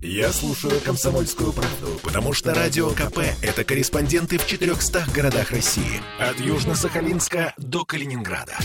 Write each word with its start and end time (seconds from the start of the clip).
Я 0.00 0.32
слушаю 0.32 0.80
«Комсомольскую 0.80 1.52
правду», 1.52 1.98
потому 2.04 2.32
что 2.32 2.54
«Радио 2.54 2.90
КП»— 2.90 3.18
это 3.42 3.64
корреспонденты 3.64 4.38
в 4.38 4.46
400 4.46 5.06
городах 5.12 5.50
России. 5.50 6.00
От 6.20 6.38
Южно-Сахалинска 6.38 7.52
до 7.56 7.84
Калининграда. 7.84 8.56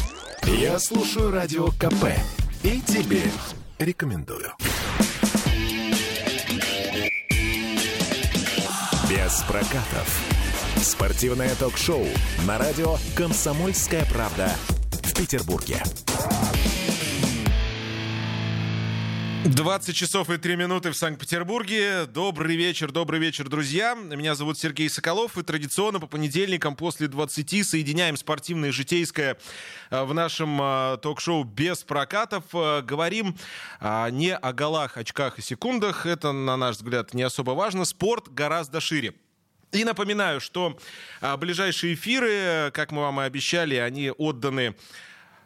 Я 0.43 0.77
слушаю 0.77 1.31
«Радио 1.31 1.69
КП» 1.69 2.05
и 2.61 2.79
тебе 2.81 3.23
рекомендую. 3.79 4.51
Без 9.09 9.43
прокатов. 9.47 10.21
Спортивное 10.83 11.55
ток-шоу 11.55 12.05
на 12.45 12.59
радио 12.59 12.97
«Комсомольская 13.15 14.05
правда» 14.05 14.51
в 15.03 15.13
Петербурге. 15.15 15.81
20 19.45 19.93
часов 19.93 20.29
и 20.29 20.37
3 20.37 20.55
минуты 20.55 20.91
в 20.91 20.95
Санкт-Петербурге. 20.95 22.05
Добрый 22.05 22.55
вечер, 22.55 22.93
добрый 22.93 23.19
вечер, 23.19 23.49
друзья. 23.49 23.93
Меня 23.93 24.35
зовут 24.35 24.57
Сергей 24.57 24.89
Соколов, 24.89 25.37
и 25.37 25.43
традиционно 25.43 25.99
по 25.99 26.07
понедельникам 26.07 26.77
после 26.77 27.09
20 27.09 27.67
соединяем 27.67 28.15
спортивное 28.15 28.69
и 28.69 28.71
житейское 28.71 29.37
э, 29.89 30.03
в 30.03 30.13
нашем 30.13 30.61
э, 30.61 30.97
ток-шоу 31.01 31.43
без 31.43 31.83
прокатов. 31.83 32.45
Э, 32.53 32.81
говорим 32.83 33.35
не 33.81 34.33
о 34.33 34.53
голах, 34.53 34.95
очках 34.95 35.39
и 35.39 35.41
секундах. 35.41 36.05
Это, 36.05 36.31
на 36.31 36.55
наш 36.55 36.77
взгляд, 36.77 37.13
не 37.13 37.23
особо 37.23 37.51
важно. 37.51 37.83
Спорт 37.83 38.29
гораздо 38.29 38.79
шире. 38.79 39.13
И 39.73 39.83
напоминаю, 39.83 40.39
что 40.39 40.77
ближайшие 41.37 41.95
эфиры, 41.95 42.71
как 42.71 42.91
мы 42.91 43.01
вам 43.01 43.19
и 43.19 43.23
обещали, 43.25 43.75
они 43.75 44.09
отданы 44.11 44.75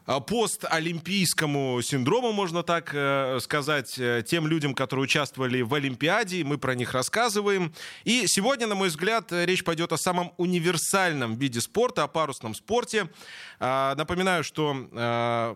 постолимпийскому 0.07 1.81
синдрому, 1.81 2.31
можно 2.31 2.63
так 2.63 2.91
э, 2.93 3.39
сказать, 3.41 3.99
э, 3.99 4.23
тем 4.25 4.47
людям, 4.47 4.73
которые 4.73 5.03
участвовали 5.03 5.61
в 5.61 5.73
Олимпиаде. 5.73 6.45
Мы 6.45 6.57
про 6.57 6.75
них 6.75 6.93
рассказываем. 6.93 7.73
И 8.05 8.25
сегодня, 8.27 8.67
на 8.67 8.75
мой 8.75 8.87
взгляд, 8.87 9.31
речь 9.31 9.65
пойдет 9.65 9.91
о 9.91 9.97
самом 9.97 10.33
универсальном 10.37 11.35
виде 11.35 11.59
спорта, 11.59 12.03
о 12.03 12.07
парусном 12.07 12.55
спорте. 12.55 13.09
А, 13.59 13.95
напоминаю, 13.95 14.45
что 14.45 14.87
э, 14.91 15.55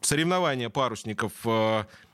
соревнования 0.00 0.68
парусников 0.68 1.32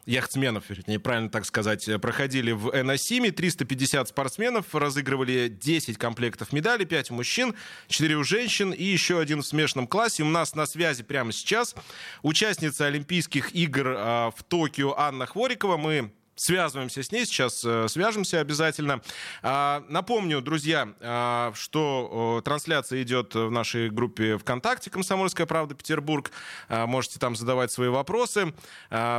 яхтсменов, 0.07 0.65
вернее, 0.69 0.99
правильно 0.99 1.31
так 1.31 1.45
сказать, 1.45 1.89
проходили 2.01 2.53
в 2.53 2.69
Эносиме. 2.71 3.31
350 3.31 4.09
спортсменов 4.09 4.75
разыгрывали 4.75 5.49
10 5.49 5.99
комплектов 5.99 6.53
медалей, 6.53 6.85
5 6.85 7.11
у 7.11 7.15
мужчин, 7.15 7.55
4 7.89 8.17
у 8.17 8.25
женщин 8.25 8.73
и 8.73 8.85
еще 8.85 9.21
один 9.21 9.43
в 9.43 9.47
смешанном 9.47 9.87
классе. 9.87 10.23
У 10.23 10.29
нас 10.29 10.55
на 10.55 10.67
связи 10.67 11.03
прямо 11.03 11.33
сейчас 11.33 11.75
участница 12.23 12.87
Олимпийских 12.87 13.55
игр 13.55 13.95
а, 13.97 14.31
в 14.31 14.43
Токио 14.43 14.95
Анна 14.97 15.27
Хворикова. 15.27 15.77
Мы 15.77 16.13
связываемся 16.35 17.03
с 17.03 17.13
ней, 17.13 17.27
сейчас 17.27 17.65
э, 17.65 17.89
свяжемся 17.89 18.41
обязательно. 18.41 19.01
А, 19.43 19.85
напомню, 19.89 20.41
друзья, 20.41 20.89
а, 21.01 21.53
что 21.55 22.41
трансляция 22.45 23.03
идет 23.03 23.35
в 23.35 23.51
нашей 23.51 23.91
группе 23.91 24.39
ВКонтакте 24.39 24.91
«Комсомольская 24.91 25.47
правда 25.47 25.75
Петербург». 25.75 26.31
А, 26.69 26.87
можете 26.87 27.19
там 27.19 27.37
задавать 27.37 27.71
свои 27.71 27.89
вопросы. 27.89 28.53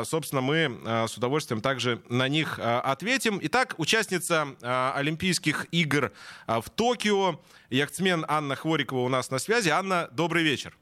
Собственно, 0.03 0.41
мы 0.41 0.79
с 1.07 1.17
удовольствием 1.17 1.61
также 1.61 2.01
на 2.09 2.27
них 2.27 2.59
ответим. 2.59 3.39
Итак, 3.43 3.75
участница 3.77 4.47
Олимпийских 4.95 5.67
игр 5.71 6.11
в 6.47 6.65
Токио, 6.75 7.39
яхтсмен 7.69 8.25
Анна 8.27 8.55
Хворикова 8.55 8.99
у 8.99 9.09
нас 9.09 9.31
на 9.31 9.39
связи. 9.39 9.69
Анна, 9.69 10.09
добрый 10.11 10.43
вечер. 10.43 10.75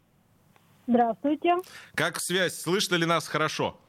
Здравствуйте. 0.88 1.56
Как 1.96 2.20
связь? 2.20 2.60
Слышно 2.60 2.96
ли 2.96 3.06
нас 3.06 3.28
хорошо? 3.28 3.80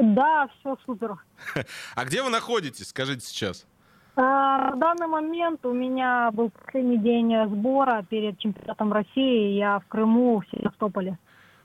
Да, 0.00 0.48
все 0.58 0.76
супер. 0.86 1.16
А 1.94 2.04
где 2.04 2.22
вы 2.22 2.30
находитесь, 2.30 2.88
скажите 2.88 3.26
сейчас? 3.26 3.66
А, 4.16 4.72
в 4.72 4.78
данный 4.78 5.06
момент 5.06 5.64
у 5.66 5.72
меня 5.72 6.30
был 6.32 6.50
последний 6.50 6.98
день 6.98 7.32
сбора 7.48 8.04
перед 8.08 8.38
чемпионатом 8.38 8.92
России. 8.92 9.58
Я 9.58 9.78
в 9.78 9.86
Крыму, 9.86 10.40
в 10.40 10.46
Севастополе. 10.50 11.18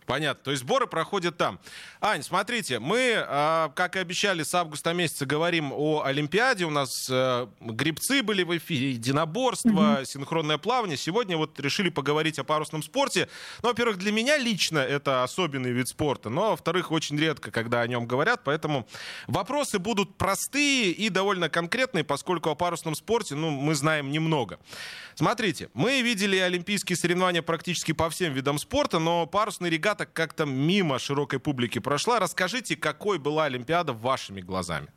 Понятно. 0.05 0.43
То 0.43 0.51
есть 0.51 0.63
сборы 0.63 0.87
проходят 0.87 1.37
там. 1.37 1.59
Ань, 1.99 2.21
смотрите, 2.21 2.79
мы, 2.79 3.15
а, 3.17 3.69
как 3.69 3.95
и 3.95 3.99
обещали, 3.99 4.43
с 4.43 4.53
августа 4.53 4.93
месяца 4.93 5.25
говорим 5.25 5.71
о 5.73 6.03
Олимпиаде. 6.03 6.65
У 6.65 6.69
нас 6.69 7.07
э, 7.09 7.47
грибцы 7.59 8.21
были 8.21 8.43
в 8.43 8.55
эфире, 8.57 8.91
единоборство, 8.91 9.69
mm-hmm. 9.69 10.05
синхронное 10.05 10.57
плавание. 10.57 10.97
Сегодня 10.97 11.37
вот 11.37 11.59
решили 11.59 11.89
поговорить 11.89 12.37
о 12.37 12.43
парусном 12.43 12.83
спорте. 12.83 13.27
Ну, 13.63 13.69
во-первых, 13.69 13.97
для 13.97 14.11
меня 14.11 14.37
лично 14.37 14.77
это 14.79 15.23
особенный 15.23 15.71
вид 15.71 15.87
спорта, 15.87 16.29
но, 16.29 16.51
во-вторых, 16.51 16.91
очень 16.91 17.17
редко, 17.17 17.49
когда 17.49 17.81
о 17.81 17.87
нем 17.87 18.05
говорят. 18.05 18.41
Поэтому 18.43 18.87
вопросы 19.27 19.79
будут 19.79 20.17
простые 20.17 20.91
и 20.91 21.09
довольно 21.09 21.49
конкретные, 21.49 22.03
поскольку 22.03 22.49
о 22.49 22.55
парусном 22.55 22.95
спорте, 22.95 23.35
ну, 23.35 23.49
мы 23.49 23.73
знаем 23.73 24.11
немного. 24.11 24.59
Смотрите, 25.15 25.69
мы 25.73 26.01
видели 26.01 26.35
олимпийские 26.37 26.97
соревнования 26.97 27.41
практически 27.41 27.93
по 27.93 28.09
всем 28.09 28.33
видам 28.33 28.59
спорта, 28.59 28.99
но 28.99 29.25
парусный 29.25 29.69
регата 29.95 30.05
как-то 30.05 30.45
мимо 30.45 30.99
широкой 30.99 31.39
публики 31.39 31.79
прошла. 31.79 32.19
Расскажите, 32.19 32.75
какой 32.75 33.19
была 33.19 33.45
Олимпиада 33.45 33.93
вашими 33.93 34.41
глазами? 34.41 34.87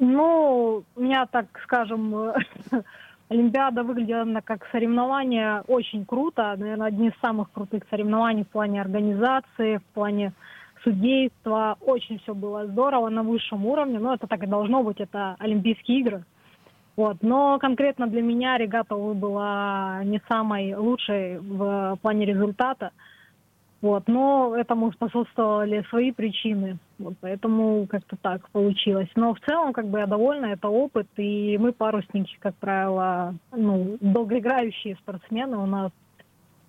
Ну, 0.00 0.84
у 0.96 1.00
меня, 1.00 1.26
так 1.26 1.46
скажем, 1.64 2.14
Олимпиада 3.30 3.82
выглядела 3.82 4.40
как 4.44 4.66
соревнование 4.72 5.62
очень 5.66 6.04
круто. 6.04 6.54
Наверное, 6.58 6.88
одни 6.88 7.08
из 7.08 7.20
самых 7.20 7.50
крутых 7.52 7.82
соревнований 7.90 8.44
в 8.44 8.48
плане 8.48 8.80
организации, 8.80 9.78
в 9.78 9.94
плане 9.94 10.32
судейства. 10.84 11.76
Очень 11.80 12.18
все 12.18 12.34
было 12.34 12.66
здорово 12.66 13.08
на 13.08 13.22
высшем 13.22 13.66
уровне. 13.66 13.98
Но 13.98 14.14
это 14.14 14.26
так 14.26 14.42
и 14.42 14.46
должно 14.46 14.82
быть. 14.82 15.00
Это 15.00 15.36
Олимпийские 15.38 16.00
игры. 16.00 16.24
Вот. 16.96 17.16
Но 17.22 17.58
конкретно 17.58 18.06
для 18.06 18.22
меня 18.22 18.58
регата 18.58 18.94
была 18.94 20.00
не 20.04 20.20
самой 20.28 20.74
лучшей 20.74 21.38
в 21.38 21.98
плане 22.02 22.26
результата. 22.26 22.90
Вот. 23.80 24.08
Но 24.08 24.54
этому 24.56 24.92
способствовали 24.92 25.84
свои 25.88 26.12
причины. 26.12 26.78
Вот. 26.98 27.14
Поэтому 27.20 27.86
как-то 27.86 28.16
так 28.16 28.48
получилось. 28.50 29.08
Но 29.14 29.34
в 29.34 29.40
целом 29.40 29.72
как 29.72 29.88
бы 29.88 30.00
я 30.00 30.06
довольна, 30.06 30.46
это 30.46 30.68
опыт. 30.68 31.06
И 31.16 31.56
мы 31.58 31.72
парусники, 31.72 32.36
как 32.40 32.54
правило, 32.56 33.34
ну, 33.52 33.96
долгоиграющие 34.00 34.96
спортсмены. 34.96 35.56
У 35.58 35.66
нас 35.66 35.92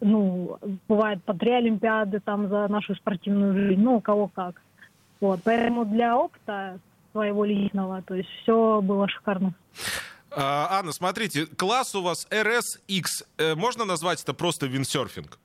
ну, 0.01 0.57
бывает 0.87 1.23
по 1.23 1.33
три 1.33 1.51
Олимпиады 1.51 2.19
там 2.19 2.47
за 2.47 2.67
нашу 2.67 2.95
спортивную 2.95 3.53
жизнь, 3.53 3.81
ну, 3.81 3.95
у 3.95 4.01
кого 4.01 4.27
как. 4.27 4.61
Вот, 5.19 5.41
поэтому 5.43 5.85
для 5.85 6.17
опыта 6.17 6.79
своего 7.11 7.43
личного, 7.43 8.01
то 8.03 8.15
есть 8.15 8.29
все 8.41 8.81
было 8.81 9.07
шикарно. 9.09 9.53
А, 10.31 10.79
Анна, 10.79 10.91
смотрите, 10.91 11.47
класс 11.47 11.95
у 11.95 12.01
вас 12.01 12.27
RSX. 12.29 13.03
Э, 13.37 13.55
можно 13.55 13.83
назвать 13.83 14.21
это 14.21 14.33
просто 14.33 14.67
виндсерфинг? 14.67 15.39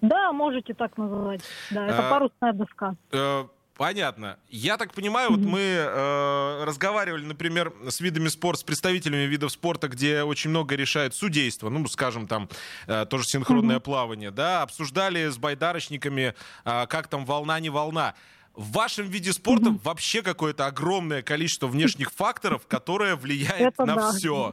Да, 0.00 0.32
можете 0.32 0.74
так 0.74 0.96
называть. 0.96 1.40
Да, 1.70 1.86
это 1.86 2.06
а, 2.06 2.10
парусная 2.10 2.52
доска. 2.52 2.94
Э, 3.12 3.44
понятно. 3.76 4.38
Я 4.48 4.76
так 4.76 4.92
понимаю, 4.92 5.30
вот 5.30 5.40
мы 5.40 5.60
э, 5.60 6.64
разговаривали, 6.64 7.24
например, 7.24 7.72
с 7.88 8.00
видами 8.00 8.28
спорта, 8.28 8.60
с 8.60 8.64
представителями 8.64 9.22
видов 9.22 9.50
спорта, 9.50 9.88
где 9.88 10.22
очень 10.22 10.50
много 10.50 10.76
решает 10.76 11.14
судейство, 11.14 11.68
ну, 11.68 11.86
скажем, 11.88 12.26
там 12.26 12.48
э, 12.86 13.06
тоже 13.06 13.24
синхронное 13.24 13.80
плавание, 13.80 14.30
да, 14.30 14.62
обсуждали 14.62 15.28
с 15.28 15.36
байдарочниками, 15.36 16.34
э, 16.64 16.86
как 16.86 17.08
там 17.08 17.24
волна 17.24 17.58
не 17.60 17.70
волна. 17.70 18.14
В 18.58 18.72
вашем 18.72 19.06
виде 19.06 19.32
спорта 19.32 19.66
mm-hmm. 19.66 19.80
вообще 19.84 20.20
какое-то 20.20 20.66
огромное 20.66 21.22
количество 21.22 21.68
внешних 21.68 22.10
факторов, 22.10 22.66
которое 22.66 23.14
влияет 23.14 23.74
Это 23.74 23.84
на 23.84 23.94
да. 23.94 24.12
все. 24.12 24.52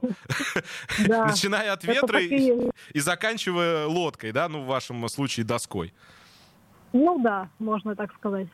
Начиная 1.00 1.74
от 1.74 1.84
ветра 1.84 2.22
и 2.22 3.00
заканчивая 3.00 3.88
лодкой, 3.88 4.32
да, 4.32 4.48
ну 4.48 4.62
в 4.62 4.68
вашем 4.68 5.10
случае 5.10 5.44
доской. 5.44 5.92
Ну 6.94 7.20
да, 7.20 7.50
можно 7.58 7.96
так 7.96 8.14
сказать. 8.14 8.48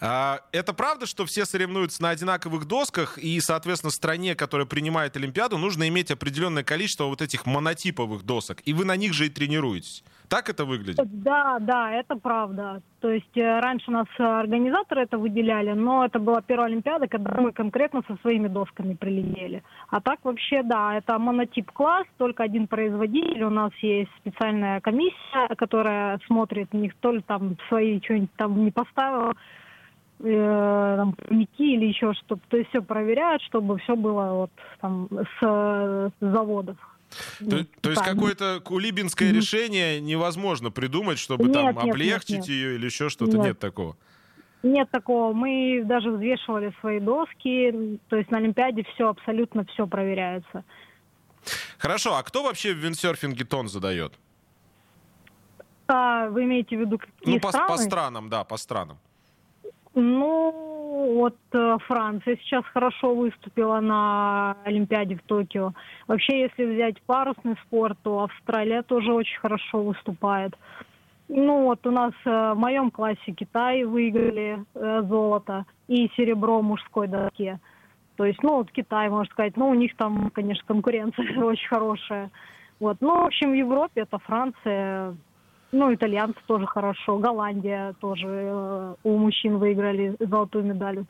А, 0.00 0.42
это 0.52 0.72
правда, 0.72 1.06
что 1.06 1.26
все 1.26 1.44
соревнуются 1.44 2.00
на 2.00 2.10
одинаковых 2.10 2.64
досках, 2.64 3.18
и, 3.18 3.40
соответственно, 3.40 3.90
стране, 3.90 4.36
которая 4.36 4.66
принимает 4.66 5.16
Олимпиаду, 5.16 5.58
нужно 5.58 5.88
иметь 5.88 6.12
определенное 6.12 6.62
количество 6.62 7.06
вот 7.06 7.20
этих 7.20 7.46
монотиповых 7.46 8.22
досок, 8.22 8.62
и 8.64 8.72
вы 8.72 8.84
на 8.84 8.94
них 8.94 9.12
же 9.12 9.26
и 9.26 9.28
тренируетесь. 9.28 10.04
Так 10.28 10.50
это 10.50 10.64
выглядит? 10.66 11.22
Да, 11.22 11.58
да, 11.58 11.90
это 11.92 12.16
правда. 12.16 12.82
То 13.00 13.10
есть 13.10 13.36
э, 13.36 13.60
раньше 13.60 13.90
нас 13.90 14.06
организаторы 14.18 15.02
это 15.02 15.16
выделяли, 15.16 15.72
но 15.72 16.04
это 16.04 16.18
была 16.18 16.42
первая 16.42 16.68
Олимпиада, 16.68 17.08
когда 17.08 17.40
мы 17.40 17.52
конкретно 17.52 18.02
со 18.06 18.16
своими 18.16 18.48
досками 18.48 18.94
прилетели. 18.94 19.62
А 19.88 20.00
так 20.00 20.18
вообще, 20.24 20.62
да, 20.62 20.96
это 20.96 21.18
монотип 21.18 21.72
класс, 21.72 22.06
только 22.18 22.42
один 22.42 22.66
производитель. 22.66 23.44
У 23.44 23.50
нас 23.50 23.72
есть 23.80 24.10
специальная 24.18 24.80
комиссия, 24.80 25.48
которая 25.56 26.18
смотрит, 26.26 26.74
никто 26.74 27.12
ли 27.12 27.22
там 27.22 27.56
свои 27.68 28.00
что-нибудь 28.00 28.32
там 28.36 28.64
не 28.64 28.70
поставил, 28.70 29.32
э, 30.20 30.94
там, 30.98 31.14
или 31.30 31.86
еще 31.86 32.12
что-то. 32.12 32.42
То 32.50 32.58
есть 32.58 32.68
все 32.68 32.82
проверяют, 32.82 33.40
чтобы 33.42 33.78
все 33.78 33.96
было 33.96 34.32
вот 34.32 34.50
там 34.80 35.08
с 35.40 36.12
заводов. 36.20 36.76
То, 37.38 37.64
то 37.80 37.90
есть 37.90 38.02
какое-то 38.02 38.60
кулибинское 38.64 39.32
решение 39.32 40.00
невозможно 40.00 40.70
придумать, 40.70 41.18
чтобы 41.18 41.44
нет, 41.44 41.54
там 41.54 41.66
нет, 41.66 41.84
облегчить 41.84 42.30
нет, 42.30 42.38
нет. 42.40 42.48
ее 42.48 42.74
или 42.74 42.86
еще 42.86 43.08
что-то? 43.08 43.36
Нет. 43.36 43.46
нет 43.46 43.58
такого? 43.58 43.96
Нет 44.62 44.90
такого. 44.90 45.32
Мы 45.32 45.82
даже 45.84 46.10
взвешивали 46.10 46.74
свои 46.80 47.00
доски. 47.00 47.98
То 48.08 48.16
есть 48.16 48.30
на 48.30 48.38
Олимпиаде 48.38 48.84
все, 48.94 49.08
абсолютно 49.08 49.64
все 49.66 49.86
проверяется. 49.86 50.64
Хорошо, 51.78 52.16
а 52.16 52.22
кто 52.22 52.42
вообще 52.42 52.74
в 52.74 52.78
виндсерфинге 52.78 53.44
тон 53.44 53.68
задает? 53.68 54.12
А, 55.86 56.28
вы 56.28 56.44
имеете 56.44 56.76
в 56.76 56.80
виду 56.80 56.98
какие 56.98 57.34
ну, 57.34 57.40
по, 57.40 57.48
страны? 57.48 57.68
по 57.68 57.76
странам, 57.78 58.28
да, 58.28 58.44
по 58.44 58.56
странам. 58.56 58.98
Ну, 60.00 60.54
вот 61.16 61.36
э, 61.52 61.76
Франция 61.88 62.36
сейчас 62.36 62.64
хорошо 62.66 63.16
выступила 63.16 63.80
на 63.80 64.56
Олимпиаде 64.64 65.16
в 65.16 65.22
Токио. 65.22 65.72
Вообще, 66.06 66.42
если 66.42 66.64
взять 66.64 67.02
парусный 67.02 67.56
спорт, 67.66 67.98
то 68.04 68.22
Австралия 68.22 68.82
тоже 68.82 69.12
очень 69.12 69.38
хорошо 69.40 69.82
выступает. 69.82 70.56
Ну, 71.28 71.64
вот 71.64 71.84
у 71.84 71.90
нас 71.90 72.12
э, 72.24 72.52
в 72.54 72.58
моем 72.58 72.92
классе 72.92 73.32
Китай 73.36 73.82
выиграли 73.82 74.64
э, 74.74 75.02
золото 75.02 75.66
и 75.88 76.08
серебро 76.16 76.62
мужской 76.62 77.08
доске. 77.08 77.58
То 78.16 78.24
есть, 78.24 78.40
ну, 78.44 78.58
вот 78.58 78.70
Китай, 78.70 79.08
можно 79.08 79.32
сказать, 79.32 79.56
ну, 79.56 79.68
у 79.68 79.74
них 79.74 79.96
там, 79.96 80.30
конечно, 80.30 80.64
конкуренция 80.64 81.38
очень 81.42 81.68
хорошая. 81.68 82.30
Вот. 82.78 82.98
Ну, 83.00 83.22
в 83.22 83.26
общем, 83.26 83.50
в 83.50 83.54
Европе 83.54 84.02
это 84.02 84.18
Франция, 84.18 85.16
ну, 85.72 85.94
итальянцы 85.94 86.38
тоже 86.46 86.66
хорошо, 86.66 87.18
Голландия 87.18 87.94
тоже 88.00 88.26
э, 88.26 88.94
у 89.02 89.18
мужчин 89.18 89.58
выиграли 89.58 90.16
золотую 90.18 90.64
медаль 90.64 91.04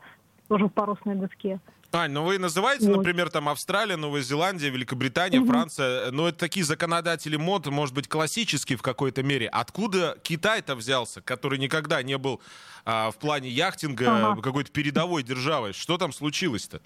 тоже 0.47 0.65
в 0.65 0.69
парусной 0.69 1.15
доске. 1.15 1.59
Ань, 1.91 2.11
ну 2.11 2.23
вы 2.23 2.37
называете, 2.37 2.87
вот. 2.87 2.97
например, 2.97 3.29
там 3.31 3.49
Австралия, 3.49 3.95
Новая 3.95 4.21
Зеландия, 4.21 4.69
Великобритания, 4.69 5.39
угу. 5.39 5.47
Франция, 5.47 6.11
но 6.11 6.27
это 6.27 6.37
такие 6.37 6.63
законодатели 6.63 7.35
мод, 7.35 7.65
может 7.67 7.95
быть, 7.95 8.07
классические 8.07 8.77
в 8.77 8.83
какой-то 8.83 9.23
мере. 9.23 9.47
Откуда 9.47 10.15
Китай-то 10.21 10.75
взялся, 10.75 11.21
который 11.21 11.57
никогда 11.57 12.03
не 12.03 12.17
был 12.17 12.41
а, 12.85 13.09
в 13.09 13.17
плане 13.17 13.49
яхтинга 13.49 14.31
ага. 14.31 14.41
какой-то 14.41 14.71
передовой 14.71 15.23
державой? 15.23 15.73
Что 15.73 15.97
там 15.97 16.13
случилось-то? 16.13 16.81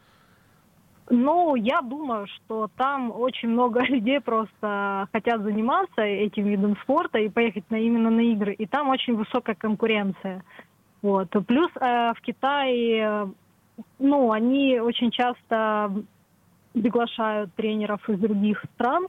Ну, 1.15 1.55
я 1.55 1.81
думаю, 1.81 2.25
что 2.25 2.69
там 2.75 3.11
очень 3.11 3.49
много 3.49 3.81
людей 3.85 4.19
просто 4.19 5.07
хотят 5.11 5.43
заниматься 5.43 6.01
этим 6.01 6.45
видом 6.45 6.75
спорта 6.81 7.19
и 7.19 7.29
поехать 7.29 7.69
на, 7.69 7.75
именно 7.75 8.09
на 8.09 8.21
игры. 8.21 8.53
И 8.53 8.65
там 8.65 8.89
очень 8.89 9.15
высокая 9.15 9.55
конкуренция. 9.55 10.43
Вот. 11.03 11.29
Плюс 11.45 11.69
э, 11.79 12.13
в 12.15 12.21
Китае, 12.21 13.31
ну, 13.99 14.31
они 14.31 14.79
очень 14.79 15.11
часто 15.11 15.93
приглашают 16.73 17.53
тренеров 17.53 18.09
из 18.09 18.17
других 18.17 18.65
стран, 18.73 19.05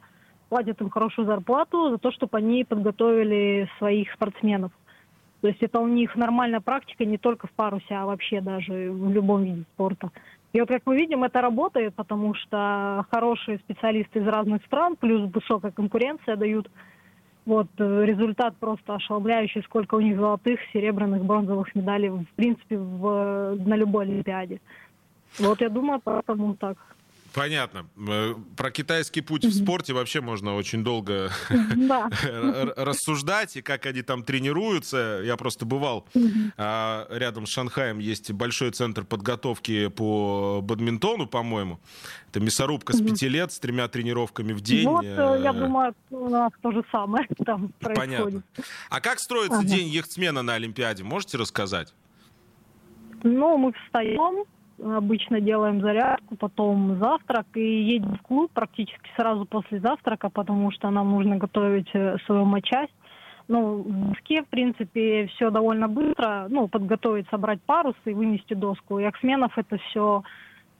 платят 0.51 0.83
им 0.83 0.91
хорошую 0.91 1.27
зарплату 1.27 1.89
за 1.89 1.97
то, 1.97 2.13
чтобы 2.13 2.37
они 2.37 2.65
подготовили 2.65 3.67
своих 3.79 4.13
спортсменов. 4.13 4.73
То 5.41 5.49
есть 5.49 5.63
это 5.63 5.81
у 5.81 5.89
них 5.89 6.17
нормальная 6.17 6.61
практика 6.61 7.07
не 7.07 7.17
только 7.17 7.47
в 7.47 7.53
парусе, 7.53 7.95
а 7.95 8.05
вообще 8.05 8.43
даже 8.43 8.91
в 8.91 9.11
любом 9.11 9.45
виде 9.45 9.65
спорта. 9.75 10.11
И 10.55 10.61
вот, 10.61 10.69
как 10.69 10.83
мы 10.87 10.97
видим, 10.97 11.25
это 11.25 11.41
работает, 11.41 11.95
потому 11.97 12.33
что 12.35 13.05
хорошие 13.11 13.59
специалисты 13.59 14.21
из 14.21 14.27
разных 14.27 14.65
стран, 14.67 14.95
плюс 14.95 15.29
высокая 15.33 15.73
конкуренция 15.73 16.37
дают 16.37 16.71
вот 17.45 17.67
э, 17.79 18.05
результат 18.05 18.57
просто 18.59 18.95
ошеломляющий, 18.95 19.63
сколько 19.65 19.97
у 19.97 20.01
них 20.01 20.17
золотых, 20.17 20.61
серебряных, 20.73 21.25
бронзовых 21.25 21.75
медалей, 21.75 22.11
в 22.11 22.29
принципе, 22.37 22.79
в, 22.79 23.57
на 23.67 23.75
любой 23.75 24.05
Олимпиаде. 24.05 24.61
Вот 25.41 25.61
я 25.61 25.69
думаю, 25.69 26.01
поэтому 26.03 26.55
так. 26.55 26.79
Понятно. 27.35 27.87
Э, 28.09 28.35
про 28.57 28.71
китайский 28.71 29.21
путь 29.21 29.45
в 29.45 29.53
спорте 29.53 29.93
вообще 29.93 30.21
можно 30.21 30.55
очень 30.55 30.85
долго 30.85 31.31
рассуждать, 32.77 33.57
и 33.57 33.63
как 33.63 33.87
они 33.87 34.03
там 34.03 34.23
тренируются. 34.23 35.21
Я 35.25 35.37
просто 35.37 35.67
бывал 35.67 36.07
а, 36.57 37.07
рядом 37.11 37.47
с 37.47 37.51
Шанхаем, 37.51 37.99
есть 37.99 38.31
большой 38.31 38.71
центр 38.71 39.05
подготовки 39.05 39.89
по 39.89 40.61
бадминтону, 40.63 41.27
по-моему. 41.27 41.81
Это 42.31 42.41
мясорубка 42.41 42.93
с 42.93 43.01
пяти 43.01 43.29
лет, 43.29 43.53
с 43.53 43.59
тремя 43.59 43.89
тренировками 43.89 44.53
в 44.53 44.61
день. 44.61 44.89
Вот, 44.89 45.05
э, 45.05 45.41
я 45.43 45.53
думаю, 45.53 45.95
у 46.11 46.29
нас 46.29 46.53
то 46.63 46.71
же 46.71 46.85
самое 46.93 47.27
там 47.45 47.73
происходит. 47.81 48.17
Понятно. 48.17 48.43
А 48.91 49.01
как 49.01 49.19
строится 49.19 49.65
день 49.65 49.89
яхтсмена 49.89 50.43
на 50.43 50.55
Олимпиаде? 50.55 51.03
Можете 51.03 51.39
рассказать? 51.39 51.93
Ну, 53.25 53.57
мы 53.57 53.73
встаем, 53.73 54.45
обычно 54.85 55.41
делаем 55.41 55.81
зарядку, 55.81 56.37
потом 56.37 56.99
завтрак 56.99 57.47
и 57.55 57.83
едем 57.83 58.17
в 58.17 58.23
клуб 58.23 58.51
практически 58.53 59.11
сразу 59.17 59.45
после 59.47 59.81
завтрака, 59.81 60.29
потому 60.31 60.71
что 60.71 60.91
нам 60.91 61.11
нужно 61.11 61.37
готовить 61.37 61.89
э, 61.95 62.17
свою 62.27 62.45
матчасть. 62.45 62.93
Ну, 63.47 63.83
в 63.83 64.09
доске, 64.09 64.43
в 64.43 64.49
принципе, 64.49 65.27
все 65.35 65.51
довольно 65.51 65.89
быстро. 65.89 66.47
Ну, 66.49 66.69
подготовить, 66.69 67.29
собрать 67.29 67.61
парус 67.63 67.97
и 68.05 68.15
вынести 68.15 68.55
доску. 68.55 68.99
И 68.99 69.11
сменов 69.21 69.57
это 69.59 69.77
все 69.77 70.23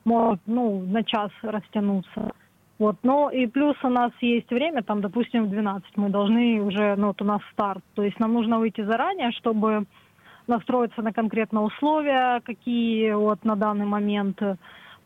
может, 0.03 0.41
ну, 0.45 0.81
на 0.81 1.03
час 1.03 1.29
растянуться. 1.41 2.31
Вот, 2.77 2.97
но 3.03 3.29
и 3.29 3.47
плюс 3.47 3.75
у 3.83 3.89
нас 3.89 4.11
есть 4.19 4.49
время, 4.49 4.83
там, 4.83 5.01
допустим, 5.01 5.45
в 5.45 5.49
12 5.49 5.95
мы 5.95 6.09
должны 6.09 6.61
уже, 6.61 6.95
ну, 6.97 7.07
вот 7.07 7.21
у 7.21 7.25
нас 7.25 7.41
старт. 7.53 7.83
То 7.93 8.03
есть 8.03 8.19
нам 8.19 8.33
нужно 8.33 8.59
выйти 8.59 8.81
заранее, 8.81 9.31
чтобы 9.31 9.85
настроиться 10.47 11.01
на 11.01 11.13
конкретные 11.13 11.63
условия, 11.63 12.41
какие 12.41 13.13
вот 13.13 13.43
на 13.43 13.55
данный 13.55 13.85
момент, 13.85 14.41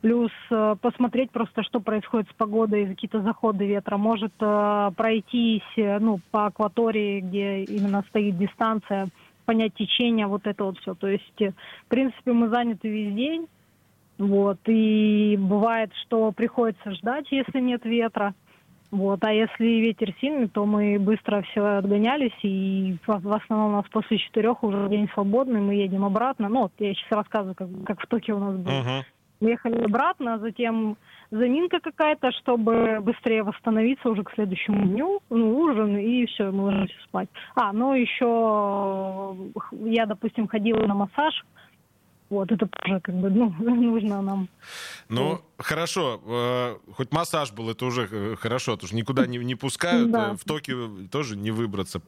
плюс 0.01 0.31
э, 0.49 0.75
посмотреть 0.81 1.31
просто, 1.31 1.63
что 1.63 1.79
происходит 1.79 2.29
с 2.29 2.33
погодой, 2.33 2.87
какие-то 2.87 3.21
заходы 3.21 3.65
ветра. 3.65 3.97
Может 3.97 4.33
э, 4.39 4.91
пройтись 4.95 5.61
э, 5.77 5.99
ну, 5.99 6.19
по 6.31 6.45
акватории, 6.45 7.19
где 7.21 7.63
именно 7.63 8.03
стоит 8.09 8.37
дистанция, 8.37 9.09
понять 9.45 9.73
течение, 9.75 10.27
вот 10.27 10.45
это 10.45 10.63
вот 10.63 10.77
все. 10.79 10.93
То 10.93 11.07
есть, 11.07 11.39
в 11.39 11.89
принципе, 11.89 12.31
мы 12.33 12.49
заняты 12.49 12.87
весь 12.89 13.13
день. 13.13 13.47
Вот, 14.17 14.59
и 14.65 15.37
бывает, 15.39 15.91
что 16.03 16.33
приходится 16.33 16.91
ждать, 16.91 17.31
если 17.31 17.61
нет 17.61 17.85
ветра. 17.85 18.35
Вот. 18.91 19.23
А 19.23 19.31
если 19.31 19.65
ветер 19.65 20.13
сильный, 20.19 20.47
то 20.47 20.65
мы 20.65 20.97
быстро 20.99 21.43
все 21.43 21.61
отгонялись, 21.77 22.33
и 22.41 22.97
в 23.05 23.33
основном 23.33 23.73
у 23.73 23.77
нас 23.77 23.85
после 23.91 24.17
четырех 24.17 24.63
уже 24.63 24.89
день 24.89 25.09
свободный, 25.13 25.61
мы 25.61 25.75
едем 25.75 26.05
обратно. 26.05 26.49
Ну, 26.49 26.61
вот 26.63 26.71
я 26.79 26.93
сейчас 26.93 27.11
рассказываю, 27.11 27.55
как, 27.55 27.67
как 27.85 28.01
в 28.01 28.07
Токио 28.07 28.37
у 28.37 28.39
нас 28.39 28.55
было. 28.55 28.73
Uh-huh. 28.73 29.03
Мы 29.41 29.51
ехали 29.51 29.81
обратно, 29.83 30.33
а 30.33 30.39
затем 30.39 30.97
заминка 31.31 31.79
какая-то, 31.79 32.31
чтобы 32.31 32.99
быстрее 33.01 33.43
восстановиться 33.43 34.09
уже 34.09 34.23
к 34.23 34.33
следующему 34.33 34.85
дню, 34.85 35.21
ну, 35.29 35.57
ужин, 35.59 35.97
и 35.97 36.25
все, 36.25 36.51
мы 36.51 36.63
ложимся 36.63 36.95
спать. 37.05 37.29
А, 37.55 37.71
ну 37.71 37.93
еще 37.93 39.37
я, 39.85 40.05
допустим, 40.07 40.47
ходила 40.47 40.85
на 40.87 40.95
массаж, 40.95 41.45
вот, 42.29 42.51
это 42.51 42.67
тоже 42.67 42.99
как 43.01 43.15
бы, 43.15 43.29
ну, 43.29 43.49
нужно 43.59 44.21
нам. 44.21 44.49
Ну, 45.07 45.41
хорошо, 45.57 46.21
э, 46.25 46.77
хоть 46.93 47.11
массаж 47.11 47.51
был, 47.51 47.69
это 47.69 47.85
уже 47.85 48.07
э, 48.11 48.35
хорошо, 48.39 48.73
потому 48.73 48.87
что 48.87 48.95
никуда 48.95 49.25
не, 49.25 49.37
не 49.37 49.55
пускают, 49.55 50.11
да. 50.11 50.31
Э, 50.31 50.33
в 50.35 50.43
Токио 50.43 51.07
тоже 51.11 51.35
не 51.35 51.51
выбраться. 51.51 52.01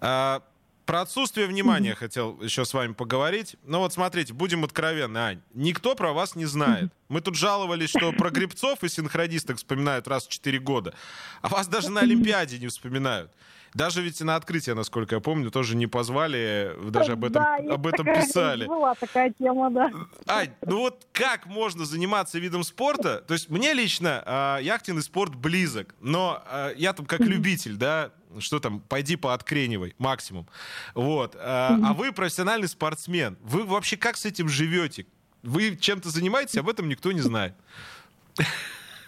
А, 0.00 0.42
про 0.84 1.02
отсутствие 1.02 1.46
внимания 1.46 1.94
хотел 1.94 2.40
еще 2.42 2.64
с 2.64 2.74
вами 2.74 2.92
поговорить. 2.92 3.56
Ну 3.64 3.78
вот 3.78 3.92
смотрите, 3.92 4.34
будем 4.34 4.64
откровенны, 4.64 5.18
Ань. 5.18 5.40
Никто 5.54 5.94
про 5.94 6.12
вас 6.12 6.34
не 6.34 6.44
знает. 6.44 6.92
Мы 7.08 7.20
тут 7.20 7.36
жаловались, 7.36 7.90
что 7.90 8.12
про 8.12 8.30
грибцов 8.30 8.82
и 8.82 8.88
синхронисток 8.88 9.58
вспоминают 9.58 10.08
раз 10.08 10.26
в 10.26 10.30
4 10.30 10.58
года. 10.58 10.94
А 11.40 11.48
вас 11.48 11.68
даже 11.68 11.90
на 11.90 12.00
Олимпиаде 12.02 12.58
не 12.58 12.66
вспоминают. 12.66 13.30
Даже 13.74 14.02
ведь 14.02 14.20
на 14.20 14.36
открытие, 14.36 14.74
насколько 14.74 15.14
я 15.14 15.20
помню, 15.20 15.50
тоже 15.50 15.76
не 15.76 15.86
позвали, 15.86 16.76
даже 16.90 17.12
об 17.12 17.24
этом, 17.24 17.42
да, 17.42 17.74
об 17.74 17.86
этом 17.86 18.04
такая, 18.04 18.26
писали. 18.26 18.66
Была 18.66 18.94
такая 18.94 19.32
тема, 19.38 19.70
да. 19.70 19.90
Ань, 20.26 20.52
ну 20.66 20.80
вот 20.80 21.06
как 21.12 21.46
можно 21.46 21.86
заниматься 21.86 22.38
видом 22.38 22.64
спорта? 22.64 23.22
То 23.26 23.34
есть 23.34 23.48
мне 23.48 23.72
лично 23.72 24.58
э, 24.60 24.62
яхтенный 24.62 25.02
спорт 25.02 25.34
близок, 25.34 25.94
но 26.00 26.42
э, 26.50 26.74
я 26.76 26.92
там 26.92 27.06
как 27.06 27.20
любитель, 27.20 27.76
да, 27.76 28.10
что 28.38 28.60
там, 28.60 28.80
пойди 28.80 29.16
пооткренивай, 29.16 29.94
максимум. 29.98 30.46
Вот. 30.94 31.36
А, 31.38 31.78
а 31.84 31.92
вы 31.92 32.12
профессиональный 32.12 32.68
спортсмен. 32.68 33.38
Вы 33.42 33.64
вообще 33.64 33.96
как 33.96 34.16
с 34.16 34.24
этим 34.24 34.48
живете? 34.48 35.06
Вы 35.42 35.76
чем-то 35.76 36.10
занимаетесь, 36.10 36.56
об 36.56 36.68
этом 36.68 36.88
никто 36.88 37.12
не 37.12 37.20
знает. 37.20 37.54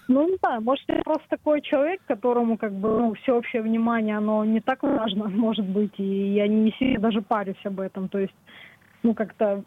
Ну, 0.06 0.28
не 0.28 0.36
знаю, 0.36 0.60
может, 0.60 0.84
я 0.88 1.02
просто 1.02 1.26
такой 1.30 1.62
человек, 1.62 2.00
которому 2.06 2.58
как 2.58 2.72
бы 2.72 2.88
ну, 2.88 3.14
всеобщее 3.14 3.62
внимание, 3.62 4.18
оно 4.18 4.44
не 4.44 4.60
так 4.60 4.82
важно, 4.82 5.28
может 5.28 5.66
быть, 5.66 5.98
и 5.98 6.34
я 6.34 6.46
не 6.46 6.72
сильно 6.72 7.00
даже 7.00 7.22
парюсь 7.22 7.64
об 7.64 7.80
этом. 7.80 8.08
То 8.08 8.18
есть, 8.18 8.34
ну, 9.02 9.14
как-то 9.14 9.64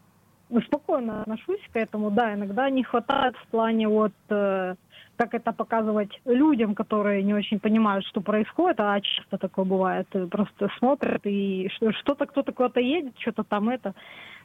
спокойно 0.67 1.21
отношусь 1.21 1.61
к 1.73 1.75
этому. 1.75 2.11
Да, 2.11 2.33
иногда 2.33 2.69
не 2.69 2.83
хватает 2.83 3.35
в 3.35 3.47
плане 3.47 3.87
вот 3.87 4.13
э, 4.29 4.75
как 5.17 5.33
это 5.33 5.51
показывать 5.51 6.11
людям, 6.25 6.75
которые 6.75 7.23
не 7.23 7.33
очень 7.33 7.59
понимают, 7.59 8.05
что 8.05 8.21
происходит, 8.21 8.79
а 8.79 9.01
часто 9.01 9.37
такое 9.37 9.65
бывает. 9.65 10.07
Просто 10.29 10.69
смотрят 10.77 11.25
и 11.25 11.69
что-то 11.99 12.27
кто-то 12.27 12.51
куда-то 12.51 12.79
едет, 12.79 13.13
что-то 13.19 13.43
там 13.43 13.69
это. 13.69 13.93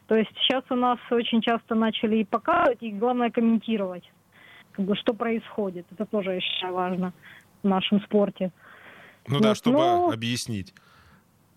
То 0.08 0.16
есть 0.16 0.30
сейчас 0.38 0.64
у 0.70 0.74
нас 0.74 0.98
очень 1.10 1.42
часто 1.42 1.74
начали 1.74 2.16
и 2.16 2.24
показывать, 2.24 2.82
и 2.82 2.90
главное 2.90 3.30
комментировать 3.30 4.10
как 4.72 4.84
бы, 4.84 4.96
что 4.96 5.14
происходит. 5.14 5.86
Это 5.92 6.06
тоже 6.06 6.32
еще 6.32 6.70
важно 6.70 7.12
в 7.62 7.68
нашем 7.68 8.00
спорте. 8.02 8.50
Ну 9.28 9.34
вот. 9.34 9.42
да, 9.42 9.54
чтобы 9.54 9.78
Но... 9.78 10.10
объяснить. 10.10 10.74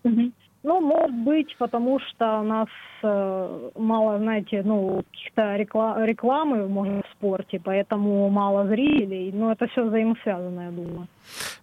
Угу. 0.04 0.32
Ну, 0.62 0.80
может 0.80 1.14
быть, 1.14 1.56
потому 1.58 2.00
что 2.00 2.40
у 2.40 2.42
нас 2.42 2.68
э, 3.02 3.70
мало, 3.76 4.18
знаете, 4.18 4.62
ну, 4.64 5.04
каких-то 5.12 5.56
рекла- 5.56 6.04
рекламы, 6.04 6.66
может, 6.68 7.06
в 7.06 7.12
спорте, 7.12 7.60
поэтому 7.62 8.28
мало 8.30 8.66
зрителей. 8.66 9.30
Но 9.32 9.52
это 9.52 9.68
все 9.68 9.84
взаимосвязано, 9.84 10.60
я 10.62 10.70
думаю. 10.70 11.06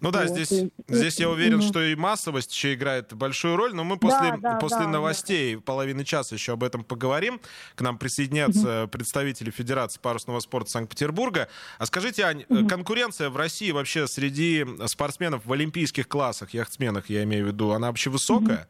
Ну 0.01 0.11
да, 0.11 0.21
Вот, 0.21 0.29
здесь, 0.29 0.51
и- 0.51 0.71
здесь 0.87 1.19
я 1.19 1.29
уверен, 1.29 1.61
что 1.61 1.81
и 1.81 1.95
массовость 1.95 2.53
еще 2.53 2.73
играет 2.73 3.13
большую 3.13 3.55
роль, 3.55 3.73
но 3.73 3.83
мы 3.83 3.97
после, 3.97 4.31
Да, 4.31 4.37
да, 4.37 4.55
после 4.59 4.85
да, 4.85 4.87
новостей 4.87 5.57
половины 5.57 6.03
часа 6.03 6.35
еще 6.35 6.53
об 6.53 6.63
этом 6.63 6.83
поговорим. 6.83 7.39
К 7.75 7.81
нам 7.81 7.97
присоединятся 7.97 8.87
представители 8.91 9.49
Федерации 9.51 9.99
парусного 9.99 10.39
спорта 10.39 10.71
Санкт-Петербурга. 10.71 11.47
А 11.79 11.85
скажите, 11.85 12.23
Ань, 12.23 12.45
э, 12.49 12.65
конкуренция 12.67 13.29
в 13.29 13.37
России 13.37 13.71
вообще 13.71 14.07
среди 14.07 14.65
спортсменов 14.87 15.45
в 15.45 15.53
олимпийских 15.53 16.07
классах, 16.07 16.51
яхтсменах, 16.51 17.09
я 17.09 17.23
имею 17.23 17.45
в 17.45 17.47
виду, 17.47 17.71
она 17.71 17.87
вообще 17.87 18.09
высокая? 18.09 18.67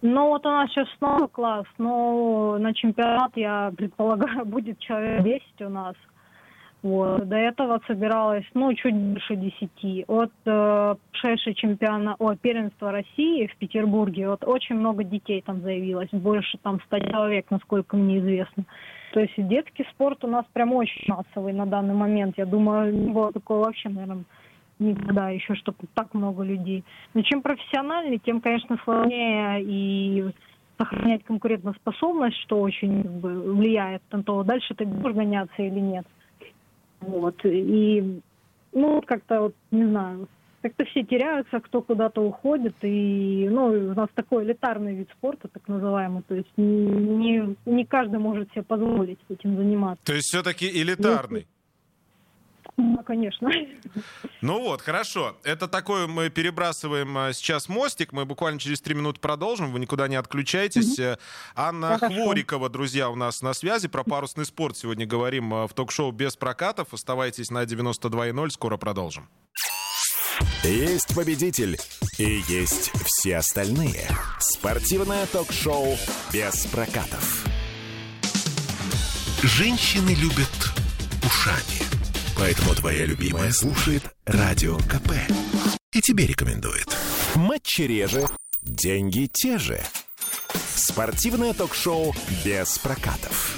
Ну, 0.00 0.28
вот 0.28 0.46
у 0.46 0.48
нас 0.48 0.70
сейчас 0.70 0.86
снова 0.98 1.26
класс, 1.26 1.66
но 1.76 2.56
на 2.58 2.72
чемпионат, 2.72 3.32
я 3.36 3.72
предполагаю, 3.76 4.44
будет 4.44 4.78
человек 4.78 5.24
10 5.24 5.42
у 5.62 5.68
нас. 5.68 5.96
Вот. 6.82 7.28
До 7.28 7.36
этого 7.36 7.80
собиралось, 7.88 8.44
ну, 8.54 8.72
чуть 8.74 8.94
больше 8.94 9.34
10. 9.34 10.04
От 10.06 10.30
э, 10.44 10.94
прошедшей 11.10 11.54
чемпиона, 11.54 12.14
о, 12.18 12.36
первенства 12.36 12.92
России 12.92 13.46
в 13.48 13.56
Петербурге, 13.56 14.28
вот 14.28 14.44
очень 14.44 14.76
много 14.76 15.02
детей 15.02 15.42
там 15.44 15.60
заявилось, 15.60 16.10
больше 16.12 16.56
там 16.62 16.80
100 16.86 16.98
человек, 17.00 17.46
насколько 17.50 17.96
мне 17.96 18.20
известно. 18.20 18.64
То 19.12 19.20
есть 19.20 19.34
детский 19.36 19.86
спорт 19.90 20.22
у 20.24 20.28
нас 20.28 20.44
прям 20.52 20.72
очень 20.72 21.02
массовый 21.08 21.52
на 21.52 21.66
данный 21.66 21.94
момент. 21.94 22.38
Я 22.38 22.46
думаю, 22.46 22.94
не 22.94 23.10
было 23.10 23.32
такого 23.32 23.64
вообще, 23.64 23.88
наверное, 23.88 24.24
никогда 24.78 25.30
еще, 25.30 25.56
чтобы 25.56 25.78
так 25.94 26.14
много 26.14 26.44
людей. 26.44 26.84
Но 27.14 27.22
чем 27.22 27.42
профессиональнее, 27.42 28.18
тем, 28.18 28.40
конечно, 28.40 28.78
сложнее 28.84 29.62
и 29.62 30.30
сохранять 30.78 31.24
конкурентоспособность, 31.24 32.36
что 32.42 32.60
очень 32.60 33.02
как 33.02 33.12
бы, 33.12 33.54
влияет 33.54 34.02
на 34.12 34.22
то, 34.22 34.44
дальше 34.44 34.74
ты 34.74 34.86
будешь 34.86 35.16
гоняться 35.16 35.60
или 35.60 35.80
нет. 35.80 36.06
Вот. 37.00 37.36
И, 37.44 38.20
ну, 38.72 39.02
как-то, 39.06 39.40
вот, 39.40 39.54
не 39.70 39.84
знаю, 39.86 40.28
как-то 40.62 40.84
все 40.86 41.04
теряются, 41.04 41.60
кто 41.60 41.82
куда-то 41.82 42.20
уходит, 42.20 42.74
и, 42.82 43.48
ну, 43.50 43.66
у 43.66 43.94
нас 43.94 44.08
такой 44.14 44.44
элитарный 44.44 44.94
вид 44.94 45.08
спорта, 45.16 45.48
так 45.48 45.66
называемый, 45.68 46.22
то 46.26 46.34
есть 46.34 46.50
не, 46.56 47.56
не 47.64 47.84
каждый 47.84 48.18
может 48.18 48.50
себе 48.50 48.62
позволить 48.62 49.18
этим 49.28 49.56
заниматься. 49.56 50.04
То 50.04 50.14
есть 50.14 50.28
все-таки 50.28 50.66
элитарный. 50.68 51.46
Да, 52.78 53.02
конечно. 53.02 53.50
Ну 54.40 54.60
вот, 54.60 54.82
хорошо. 54.82 55.36
Это 55.42 55.66
такой 55.66 56.06
мы 56.06 56.30
перебрасываем 56.30 57.18
а, 57.18 57.32
сейчас 57.32 57.68
мостик. 57.68 58.12
Мы 58.12 58.24
буквально 58.24 58.60
через 58.60 58.80
три 58.80 58.94
минуты 58.94 59.18
продолжим. 59.18 59.72
Вы 59.72 59.80
никуда 59.80 60.06
не 60.06 60.14
отключайтесь. 60.14 60.96
Э, 61.00 61.18
Анна 61.56 61.98
Хорошо. 61.98 62.22
Хворикова, 62.22 62.68
друзья, 62.68 63.10
у 63.10 63.16
нас 63.16 63.42
на 63.42 63.52
связи. 63.52 63.88
Про 63.88 64.04
парусный 64.04 64.44
спорт 64.44 64.76
сегодня 64.76 65.06
говорим 65.06 65.52
а, 65.52 65.66
в 65.66 65.74
ток-шоу 65.74 66.12
«Без 66.12 66.36
прокатов». 66.36 66.94
Оставайтесь 66.94 67.50
на 67.50 67.64
92.0. 67.64 68.50
Скоро 68.50 68.76
продолжим. 68.76 69.28
Есть 70.62 71.16
победитель 71.16 71.80
и 72.18 72.42
есть 72.46 72.92
все 73.04 73.38
остальные. 73.38 74.06
Спортивное 74.38 75.26
ток-шоу 75.26 75.96
«Без 76.32 76.64
прокатов». 76.66 77.44
Женщины 79.42 80.10
любят 80.10 80.48
ушами. 81.24 81.87
Поэтому 82.38 82.72
твоя 82.74 83.04
любимая 83.04 83.50
слушает 83.50 84.04
Радио 84.24 84.76
КП. 84.78 85.10
И 85.92 86.00
тебе 86.00 86.24
рекомендует. 86.26 86.86
Матчи 87.34 87.82
реже, 87.82 88.28
деньги 88.62 89.28
те 89.32 89.58
же. 89.58 89.80
Спортивное 90.76 91.52
ток-шоу 91.52 92.14
«Без 92.44 92.78
прокатов». 92.78 93.57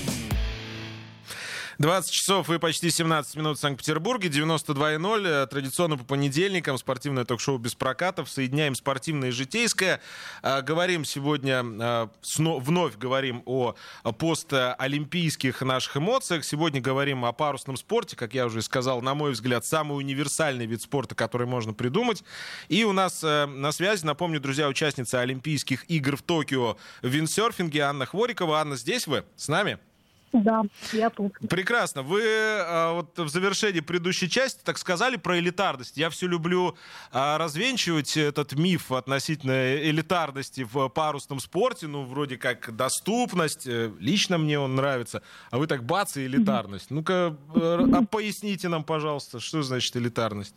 20 1.80 2.12
часов 2.12 2.50
и 2.50 2.58
почти 2.58 2.90
17 2.90 3.37
минут 3.37 3.56
в 3.56 3.60
Санкт-Петербурге, 3.62 4.28
92.0. 4.28 5.26
Э, 5.26 5.46
Традиционно 5.46 5.96
по 5.96 6.04
понедельникам 6.04 6.76
спортивное 6.76 7.25
ток-шоу 7.25 7.56
без 7.56 7.75
прокатов. 7.75 8.28
Соединяем 8.28 8.75
спортивное 8.75 9.30
и 9.30 9.32
житейское. 9.32 10.02
Э, 10.42 10.60
Говорим 10.60 11.06
сегодня, 11.06 11.64
э, 11.64 12.08
вновь 12.37 12.99
говорим 12.99 13.42
о 13.46 13.76
постолимпийских 14.04 15.62
наших 15.62 15.96
эмоциях. 15.96 16.44
Сегодня 16.44 16.82
говорим 16.82 17.25
о 17.25 17.32
парусном 17.32 17.78
спорте, 17.78 18.14
как 18.14 18.34
я 18.34 18.44
уже 18.44 18.60
сказал, 18.60 19.00
на 19.00 19.14
мой 19.14 19.32
взгляд, 19.32 19.64
самый 19.64 19.96
универсальный 19.96 20.66
вид 20.66 20.82
спорта, 20.82 21.14
который 21.14 21.46
можно 21.46 21.72
придумать. 21.72 22.22
И 22.68 22.84
у 22.84 22.92
нас 22.92 23.22
на 23.22 23.72
связи, 23.72 24.04
напомню, 24.04 24.38
друзья, 24.38 24.68
участница 24.68 25.20
Олимпийских 25.20 25.90
игр 25.90 26.18
в 26.18 26.22
Токио 26.22 26.76
в 27.00 27.08
виндсерфинге 27.08 27.80
Анна 27.80 28.04
Хворикова. 28.04 28.60
Анна, 28.60 28.76
здесь 28.76 29.06
вы? 29.06 29.25
С 29.34 29.49
нами? 29.49 29.78
Да, 30.32 30.62
я 30.92 31.10
тут. 31.10 31.32
Прекрасно. 31.49 32.02
Вы 32.02 32.22
а, 32.25 32.92
вот 32.94 33.18
в 33.18 33.28
завершении 33.28 33.80
предыдущей 33.80 34.28
части 34.28 34.60
так 34.64 34.78
сказали 34.78 35.16
про 35.16 35.38
элитарность. 35.38 35.96
Я 35.96 36.08
все 36.08 36.28
люблю 36.28 36.76
а, 37.12 37.37
развенчивать 37.37 38.16
этот 38.16 38.52
миф 38.54 38.92
относительно 38.92 39.76
элитарности 39.76 40.66
в 40.70 40.88
парусном 40.88 41.40
спорте. 41.40 41.88
Ну, 41.88 42.04
вроде 42.04 42.37
как 42.37 42.75
доступность. 42.76 43.66
э, 43.66 43.90
Лично 43.99 44.38
мне 44.38 44.58
он 44.58 44.76
нравится. 44.76 45.22
А 45.50 45.58
вы 45.58 45.66
так 45.66 45.82
бац 45.82 46.16
и 46.16 46.26
элитарность. 46.26 46.90
Ну-ка, 46.90 47.37
э, 47.54 47.87
а 47.92 48.04
поясните 48.04 48.68
нам, 48.68 48.84
пожалуйста, 48.84 49.40
что 49.40 49.62
значит 49.62 49.96
элитарность? 49.96 50.54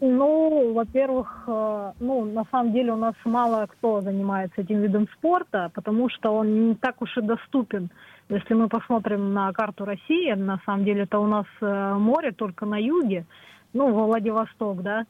Ну, 0.00 0.72
во-первых, 0.72 1.44
э, 1.46 1.92
ну, 2.00 2.24
на 2.24 2.44
самом 2.50 2.72
деле 2.72 2.92
у 2.92 2.96
нас 2.96 3.14
мало 3.24 3.66
кто 3.66 4.00
занимается 4.02 4.60
этим 4.60 4.82
видом 4.82 5.08
спорта, 5.16 5.70
потому 5.74 6.10
что 6.10 6.30
он 6.34 6.68
не 6.68 6.74
так 6.74 7.00
уж 7.00 7.16
и 7.16 7.22
доступен. 7.22 7.90
Если 8.28 8.54
мы 8.54 8.68
посмотрим 8.68 9.34
на 9.34 9.52
карту 9.52 9.84
России, 9.84 10.32
на 10.32 10.58
самом 10.64 10.84
деле 10.84 11.02
это 11.02 11.18
у 11.18 11.26
нас 11.26 11.46
э, 11.60 11.94
море 11.94 12.32
только 12.32 12.64
на 12.64 12.80
юге, 12.80 13.26
ну, 13.74 13.92
во 13.92 14.06
Владивосток, 14.06 14.82
да, 14.82 15.04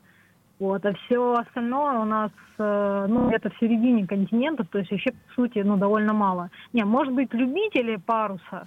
вот, 0.58 0.84
а 0.84 0.94
все 0.94 1.34
остальное 1.34 1.98
у 2.00 2.04
нас, 2.04 2.32
э, 2.58 3.06
ну, 3.08 3.30
это 3.30 3.50
в 3.50 3.58
середине 3.58 4.06
континента, 4.06 4.64
то 4.64 4.78
есть 4.78 4.90
вообще, 4.90 5.12
по 5.12 5.34
сути, 5.34 5.60
ну, 5.60 5.76
довольно 5.76 6.12
мало. 6.12 6.50
Не, 6.72 6.84
может 6.84 7.14
быть, 7.14 7.32
любители 7.32 7.96
паруса, 7.96 8.66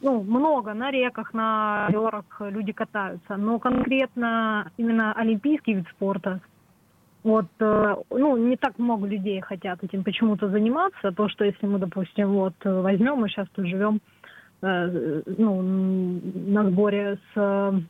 ну, 0.00 0.22
много 0.22 0.74
на 0.74 0.90
реках, 0.90 1.32
на 1.32 1.86
озерах 1.88 2.24
люди 2.40 2.72
катаются, 2.72 3.36
но 3.36 3.60
конкретно 3.60 4.72
именно 4.76 5.12
олимпийский 5.12 5.74
вид 5.74 5.86
спорта, 5.94 6.40
вот, 7.24 7.46
э, 7.58 7.96
ну, 8.10 8.36
не 8.36 8.56
так 8.56 8.78
много 8.78 9.06
людей 9.06 9.40
хотят 9.40 9.82
этим 9.82 10.04
почему-то 10.04 10.48
заниматься, 10.48 11.12
то, 11.12 11.28
что 11.28 11.44
если 11.44 11.66
мы, 11.66 11.78
допустим, 11.78 12.32
вот, 12.32 12.54
э, 12.64 12.80
возьмем, 12.80 13.16
мы 13.16 13.28
сейчас 13.28 13.48
тут 13.54 13.66
живем, 13.66 14.00
э, 14.62 15.22
ну, 15.36 15.62
на 15.62 16.70
сборе 16.70 17.18
с 17.34 17.82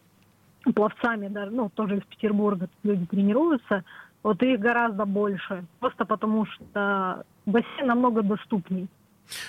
пловцами, 0.75 1.29
да, 1.29 1.47
ну, 1.51 1.69
тоже 1.69 1.99
из 1.99 2.03
Петербурга 2.05 2.69
люди 2.83 3.07
тренируются, 3.07 3.85
вот 4.23 4.43
их 4.43 4.61
гораздо 4.61 5.05
больше, 5.05 5.65
просто 5.79 6.05
потому 6.05 6.47
что 6.47 7.25
бассейн 7.47 7.87
намного 7.87 8.23
доступней. 8.23 8.89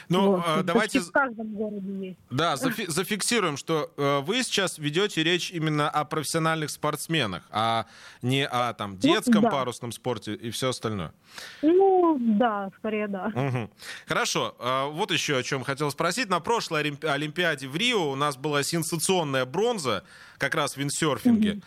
Ну, 0.09 0.31
Вот, 0.38 0.59
и 0.59 0.63
давайте... 0.63 1.00
в 1.00 1.12
каждом 1.12 1.53
городе 1.53 2.07
есть. 2.09 2.19
Да, 2.29 2.53
зафи- 2.57 2.89
зафиксируем, 2.89 3.57
что 3.57 3.91
э, 3.98 4.19
вы 4.19 4.43
сейчас 4.43 4.77
ведете 4.77 5.24
речь 5.24 5.51
именно 5.51 5.89
о 5.89 6.05
профессиональных 6.05 6.69
спортсменах, 6.69 7.43
а 7.51 7.86
не 8.21 8.45
о 8.45 8.74
там 8.74 8.98
детском 8.98 9.43
да. 9.43 9.50
парусном 9.50 9.91
спорте 9.91 10.33
и 10.33 10.50
все 10.51 10.69
остальное. 10.69 11.13
Ну, 11.62 12.17
да, 12.19 12.69
скорее 12.77 13.07
да. 13.07 13.29
Мгм. 13.29 13.69
Хорошо. 14.07 14.55
А, 14.59 14.88
Вот 14.88 15.12
еще 15.12 15.38
о 15.38 15.43
чем 15.43 15.63
хотел 15.63 15.91
спросить. 15.91 16.29
На 16.29 16.39
прошлой 16.39 16.81
Олимпи- 16.83 17.07
Олимпиаде 17.07 17.67
в 17.67 17.75
Рио 17.75 18.12
у 18.12 18.15
нас 18.15 18.38
была 18.38 18.63
сенсационная 18.63 19.45
бронза, 19.45 20.03
как 20.38 20.55
раз 20.55 20.74
в 20.74 20.77
виндсерфинге. 20.77 21.62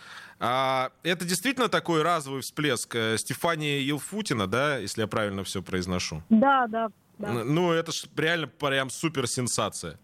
А, 0.45 0.91
Это 1.05 1.25
действительно 1.25 1.69
такой 1.69 2.03
разовый 2.03 2.41
всплеск 2.43 2.95
э, 2.97 3.17
Стефания 3.17 3.79
Елфутина, 3.81 4.49
да, 4.49 4.79
если 4.79 5.03
я 5.03 5.07
правильно 5.07 5.45
все 5.45 5.63
произношу? 5.63 6.23
Да, 6.31 6.67
да, 6.67 6.89
да. 7.23 7.45
Ну, 7.45 7.73
это 7.73 7.93
ж 7.93 8.05
реально 8.17 8.49
прям 8.49 8.91
супер 8.91 9.27
сенсация. 9.27 9.99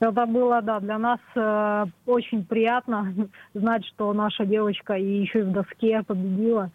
Это 0.00 0.26
было, 0.26 0.62
да, 0.62 0.78
для 0.80 0.98
нас 0.98 1.20
э, 1.34 1.86
очень 2.06 2.44
приятно 2.44 3.14
знать, 3.54 3.84
что 3.86 4.12
наша 4.12 4.44
девочка 4.46 4.94
и 4.94 5.22
еще 5.22 5.40
и 5.40 5.42
в 5.42 5.52
доске 5.52 6.02
победила. 6.02 6.70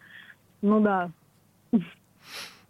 Ну 0.62 0.80
да. 0.80 1.10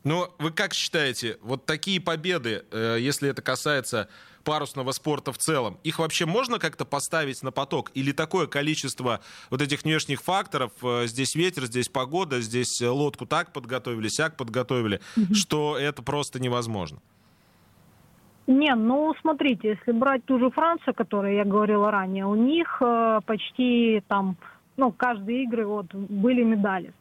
Ну, 0.04 0.28
вы 0.38 0.50
как 0.50 0.74
считаете, 0.74 1.38
вот 1.40 1.64
такие 1.64 2.00
победы, 2.00 2.64
э, 2.70 2.98
если 3.00 3.30
это 3.30 3.40
касается 3.40 4.08
парусного 4.44 4.92
спорта 4.92 5.32
в 5.32 5.38
целом, 5.38 5.78
их 5.82 5.98
вообще 5.98 6.26
можно 6.26 6.58
как-то 6.58 6.84
поставить 6.84 7.42
на 7.42 7.50
поток? 7.50 7.90
Или 7.94 8.12
такое 8.12 8.46
количество 8.46 9.20
вот 9.50 9.62
этих 9.62 9.82
внешних 9.82 10.20
факторов, 10.22 10.72
э, 10.82 11.06
здесь 11.06 11.34
ветер, 11.34 11.64
здесь 11.64 11.88
погода, 11.88 12.40
здесь 12.40 12.80
э, 12.82 12.88
лодку 12.88 13.26
так 13.26 13.52
подготовили, 13.52 14.08
сяк 14.08 14.36
подготовили, 14.36 15.00
что 15.32 15.76
это 15.78 16.02
просто 16.02 16.38
невозможно? 16.40 16.98
Не, 18.46 18.74
ну 18.74 19.14
смотрите, 19.22 19.68
если 19.70 19.92
брать 19.92 20.24
ту 20.26 20.38
же 20.38 20.50
Францию, 20.50 20.90
о 20.90 20.94
которой 20.94 21.36
я 21.36 21.44
говорила 21.44 21.90
ранее, 21.90 22.26
у 22.26 22.34
них 22.34 22.76
э, 22.82 23.20
почти 23.24 24.02
там, 24.06 24.36
ну, 24.76 24.92
каждые 24.92 25.44
игры 25.44 25.66
вот 25.66 25.94
были 25.94 26.42
медали. 26.42 26.92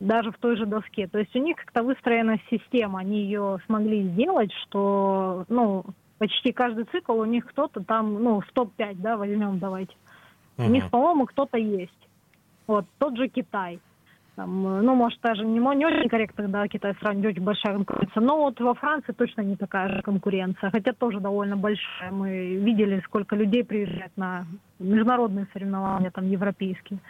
даже 0.00 0.30
в 0.30 0.38
той 0.38 0.56
же 0.56 0.66
доске. 0.66 1.06
То 1.08 1.18
есть 1.18 1.34
у 1.34 1.38
них 1.38 1.56
как-то 1.56 1.82
выстроена 1.82 2.38
система, 2.50 3.00
они 3.00 3.22
ее 3.22 3.58
смогли 3.66 4.02
сделать, 4.10 4.52
что, 4.62 5.44
ну, 5.48 5.84
почти 6.24 6.52
каждый 6.52 6.84
цикл 6.84 7.12
у 7.12 7.26
них 7.26 7.44
кто-то 7.46 7.84
там, 7.84 8.22
ну, 8.22 8.40
в 8.40 8.50
топ-5, 8.52 8.94
да, 8.94 9.18
возьмем 9.18 9.58
давайте. 9.58 9.94
Угу. 10.56 10.66
У 10.66 10.70
них, 10.70 10.88
по-моему, 10.88 11.26
кто-то 11.26 11.58
есть. 11.58 12.08
Вот, 12.66 12.86
тот 12.98 13.18
же 13.18 13.28
Китай. 13.28 13.78
Там, 14.36 14.62
ну, 14.62 14.94
может, 14.94 15.20
даже 15.20 15.44
не, 15.44 15.58
не 15.58 15.86
очень 15.86 16.08
корректно, 16.08 16.48
да, 16.48 16.66
Китай 16.66 16.94
сравнивать, 16.98 17.36
очень 17.36 17.44
большая 17.44 17.74
конкуренция. 17.74 18.22
Но 18.22 18.38
вот 18.38 18.58
во 18.58 18.74
Франции 18.74 19.12
точно 19.12 19.42
не 19.42 19.56
такая 19.56 19.88
же 19.90 20.02
конкуренция, 20.02 20.70
хотя 20.70 20.92
тоже 20.92 21.20
довольно 21.20 21.56
большая. 21.56 22.10
Мы 22.10 22.56
видели, 22.56 23.02
сколько 23.04 23.36
людей 23.36 23.62
приезжает 23.62 24.16
на 24.16 24.46
международные 24.78 25.46
соревнования, 25.52 26.10
там, 26.10 26.26
европейские. 26.26 27.00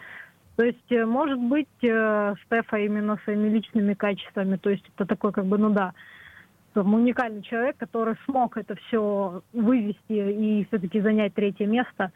То 0.56 0.64
есть, 0.64 0.90
э, 0.90 1.06
может 1.06 1.38
быть, 1.38 1.82
э, 1.82 2.34
Стефа 2.46 2.78
именно 2.78 3.16
своими 3.24 3.48
личными 3.48 3.94
качествами, 3.94 4.56
то 4.56 4.70
есть 4.70 4.84
это 4.94 5.06
такой, 5.06 5.32
как 5.32 5.46
бы, 5.46 5.56
ну 5.56 5.70
да, 5.70 5.94
уникальный 6.82 7.42
человек, 7.42 7.76
который 7.76 8.16
смог 8.24 8.56
это 8.56 8.74
все 8.76 9.42
вывести 9.52 9.98
и 10.08 10.64
все-таки 10.66 11.00
занять 11.00 11.34
третье 11.34 11.66
место 11.66 12.12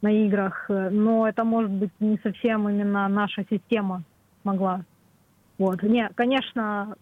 на 0.00 0.10
играх. 0.10 0.66
Но 0.68 1.28
это 1.28 1.44
может 1.44 1.70
быть 1.70 1.92
не 2.00 2.18
совсем 2.22 2.68
именно 2.68 3.08
наша 3.08 3.44
система 3.48 4.02
могла. 4.44 4.84
Вот. 5.58 5.82
Не, 5.82 6.08
конечно, 6.14 6.96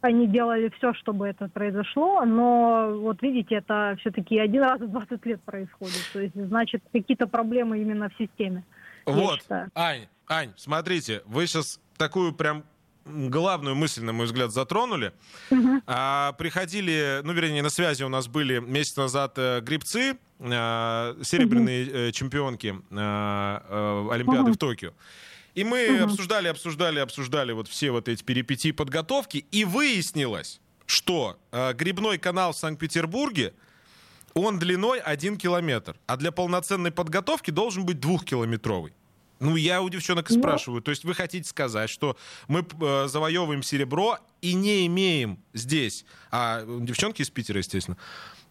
они 0.00 0.26
делали 0.28 0.70
все, 0.78 0.94
чтобы 0.94 1.26
это 1.26 1.48
произошло, 1.48 2.24
но 2.24 2.96
вот 3.00 3.22
видите, 3.22 3.56
это 3.56 3.96
все-таки 4.00 4.38
один 4.38 4.62
раз 4.62 4.80
в 4.80 4.88
20 4.88 5.26
лет 5.26 5.42
происходит. 5.42 6.08
То 6.12 6.20
есть, 6.20 6.34
значит, 6.34 6.82
какие-то 6.92 7.26
проблемы 7.26 7.80
именно 7.80 8.08
в 8.08 8.14
системе. 8.16 8.64
Вот, 9.04 9.40
Ань, 9.74 10.06
Ань, 10.28 10.52
смотрите, 10.56 11.22
вы 11.26 11.46
сейчас 11.46 11.80
такую 11.96 12.32
прям 12.32 12.64
главную 13.06 13.76
мысль, 13.76 14.02
на 14.02 14.12
мой 14.12 14.26
взгляд, 14.26 14.52
затронули. 14.52 15.12
Угу. 15.50 15.82
А, 15.86 16.32
приходили, 16.32 17.20
ну, 17.24 17.32
вернее, 17.32 17.62
на 17.62 17.70
связи 17.70 18.02
у 18.02 18.08
нас 18.08 18.28
были 18.28 18.58
месяц 18.58 18.96
назад 18.96 19.34
э, 19.36 19.60
грибцы, 19.60 20.16
э, 20.38 21.22
серебряные 21.22 22.08
э, 22.08 22.12
чемпионки 22.12 22.74
э, 22.90 22.94
э, 22.96 24.08
Олимпиады 24.12 24.50
угу. 24.50 24.52
в 24.52 24.56
Токио. 24.56 24.92
И 25.54 25.64
мы 25.64 25.96
угу. 25.96 26.04
обсуждали, 26.04 26.48
обсуждали, 26.48 26.98
обсуждали 26.98 27.52
вот 27.52 27.68
все 27.68 27.90
вот 27.90 28.08
эти 28.08 28.22
перипетии 28.22 28.72
подготовки, 28.72 29.46
и 29.50 29.64
выяснилось, 29.64 30.60
что 30.86 31.38
э, 31.52 31.72
грибной 31.72 32.18
канал 32.18 32.52
в 32.52 32.56
Санкт-Петербурге, 32.56 33.54
он 34.34 34.58
длиной 34.58 34.98
один 34.98 35.38
километр, 35.38 35.96
а 36.06 36.16
для 36.16 36.30
полноценной 36.30 36.90
подготовки 36.90 37.50
должен 37.50 37.86
быть 37.86 38.00
двухкилометровый. 38.00 38.92
Ну, 39.38 39.56
я 39.56 39.82
у 39.82 39.88
девчонок 39.88 40.30
ну... 40.30 40.38
спрашиваю, 40.38 40.82
то 40.82 40.90
есть 40.90 41.04
вы 41.04 41.14
хотите 41.14 41.48
сказать, 41.48 41.90
что 41.90 42.16
мы 42.48 42.66
э, 42.80 43.06
завоевываем 43.08 43.62
серебро 43.62 44.18
и 44.40 44.54
не 44.54 44.86
имеем 44.86 45.38
здесь, 45.52 46.04
а 46.30 46.64
девчонки 46.66 47.22
из 47.22 47.30
Питера, 47.30 47.58
естественно, 47.58 47.98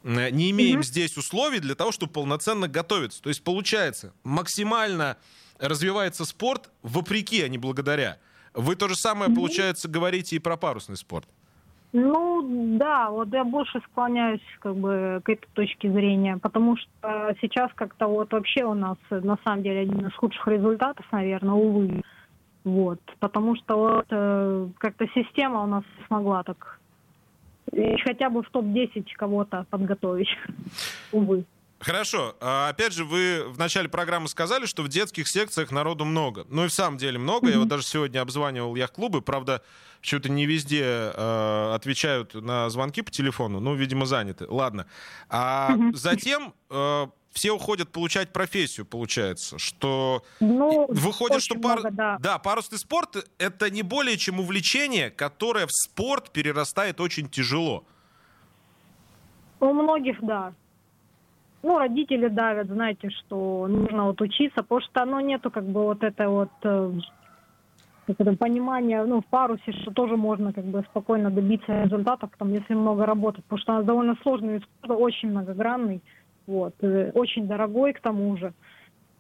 э, 0.03 0.29
не 0.29 0.51
имеем 0.51 0.79
угу. 0.79 0.83
здесь 0.83 1.17
условий 1.17 1.59
для 1.59 1.75
того, 1.75 1.91
чтобы 1.91 2.13
полноценно 2.13 2.67
готовиться. 2.67 3.21
То 3.21 3.29
есть 3.29 3.43
получается 3.43 4.13
максимально 4.23 5.17
развивается 5.57 6.25
спорт 6.25 6.69
вопреки, 6.81 7.41
а 7.41 7.47
не 7.47 7.57
благодаря. 7.57 8.19
Вы 8.53 8.75
то 8.75 8.87
же 8.87 8.95
самое, 8.95 9.33
получается, 9.33 9.87
говорите 9.87 10.35
и 10.35 10.39
про 10.39 10.55
парусный 10.55 10.97
спорт. 10.97 11.27
Ну 11.97 12.77
да, 12.77 13.09
вот 13.09 13.31
я 13.31 13.45
больше 13.45 13.79
склоняюсь 13.89 14.41
как 14.59 14.75
бы 14.75 15.21
к 15.23 15.29
этой 15.29 15.47
точке 15.53 15.89
зрения, 15.89 16.35
потому 16.35 16.75
что 16.75 17.33
сейчас 17.39 17.71
как-то 17.73 18.07
вот 18.07 18.33
вообще 18.33 18.65
у 18.65 18.73
нас 18.73 18.97
на 19.09 19.37
самом 19.45 19.63
деле 19.63 19.83
один 19.83 20.05
из 20.05 20.13
худших 20.15 20.45
результатов, 20.45 21.05
наверное, 21.13 21.53
увы. 21.53 22.03
Вот, 22.65 22.99
потому 23.21 23.55
что 23.55 23.77
вот 23.77 24.07
э, 24.09 24.67
как-то 24.77 25.07
система 25.15 25.63
у 25.63 25.67
нас 25.67 25.85
смогла 26.07 26.43
так 26.43 26.81
хотя 28.03 28.29
бы 28.29 28.43
в 28.43 28.49
топ-10 28.49 29.05
кого-то 29.15 29.65
подготовить, 29.69 30.27
увы. 31.13 31.45
Хорошо. 31.85 32.35
А, 32.41 32.69
опять 32.69 32.93
же, 32.93 33.05
вы 33.05 33.43
в 33.47 33.59
начале 33.59 33.87
программы 33.87 34.27
сказали, 34.27 34.65
что 34.65 34.81
в 34.81 34.87
детских 34.87 35.27
секциях 35.27 35.69
народу 35.69 36.03
много. 36.03 36.47
Ну 36.49 36.65
и 36.65 36.67
в 36.67 36.74
самом 36.74 36.98
деле 36.98 37.19
много. 37.19 37.45
Mm-hmm. 37.45 37.51
Я 37.51 37.59
вот 37.59 37.67
даже 37.67 37.83
сегодня 37.83 38.21
обзванивал 38.21 38.74
яхт-клубы. 38.75 39.21
Правда, 39.21 39.61
что-то 40.01 40.29
не 40.29 40.48
везде 40.48 40.81
э, 40.83 41.74
отвечают 41.75 42.33
на 42.33 42.71
звонки 42.71 43.03
по 43.03 43.11
телефону. 43.11 43.59
Ну, 43.59 43.75
видимо, 43.75 44.07
заняты. 44.07 44.48
Ладно. 44.50 44.87
А 45.29 45.75
mm-hmm. 45.75 45.95
затем 45.95 46.55
э, 46.71 47.05
все 47.33 47.51
уходят 47.51 47.91
получать 47.91 48.33
профессию, 48.33 48.87
получается. 48.87 49.59
Что 49.59 50.24
ну, 50.39 50.87
выходит, 50.89 51.43
что 51.43 51.53
пар... 51.53 51.81
много, 51.81 51.91
да. 51.91 52.17
Да, 52.19 52.39
парусный 52.39 52.79
спорт— 52.79 53.29
это 53.37 53.69
не 53.69 53.83
более 53.83 54.17
чем 54.17 54.39
увлечение, 54.39 55.11
которое 55.11 55.67
в 55.67 55.71
спорт 55.71 56.31
перерастает 56.31 57.00
очень 57.00 57.29
тяжело. 57.29 57.85
У 59.59 59.71
многих, 59.71 60.17
да 60.24 60.51
ну, 61.65 61.79
родители 61.79 62.27
давят, 62.27 62.67
знаете, 62.67 63.09
что 63.09 63.67
нужно 63.67 64.05
вот 64.05 64.21
учиться, 64.21 64.61
потому 64.61 64.81
что, 64.81 65.05
ну, 65.05 65.19
нету 65.19 65.49
как 65.49 65.63
бы 65.63 65.83
вот 65.83 66.03
это 66.03 66.29
вот 66.29 66.51
э, 66.63 66.91
это 68.07 68.37
понимание, 68.37 69.03
ну, 69.03 69.21
в 69.21 69.25
парусе, 69.25 69.71
что 69.81 69.91
тоже 69.91 70.15
можно 70.15 70.53
как 70.53 70.65
бы 70.65 70.83
спокойно 70.91 71.31
добиться 71.31 71.83
результатов, 71.83 72.29
там, 72.37 72.53
если 72.53 72.75
много 72.75 73.07
работать, 73.07 73.43
потому 73.45 73.59
что 73.61 73.73
он 73.73 73.85
довольно 73.85 74.15
сложный, 74.21 74.61
очень 74.87 75.31
многогранный, 75.31 76.01
вот, 76.45 76.75
э, 76.81 77.11
очень 77.15 77.47
дорогой 77.47 77.93
к 77.93 77.99
тому 77.99 78.37
же. 78.37 78.53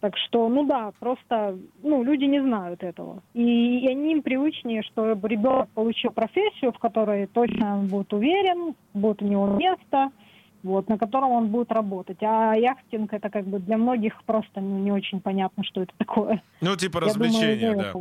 Так 0.01 0.15
что, 0.17 0.47
ну 0.47 0.67
да, 0.67 0.91
просто, 0.99 1.57
ну, 1.81 2.03
люди 2.03 2.25
не 2.25 2.41
знают 2.41 2.83
этого. 2.83 3.23
И, 3.33 3.79
и 3.79 3.87
они 3.87 4.11
им 4.11 4.21
привычнее, 4.21 4.83
что 4.83 5.13
ребенок 5.13 5.69
получил 5.69 6.11
профессию, 6.11 6.71
в 6.73 6.77
которой 6.77 7.25
точно 7.25 7.79
он 7.79 7.87
будет 7.87 8.13
уверен, 8.13 8.75
будет 8.93 9.23
у 9.23 9.25
него 9.25 9.47
место– 9.47 10.11
вот, 10.65 10.89
на 10.89 10.97
котором 10.97 11.31
он 11.31 11.47
будет 11.47 11.71
работать. 11.71 12.17
А 12.21 12.53
яхтинг 12.55 13.13
это 13.13 13.29
как 13.29 13.45
бы 13.45 13.59
для 13.59 13.77
многих 13.77 14.23
просто 14.23 14.61
ну, 14.61 14.79
не 14.79 14.91
очень 14.91 15.21
понятно, 15.21 15.63
что 15.63 15.81
это 15.81 15.93
такое. 15.97 16.41
Ну, 16.61 16.75
типа 16.75 16.99
развлечения, 16.99 17.75
да. 17.75 17.93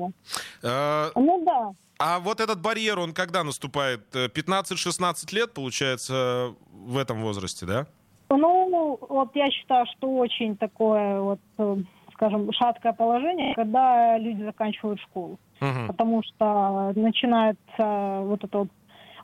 А, 0.63 1.11
ну 1.15 1.45
да. 1.45 1.73
А 1.99 2.19
вот 2.19 2.41
этот 2.41 2.61
барьер, 2.61 2.99
он 2.99 3.13
когда 3.13 3.45
наступает? 3.45 4.03
15-16 4.15 5.35
лет, 5.35 5.53
получается, 5.53 6.55
в 6.73 6.99
этом 6.99 7.23
возрасте, 7.23 7.67
да? 7.67 7.87
Ну, 8.31 8.99
вот 9.09 9.31
я 9.35 9.51
считаю, 9.51 9.87
что 9.97 10.17
очень 10.17 10.57
такое 10.57 11.21
вот, 11.21 11.41
э, 11.59 11.77
скажем, 12.15 12.51
шаткое 12.53 12.93
положение, 12.93 13.55
когда 13.55 14.19
люди 14.19 14.43
заканчивают 14.43 15.01
школу. 15.01 15.39
Угу. 15.61 15.87
Потому 15.89 16.23
что 16.23 16.93
начинается 16.97 18.21
вот 18.23 18.43
это 18.43 18.59
вот 18.59 18.69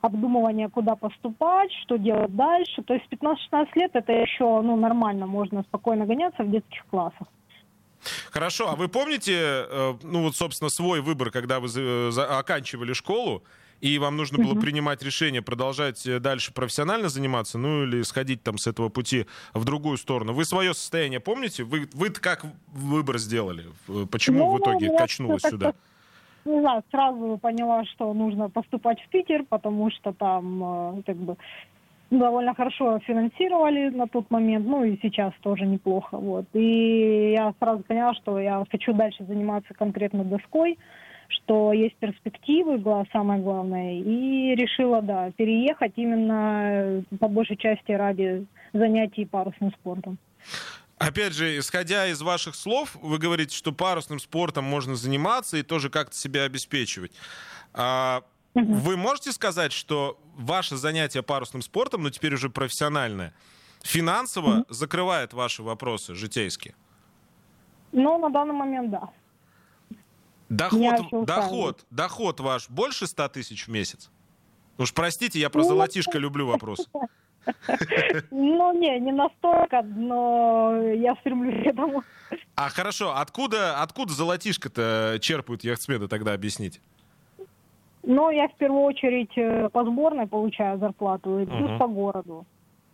обдумывание, 0.01 0.69
куда 0.69 0.95
поступать, 0.95 1.71
что 1.83 1.97
делать 1.97 2.35
дальше. 2.35 2.81
То 2.83 2.93
есть 2.93 3.05
15-16 3.11 3.67
лет 3.75 3.91
это 3.93 4.11
еще 4.11 4.61
ну, 4.61 4.75
нормально, 4.75 5.27
можно 5.27 5.63
спокойно 5.63 6.05
гоняться 6.05 6.43
в 6.43 6.51
детских 6.51 6.85
классах. 6.89 7.27
Хорошо, 8.31 8.69
а 8.69 8.75
вы 8.75 8.87
помните, 8.87 9.33
э, 9.33 9.93
ну 10.03 10.23
вот, 10.23 10.35
собственно, 10.35 10.69
свой 10.69 11.01
выбор, 11.01 11.29
когда 11.29 11.59
вы 11.59 11.69
оканчивали 12.17 12.93
школу, 12.93 13.43
и 13.79 13.97
вам 13.97 14.15
нужно 14.15 14.37
было 14.37 14.53
uh-huh. 14.53 14.61
принимать 14.61 15.01
решение, 15.03 15.41
продолжать 15.41 16.05
э, 16.05 16.19
дальше 16.19 16.53
профессионально 16.53 17.09
заниматься, 17.09 17.57
ну 17.57 17.83
или 17.83 18.03
сходить 18.03 18.43
там 18.43 18.57
с 18.57 18.67
этого 18.67 18.89
пути 18.89 19.25
в 19.53 19.65
другую 19.65 19.97
сторону. 19.97 20.33
Вы 20.33 20.45
свое 20.45 20.73
состояние 20.73 21.19
помните? 21.19 21.63
Вы, 21.63 21.89
вы 21.93 22.09
как 22.11 22.45
выбор 22.67 23.17
сделали? 23.17 23.65
Почему 24.11 24.45
ну, 24.45 24.57
в 24.57 24.59
итоге 24.59 24.95
качнулось 24.97 25.41
сюда? 25.41 25.73
Не 26.45 26.59
знаю, 26.59 26.83
сразу 26.91 27.37
поняла, 27.41 27.83
что 27.85 28.13
нужно 28.13 28.49
поступать 28.49 28.99
в 29.01 29.09
Питер, 29.09 29.43
потому 29.47 29.91
что 29.91 30.13
там 30.13 30.63
э, 30.97 31.01
как 31.05 31.15
бы 31.17 31.37
довольно 32.09 32.53
хорошо 32.53 32.99
финансировали 32.99 33.89
на 33.89 34.07
тот 34.07 34.29
момент, 34.29 34.65
ну 34.65 34.83
и 34.83 34.99
сейчас 35.01 35.33
тоже 35.41 35.65
неплохо, 35.65 36.17
вот. 36.17 36.45
И 36.53 37.31
я 37.31 37.53
сразу 37.59 37.83
поняла, 37.83 38.13
что 38.15 38.39
я 38.39 38.63
хочу 38.69 38.93
дальше 38.93 39.23
заниматься 39.23 39.73
конкретно 39.73 40.23
доской, 40.23 40.77
что 41.29 41.71
есть 41.71 41.95
перспективы, 41.95 42.83
самое 43.13 43.41
главное, 43.41 43.93
и 43.93 44.53
решила, 44.55 45.01
да, 45.01 45.31
переехать 45.31 45.93
именно 45.95 47.03
по 47.19 47.27
большей 47.29 47.55
части 47.55 47.93
ради 47.93 48.45
занятий 48.73 49.25
парусным 49.25 49.71
спортом. 49.71 50.17
Опять 51.01 51.33
же, 51.33 51.57
исходя 51.57 52.07
из 52.07 52.21
ваших 52.21 52.53
слов, 52.53 52.95
вы 53.01 53.17
говорите, 53.17 53.55
что 53.55 53.71
парусным 53.71 54.19
спортом 54.19 54.65
можно 54.65 54.95
заниматься 54.95 55.57
и 55.57 55.63
тоже 55.63 55.89
как-то 55.89 56.15
себя 56.15 56.43
обеспечивать. 56.43 57.11
А, 57.73 58.23
Вы 58.53 58.97
можете 58.97 59.31
сказать, 59.31 59.71
что 59.71 60.19
ваше 60.35 60.75
занятие 60.75 61.23
парусным 61.23 61.63
спортом, 61.63 62.03
ну 62.03 62.11
теперь 62.11 62.35
уже 62.35 62.49
профессиональное, 62.49 63.33
финансово 63.81 64.59
угу. 64.59 64.65
закрывает 64.69 65.33
ваши 65.33 65.63
вопросы 65.63 66.13
житейские? 66.13 66.75
Ну, 67.91 68.19
на 68.19 68.29
данный 68.29 68.53
момент 68.53 68.91
да. 68.91 69.09
Доход, 70.49 71.25
доход, 71.25 71.85
доход 71.89 72.39
ваш 72.41 72.69
больше 72.69 73.07
100 73.07 73.29
тысяч 73.29 73.67
в 73.67 73.71
месяц? 73.71 74.11
Уж 74.77 74.93
простите, 74.93 75.39
я 75.39 75.49
про 75.49 75.63
ну, 75.63 75.69
золотишко 75.69 76.19
люблю 76.19 76.45
вопрос. 76.45 76.87
Ну, 78.31 78.79
не, 78.79 78.99
не 78.99 79.11
настолько, 79.11 79.81
но 79.81 80.79
я 80.93 81.15
стремлюсь 81.15 81.63
к 81.63 81.67
этому. 81.67 82.03
А 82.55 82.69
хорошо, 82.69 83.13
откуда, 83.15 83.81
откуда 83.81 84.13
золотишко-то 84.13 85.17
черпают 85.21 85.63
яхтсмены 85.63 86.07
тогда, 86.07 86.33
объясните? 86.33 86.79
Но 88.03 88.31
я 88.31 88.47
в 88.47 88.55
первую 88.55 88.83
очередь 88.83 89.37
э, 89.37 89.69
по 89.69 89.83
сборной 89.85 90.27
получаю 90.27 90.79
зарплату 90.79 91.39
и 91.39 91.45
плюс 91.45 91.77
по 91.77 91.87
городу. 91.87 92.45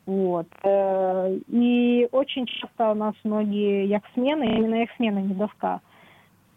Вот. 0.06 0.48
Э, 0.64 1.38
И 1.48 2.08
очень 2.12 2.46
часто 2.46 2.92
у 2.92 2.94
нас 2.96 3.16
многие 3.24 3.86
яхтсмены, 3.88 4.44
именно 4.44 4.76
яхтсмены, 4.76 5.20
не 5.20 5.34
доска, 5.34 5.82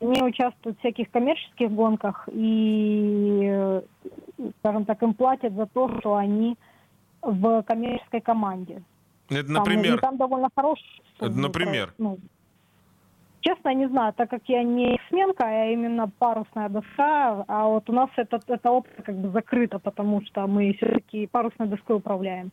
они 0.01 0.23
участвуют 0.23 0.79
в 0.79 0.81
всяких 0.81 1.11
коммерческих 1.11 1.71
гонках 1.71 2.29
и, 2.33 3.43
э, 3.45 3.83
скажем 4.61 4.85
так, 4.85 5.03
им 5.03 5.15
платят 5.15 5.53
за 5.53 5.67
то, 5.67 6.01
что 6.01 6.17
они 6.17 6.57
в 7.23 7.63
коммерческой 7.63 8.21
команде. 8.21 8.83
Это, 9.29 9.47
Там, 9.47 9.51
и 9.51 9.59
например, 9.59 10.01
там 10.01 10.17
довольно 10.17 10.49
хороший. 10.55 11.03
Это, 11.19 11.31
например? 11.31 11.95
Ну, 11.99 12.19
честно, 13.41 13.73
не 13.75 13.89
знаю, 13.89 14.13
так 14.13 14.31
как 14.31 14.43
я 14.47 14.63
не 14.63 14.99
сменка, 15.09 15.45
а 15.47 15.67
именно 15.67 16.11
парусная 16.19 16.69
доска, 16.69 17.45
а 17.47 17.67
вот 17.69 17.89
у 17.89 17.93
нас 17.93 18.11
это, 18.17 18.41
это 18.47 18.71
опция 18.71 19.03
как 19.03 19.15
бы 19.17 19.31
закрыта, 19.31 19.79
потому 19.79 20.23
что 20.27 20.47
мы 20.47 20.73
все-таки 20.75 21.27
парусной 21.27 21.69
доской 21.69 21.97
управляем. 21.97 22.51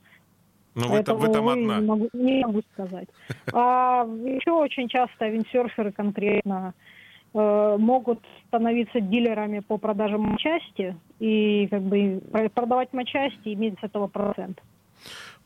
ну 0.75 0.88
вы, 0.89 1.03
там- 1.03 1.17
вы 1.17 1.30
там 1.30 1.47
одна. 1.47 1.80
Не 1.80 1.88
могу, 1.88 2.10
не 2.13 2.45
могу 2.45 2.62
сказать. 2.73 3.08
А 3.53 4.06
еще 4.06 4.51
очень 4.51 4.88
часто 4.88 5.27
виндсерферы 5.27 5.91
конкретно 5.91 6.73
могут 7.34 8.20
становиться 8.48 9.00
дилерами 9.00 9.60
по 9.60 9.78
продаже 9.78 10.18
матчасти 10.18 10.96
и 11.20 11.68
как 11.68 11.82
бы 11.82 12.22
про- 12.32 12.50
продавать 12.50 12.94
матчасти 12.94 13.50
и 13.50 13.54
иметь 13.54 13.80
с 13.80 13.84
этого 13.84 14.08
процент. 14.08 14.60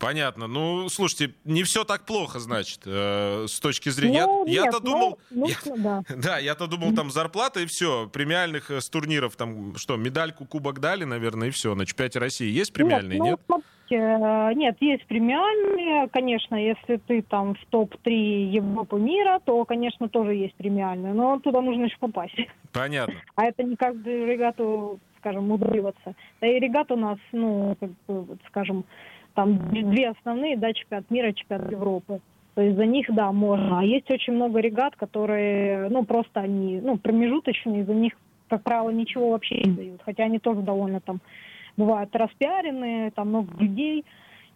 Понятно. 0.02 0.48
Ну, 0.48 0.90
слушайте, 0.90 1.36
не 1.46 1.64
все 1.64 1.84
так 1.84 2.06
плохо, 2.06 2.40
значит, 2.40 2.82
э, 2.86 3.46
с 3.48 3.60
точки 3.60 3.90
зрения... 3.90 4.26
Ну, 4.26 4.46
я, 4.48 4.64
нет, 4.64 4.72
то 4.72 4.80
ну, 4.80 4.90
думал... 4.90 5.20
ну, 5.30 5.48
я- 5.48 5.76
да. 5.78 6.04
Да, 6.16 6.40
я-то 6.40 6.68
думал, 6.68 6.94
там 6.94 7.12
зарплата 7.12 7.60
и 7.60 7.66
все. 7.68 8.10
Премиальных 8.12 8.72
э, 8.72 8.82
с 8.82 8.90
турниров, 8.90 9.36
там, 9.36 9.76
что, 9.76 9.98
медальку, 9.98 10.46
кубок 10.46 10.80
дали, 10.80 11.04
наверное, 11.04 11.50
и 11.50 11.52
все. 11.52 11.76
На 11.76 11.86
чемпионате 11.86 12.20
России 12.20 12.50
есть 12.50 12.74
премиальные, 12.74 13.20
нет? 13.20 13.30
нет? 13.32 13.40
Ну, 13.48 13.62
смотрите, 13.92 14.04
э, 14.04 14.54
нет, 14.56 14.78
есть 14.80 15.06
премиальные, 15.06 16.08
конечно, 16.10 16.56
если 16.56 16.98
ты 16.98 17.22
там 17.22 17.56
в 17.56 17.66
топ-3 17.70 18.12
Европы 18.50 19.00
мира, 19.00 19.40
то, 19.46 19.64
конечно, 19.66 20.10
тоже 20.10 20.34
есть 20.34 20.56
премиальные, 20.56 21.14
но 21.14 21.40
туда 21.40 21.62
нужно 21.62 21.86
еще 21.86 21.98
попасть. 22.00 22.36
Понятно. 22.72 23.14
А 23.36 23.46
это 23.46 23.64
не 23.64 23.76
каждую 23.76 24.28
регату, 24.28 25.00
скажем, 25.20 25.52
удриваться. 25.52 26.16
Да 26.42 26.48
и 26.48 26.60
регат 26.60 26.92
у 26.92 26.96
нас, 26.96 27.20
ну, 27.32 27.78
как 27.80 27.90
бы, 28.08 28.38
скажем, 28.48 28.86
там 29.34 29.58
две 29.70 30.10
основные, 30.10 30.58
да, 30.58 30.74
чемпионат 30.74 31.10
мира, 31.10 31.32
чемпионат 31.34 31.72
Европы. 31.72 32.20
То 32.56 32.62
есть 32.62 32.78
за 32.78 32.86
них, 32.86 33.08
да, 33.10 33.32
можно. 33.32 33.80
А 33.80 33.84
есть 33.84 34.10
очень 34.12 34.34
много 34.34 34.60
регат, 34.60 34.96
которые, 34.96 35.90
ну, 35.90 36.04
просто 36.04 36.42
они, 36.42 36.82
ну, 36.82 36.98
промежуточные, 36.98 37.86
за 37.86 37.94
них, 37.94 38.14
как 38.50 38.64
правило, 38.64 38.90
ничего 38.90 39.32
вообще 39.32 39.64
не 39.64 39.72
дают. 39.72 40.02
Хотя 40.04 40.24
они 40.24 40.40
тоже 40.40 40.62
довольно 40.62 41.00
там 41.00 41.22
бывают 41.78 42.14
распиаренные, 42.14 43.12
там 43.12 43.30
много 43.30 43.58
людей. 43.58 44.06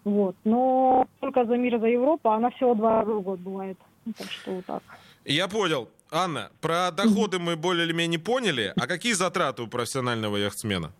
Вот. 0.03 0.35
Но 0.43 1.07
только 1.21 1.45
за 1.45 1.57
мир, 1.57 1.79
за 1.79 1.87
Европу, 1.87 2.29
она 2.29 2.49
всего 2.51 2.75
два 2.75 3.01
раза 3.01 3.13
в 3.13 3.21
год 3.21 3.39
бывает. 3.39 3.77
Ну, 4.05 4.13
Так 4.17 4.29
что 4.29 4.51
вот 4.51 4.65
так. 4.65 4.83
Я 5.23 5.47
понял. 5.47 5.89
Анна, 6.11 6.51
про 6.61 6.91
доходы 6.91 7.39
мы 7.39 7.55
более 7.55 7.85
или 7.85 7.93
менее 7.93 8.19
поняли. 8.19 8.73
А 8.75 8.87
какие 8.87 9.13
затраты 9.13 9.63
у 9.63 9.67
профессионального 9.67 10.37
яхтсмена? 10.37 10.91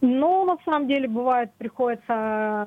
Ну, 0.00 0.46
на 0.46 0.56
самом 0.64 0.88
деле, 0.88 1.08
бывает, 1.08 1.52
приходится, 1.58 2.66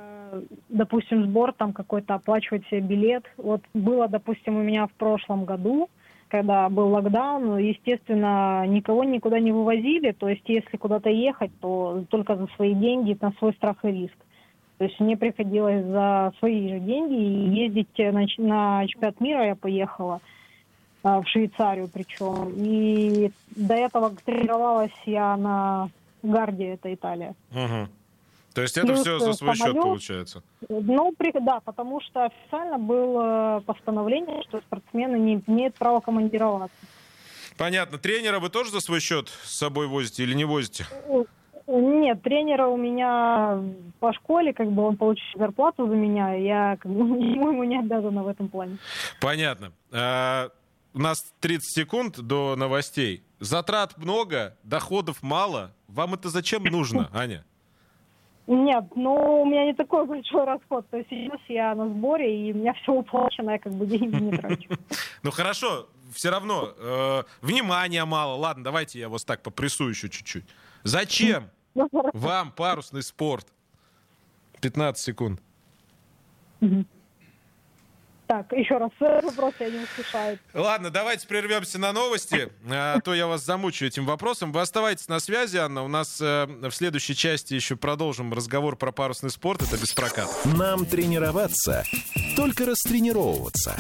допустим, 0.70 1.24
сбор 1.24 1.52
там 1.54 1.74
какой-то 1.74 2.16
оплачивать 2.16 2.66
себе 2.68 2.82
билет. 2.82 3.24
Вот 3.38 3.62
было, 3.74 4.08
допустим, 4.08 4.58
у 4.58 4.62
меня 4.62 4.86
в 4.86 4.94
прошлом 4.94 5.46
году, 5.46 5.90
когда 6.28 6.70
был 6.70 6.90
локдаун, 6.90 7.58
естественно, 7.58 8.66
никого 8.68 9.04
никуда 9.04 9.40
не 9.40 9.52
вывозили. 9.52 10.12
То 10.12 10.30
есть, 10.30 10.44
если 10.48 10.78
куда-то 10.78 11.10
ехать, 11.10 11.52
то 11.60 12.04
только 12.10 12.36
за 12.36 12.48
свои 12.56 12.76
деньги, 12.76 13.18
на 13.20 13.32
свой 13.34 13.54
страх 13.54 13.78
и 13.84 13.88
риск. 13.88 14.18
То 14.78 14.86
есть 14.86 15.00
мне 15.00 15.18
приходилось 15.18 15.86
за 15.86 16.34
свои 16.40 16.70
же 16.70 16.80
деньги 16.80 17.14
ездить 17.58 17.88
на, 17.98 18.28
ч- 18.28 18.42
на 18.42 18.86
чемпионат 18.88 19.20
мира, 19.22 19.46
я 19.46 19.56
поехала 19.56 20.20
а, 21.04 21.22
в 21.22 21.28
Швейцарию 21.28 21.90
причем. 21.92 22.52
И 22.58 23.32
до 23.56 23.76
этого 23.76 24.12
тренировалась 24.26 24.92
я 25.06 25.38
на 25.38 25.90
Гарде, 26.24 26.74
это 26.74 26.94
Италия. 26.94 27.36
Мгм. 27.52 27.90
То 28.54 28.62
есть 28.62 28.78
это 28.78 28.88
Плюс, 28.88 29.02
все 29.02 29.20
за 29.20 29.32
э, 29.32 29.34
свой 29.34 29.56
счет 29.56 29.66
самолет. 29.68 29.84
получается? 29.84 30.44
Ну, 30.70 31.12
при- 31.18 31.32
да, 31.40 31.60
потому 31.62 32.02
что 32.02 32.26
официально 32.26 32.78
было 32.78 33.64
постановление, 33.66 34.44
что 34.44 34.60
спортсмены 34.62 35.16
не 35.18 35.44
имеют 35.48 35.76
права 35.76 36.02
командироваться. 36.02 36.76
Понятно. 37.58 37.98
Тренера 37.98 38.40
вы 38.40 38.50
тоже 38.50 38.72
за 38.72 38.80
свой 38.80 39.00
счет 39.00 39.30
с 39.44 39.58
собой 39.58 39.88
возите 39.88 40.24
или 40.24 40.34
не 40.34 40.46
возите? 40.46 40.86
Нет, 41.66 42.22
тренера 42.22 42.68
у 42.68 42.76
меня 42.78 43.64
по 44.00 44.12
школе, 44.14 44.54
как 44.54 44.70
бы 44.72 44.84
он 44.84 44.98
получил 44.98 45.24
зарплату 45.36 45.88
за 45.88 45.96
меня, 45.96 46.34
я 46.34 46.78
как 46.80 46.92
бы 46.92 47.00
ему 47.24 47.64
не 47.64 47.80
обязана 47.80 48.22
в 48.24 48.28
этом 48.28 48.50
плане. 48.50 48.78
Понятно. 49.22 49.72
У 50.94 51.00
нас 51.00 51.34
30 51.40 51.74
секунд 51.74 52.20
до 52.20 52.56
новостей. 52.56 53.24
Затрат 53.40 53.98
много, 53.98 54.56
доходов 54.64 55.24
мало. 55.24 55.74
Вам 55.88 56.14
это 56.14 56.30
зачем 56.30 56.64
нужно, 56.64 57.10
Аня? 57.14 57.44
Нет, 58.46 58.86
ну 58.96 59.42
у 59.42 59.46
меня 59.46 59.66
не 59.66 59.74
такой 59.74 60.06
большой 60.06 60.44
расход. 60.44 60.88
То 60.90 60.98
есть 60.98 61.10
сейчас 61.10 61.40
я 61.48 61.74
на 61.76 61.88
сборе, 61.88 62.50
и 62.50 62.54
у 62.54 62.58
меня 62.58 62.74
все 62.74 62.92
уплачено, 62.92 63.52
я 63.52 63.60
как 63.60 63.74
бы 63.74 63.86
деньги 63.86 64.16
не 64.16 64.38
трачу. 64.38 64.70
Ну 65.24 65.32
хорошо, 65.32 65.88
все 66.12 66.30
равно 66.30 66.74
э, 66.78 67.24
внимания 67.42 68.04
мало. 68.04 68.36
Ладно, 68.36 68.64
давайте 68.64 69.00
я 69.00 69.08
вас 69.08 69.24
так 69.24 69.42
попрессую 69.42 69.92
еще 69.92 70.10
чуть-чуть. 70.10 70.46
Зачем 70.84 71.50
Ну, 71.74 71.88
вам 72.14 72.52
парусный 72.52 73.02
спорт? 73.02 73.48
15 74.62 75.04
секунд. 75.04 75.42
Так, 78.28 78.52
еще 78.54 78.78
раз 78.78 78.92
э, 79.02 79.22
вопрос, 79.22 79.54
я 79.60 79.70
не 79.70 79.80
услышаю. 79.80 80.40
Ладно, 80.54 80.90
давайте 80.90 81.28
прервемся 81.28 81.78
на 81.78 81.92
новости, 81.92 82.50
а 82.70 83.00
то 83.02 83.14
я 83.14 83.28
вас 83.28 83.44
замучу 83.44 83.86
этим 83.86 84.06
вопросом. 84.06 84.52
Вы 84.52 84.62
оставайтесь 84.62 85.08
на 85.08 85.20
связи, 85.20 85.58
Анна. 85.58 85.84
У 85.84 85.88
нас 85.88 86.22
э, 86.22 86.46
в 86.46 86.72
следующей 86.72 87.16
части 87.16 87.54
еще 87.54 87.76
продолжим 87.76 88.34
разговор 88.34 88.78
про 88.78 88.92
парусный 88.92 89.30
спорт. 89.30 89.62
Это 89.62 89.78
без 89.78 89.94
проката. 89.94 90.32
Нам 90.46 90.86
тренироваться, 90.86 91.84
только 92.38 92.66
растренировываться. 92.66 93.76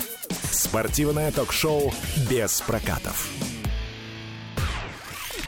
Спортивное 0.51 1.31
ток-шоу 1.31 1.93
без 2.29 2.61
прокатов. 2.61 3.29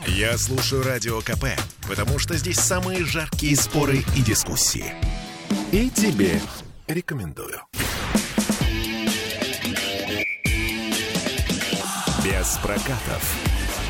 Я 0.08 0.38
слушаю 0.38 0.84
Радио 0.84 1.20
КП, 1.20 1.46
потому 1.88 2.20
что 2.20 2.36
здесь 2.36 2.60
самые 2.60 3.04
жаркие 3.04 3.56
споры 3.56 3.98
и 4.16 4.22
дискуссии. 4.22 4.94
И 5.72 5.90
тебе 5.90 6.40
рекомендую. 6.88 7.62
Без 12.46 12.58
прокатов. 12.58 13.36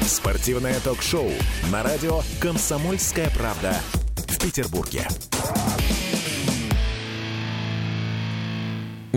Спортивное 0.01 0.79
ток-шоу 0.79 1.29
на 1.71 1.83
радио 1.83 2.21
«Комсомольская 2.39 3.29
правда» 3.31 3.75
в 4.29 4.39
Петербурге. 4.39 5.05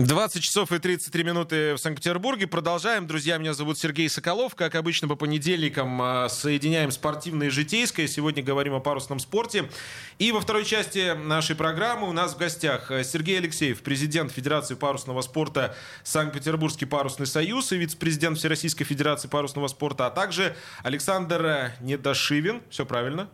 20 0.05 0.41
часов 0.41 0.71
и 0.71 0.79
33 0.79 1.23
минуты 1.23 1.73
в 1.73 1.77
Санкт-Петербурге. 1.77 2.47
Продолжаем. 2.47 3.07
Друзья, 3.07 3.37
меня 3.37 3.53
зовут 3.53 3.77
Сергей 3.77 4.07
Соколов. 4.07 4.55
Как 4.55 4.75
обычно, 4.75 5.07
по 5.07 5.15
понедельникам 5.15 6.01
а, 6.01 6.29
соединяем 6.29 6.91
спортивное 6.91 7.47
и 7.47 7.49
житейское. 7.49 8.07
Сегодня 8.07 8.41
говорим 8.41 8.73
о 8.75 8.79
парусном 8.79 9.19
спорте. 9.19 9.69
И 10.17 10.31
во 10.31 10.41
второй 10.41 10.63
части 10.63 11.15
нашей 11.15 11.55
программы 11.55 12.07
у 12.07 12.13
нас 12.13 12.33
в 12.33 12.37
гостях 12.37 12.91
э, 12.91 13.03
Сергей 13.03 13.39
Алексеев, 13.39 13.81
президент 13.81 14.31
Федерации 14.31 14.75
парусного 14.75 15.21
спорта 15.21 15.75
Санкт-Петербургский 16.03 16.85
парусный 16.85 17.27
союз 17.27 17.71
и 17.71 17.77
вице-президент 17.77 18.37
Всероссийской 18.37 18.85
Федерации 18.85 19.27
парусного 19.27 19.67
спорта, 19.67 20.07
а 20.07 20.11
также 20.11 20.55
Александр 20.83 21.45
э, 21.45 21.71
Недошивин. 21.81 22.61
Все 22.69 22.85
правильно? 22.85 23.29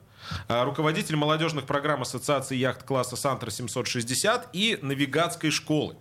А, 0.47 0.63
руководитель 0.63 1.15
молодежных 1.15 1.65
программ 1.65 2.01
Ассоциации 2.01 2.55
яхт-класса 2.55 3.15
«Сантра-760» 3.15 4.47
и 4.53 4.79
навигатской 4.81 5.51
школы. 5.51 5.95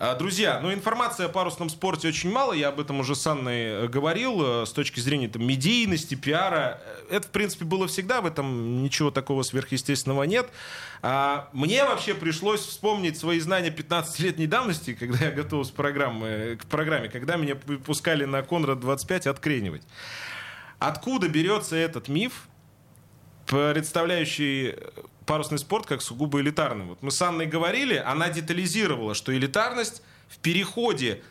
А, 0.00 0.14
Друзья, 0.14 0.60
ну 0.62 0.72
информации 0.72 1.24
о 1.24 1.28
парусном 1.28 1.68
спорте 1.68 2.06
очень 2.06 2.30
мало, 2.30 2.52
я 2.52 2.68
об 2.68 2.78
этом 2.78 3.00
уже 3.00 3.16
с 3.16 3.26
Анной 3.26 3.62
э, 3.62 3.88
говорил, 3.88 4.62
э, 4.62 4.66
с 4.66 4.70
точки 4.70 5.00
зрения 5.00 5.26
там, 5.26 5.44
медийности, 5.44 6.14
пиара. 6.14 6.80
Э, 7.10 7.16
Это, 7.16 7.26
в 7.26 7.30
принципе, 7.32 7.64
было 7.64 7.88
всегда, 7.88 8.20
в 8.20 8.26
этом 8.26 8.84
ничего 8.84 9.10
такого 9.10 9.42
сверхъестественного 9.42 10.22
нет. 10.22 10.48
А 11.02 11.48
Мне 11.52 11.84
вообще 11.84 12.14
пришлось 12.14 12.60
вспомнить 12.60 13.18
свои 13.18 13.40
знания 13.40 13.70
15-летней 13.70 14.46
давности, 14.46 14.94
когда 14.94 15.24
я 15.24 15.30
готовился 15.32 15.72
к 15.72 15.74
программе, 15.74 16.54
к 16.54 16.66
программе, 16.66 17.08
когда 17.08 17.34
меня 17.34 17.56
пускали 17.56 18.24
на 18.24 18.42
Конрад-25 18.42 19.28
откренивать. 19.28 19.82
Откуда 20.78 21.28
берется 21.28 21.74
этот 21.74 22.06
миф, 22.06 22.47
представляющий 23.48 24.76
парусный 25.26 25.58
спорт 25.58 25.86
как 25.86 26.02
сугубо 26.02 26.40
элитарный. 26.40 26.84
Вот 26.84 27.02
мы 27.02 27.10
с 27.10 27.20
Анной 27.20 27.46
говорили, 27.46 27.96
она 27.96 28.28
детализировала, 28.28 29.14
что 29.14 29.36
элитарность 29.36 30.02
в 30.28 30.38
переходе 30.38 31.22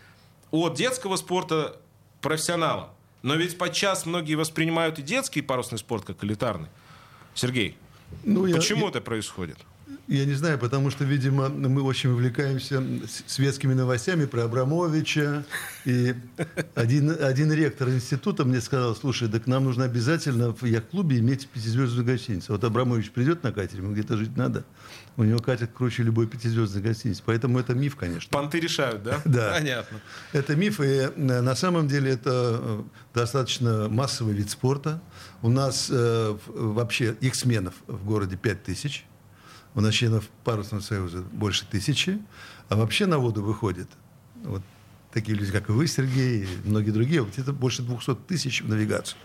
от 0.52 0.76
детского 0.76 1.16
спорта 1.16 1.80
к 2.20 2.22
профессионалам. 2.22 2.90
Но 3.22 3.36
ведь 3.36 3.58
подчас 3.58 4.06
многие 4.06 4.36
воспринимают 4.36 5.00
и 5.00 5.02
детский 5.02 5.42
парусный 5.42 5.78
спорт 5.78 6.06
как 6.06 6.24
элитарный. 6.24 6.70
Сергей, 7.34 7.78
ну, 8.24 8.52
почему 8.52 8.86
я, 8.86 8.90
это 8.90 9.02
происходит? 9.02 9.58
Я 10.08 10.26
не 10.26 10.34
знаю, 10.34 10.58
потому 10.58 10.89
что, 10.89 11.04
видимо, 11.04 11.50
мы 11.50 11.82
очень 11.82 12.12
увлекаемся 12.12 12.82
светскими 13.26 13.73
новостями 13.73 14.26
про 14.26 14.45
Абрамовича. 14.45 15.43
И 15.84 16.15
один, 16.76 17.12
один 17.21 17.52
ректор 17.52 17.89
института 17.89 18.45
мне 18.45 18.62
сказал, 18.62 18.95
слушай, 18.95 19.28
так 19.28 19.47
нам 19.47 19.65
нужно 19.65 19.84
обязательно 19.84 20.54
в 20.54 20.63
яхт-клубе 20.63 21.19
иметь 21.19 21.47
пятизвездную 21.50 22.06
гостиницу. 22.06 22.54
Вот 22.54 22.63
Абрамович 22.63 23.12
придет 23.12 23.43
на 23.43 23.52
катере, 23.52 23.84
ему 23.84 23.93
где-то 23.93 24.15
жить 24.17 24.38
надо. 24.38 24.63
У 25.17 25.23
него 25.23 25.39
катер 25.39 25.67
круче 25.67 26.04
любой 26.04 26.28
пятизвездной 26.28 26.84
гостиницы. 26.84 27.23
Поэтому 27.26 27.60
это 27.60 27.73
миф, 27.73 27.95
конечно. 27.95 28.30
Понты 28.32 28.60
решают, 28.60 29.04
да? 29.04 29.21
Да. 29.26 29.52
Понятно. 29.52 30.00
Это 30.32 30.56
миф, 30.56 30.80
и 30.80 30.84
э, 30.84 31.12
на 31.15 31.56
самом 31.56 31.88
деле 31.88 32.12
это 32.12 32.60
э, 32.62 32.84
достаточно 33.13 33.89
массовый 33.89 34.36
вид 34.36 34.50
спорта. 34.50 35.02
У 35.41 35.50
нас 35.50 35.88
э, 35.89 36.38
вообще 36.47 37.15
их 37.19 37.36
сменов 37.36 37.73
в 37.88 38.06
городе 38.06 38.38
5 38.38 38.63
тысяч. 38.63 39.07
У 39.78 39.82
нас 39.82 39.94
членов 39.94 40.28
парусного 40.44 40.82
союза 40.82 41.20
больше 41.32 41.63
тысячи. 41.68 42.20
А 42.68 42.76
вообще 42.76 43.06
на 43.06 43.20
воду 43.20 43.44
выходит 43.44 43.88
вот 44.44 44.63
такие 45.13 45.38
люди, 45.38 45.52
как 45.52 45.70
и 45.70 45.72
вы, 45.72 45.86
Сергей, 45.86 46.46
и 46.46 46.48
многие 46.63 46.90
другие, 46.90 47.22
вот 47.22 47.38
это 47.38 47.54
больше 47.54 47.84
200 47.84 48.16
тысяч 48.28 48.63
в 48.63 48.70
навигацию. 48.70 49.20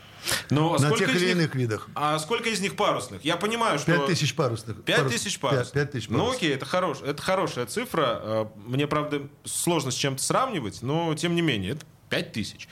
Но 0.50 0.76
на 0.76 0.90
тех 0.90 1.08
или 1.08 1.24
них, 1.24 1.36
иных 1.36 1.54
видах. 1.54 1.88
А 1.94 2.18
сколько 2.18 2.50
из 2.50 2.60
них 2.60 2.76
парусных? 2.76 3.24
Я 3.24 3.38
понимаю, 3.38 3.78
что... 3.78 3.96
5 3.96 4.06
тысяч 4.06 4.36
парусных. 4.36 4.82
5 4.84 5.08
тысяч 5.08 5.40
парусных. 5.40 5.72
5, 5.72 5.84
5 5.84 5.90
тысяч 5.90 6.08
ну, 6.10 6.18
парусных. 6.18 6.32
Ну 6.34 6.36
окей, 6.36 6.54
это, 6.54 6.66
хорош, 6.66 6.98
это 7.00 7.22
хорошая 7.22 7.64
цифра. 7.64 8.20
Э, 8.22 8.46
мне, 8.66 8.86
правда, 8.86 9.22
сложно 9.44 9.90
с 9.90 9.94
чем-то 9.94 10.22
сравнивать, 10.22 10.82
но 10.82 11.14
тем 11.14 11.34
не 11.34 11.40
менее, 11.40 11.72
это 11.72 11.86
5 12.10 12.32
тысяч. 12.32 12.68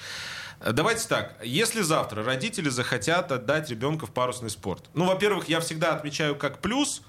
Давайте 0.61 1.09
так, 1.09 1.41
если 1.43 1.81
завтра 1.81 2.23
родители 2.23 2.69
захотят 2.69 3.33
отдать 3.33 3.71
ребенка 3.71 4.05
в 4.05 4.11
парусный 4.11 4.51
спорт, 4.51 4.91
ну, 4.93 5.07
во-первых, 5.07 5.49
я 5.49 5.61
всегда 5.61 5.95
отмечаю 5.95 6.37
как 6.37 6.61
плюс, 6.61 7.01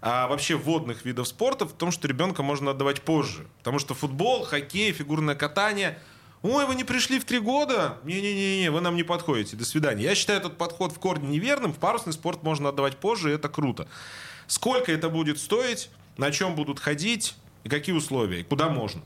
а 0.00 0.28
вообще 0.28 0.56
водных 0.56 1.04
видов 1.04 1.28
спорта 1.28 1.66
в 1.66 1.72
том, 1.72 1.90
что 1.90 2.06
ребенка 2.08 2.42
можно 2.42 2.70
отдавать 2.70 3.02
позже. 3.02 3.46
Потому 3.58 3.78
что 3.78 3.94
футбол, 3.94 4.44
хоккей, 4.44 4.92
фигурное 4.92 5.34
катание 5.34 5.98
Ой, 6.42 6.66
вы 6.66 6.76
не 6.76 6.84
пришли 6.84 7.18
в 7.18 7.24
три 7.24 7.40
года? 7.40 7.98
Не-не-не, 8.04 8.70
вы 8.70 8.80
нам 8.80 8.94
не 8.94 9.02
подходите. 9.02 9.56
До 9.56 9.64
свидания. 9.64 10.04
Я 10.04 10.14
считаю 10.14 10.38
этот 10.38 10.56
подход 10.56 10.92
в 10.92 10.98
корне 11.00 11.28
неверным. 11.28 11.72
В 11.72 11.78
парусный 11.78 12.12
спорт 12.12 12.44
можно 12.44 12.68
отдавать 12.68 12.96
позже, 12.98 13.30
и 13.30 13.34
это 13.34 13.48
круто. 13.48 13.88
Сколько 14.46 14.92
это 14.92 15.08
будет 15.08 15.40
стоить? 15.40 15.90
На 16.16 16.30
чем 16.30 16.54
будут 16.54 16.78
ходить? 16.78 17.34
И 17.64 17.68
какие 17.68 17.94
условия? 17.94 18.40
И 18.40 18.44
куда 18.44 18.68
можно? 18.68 19.02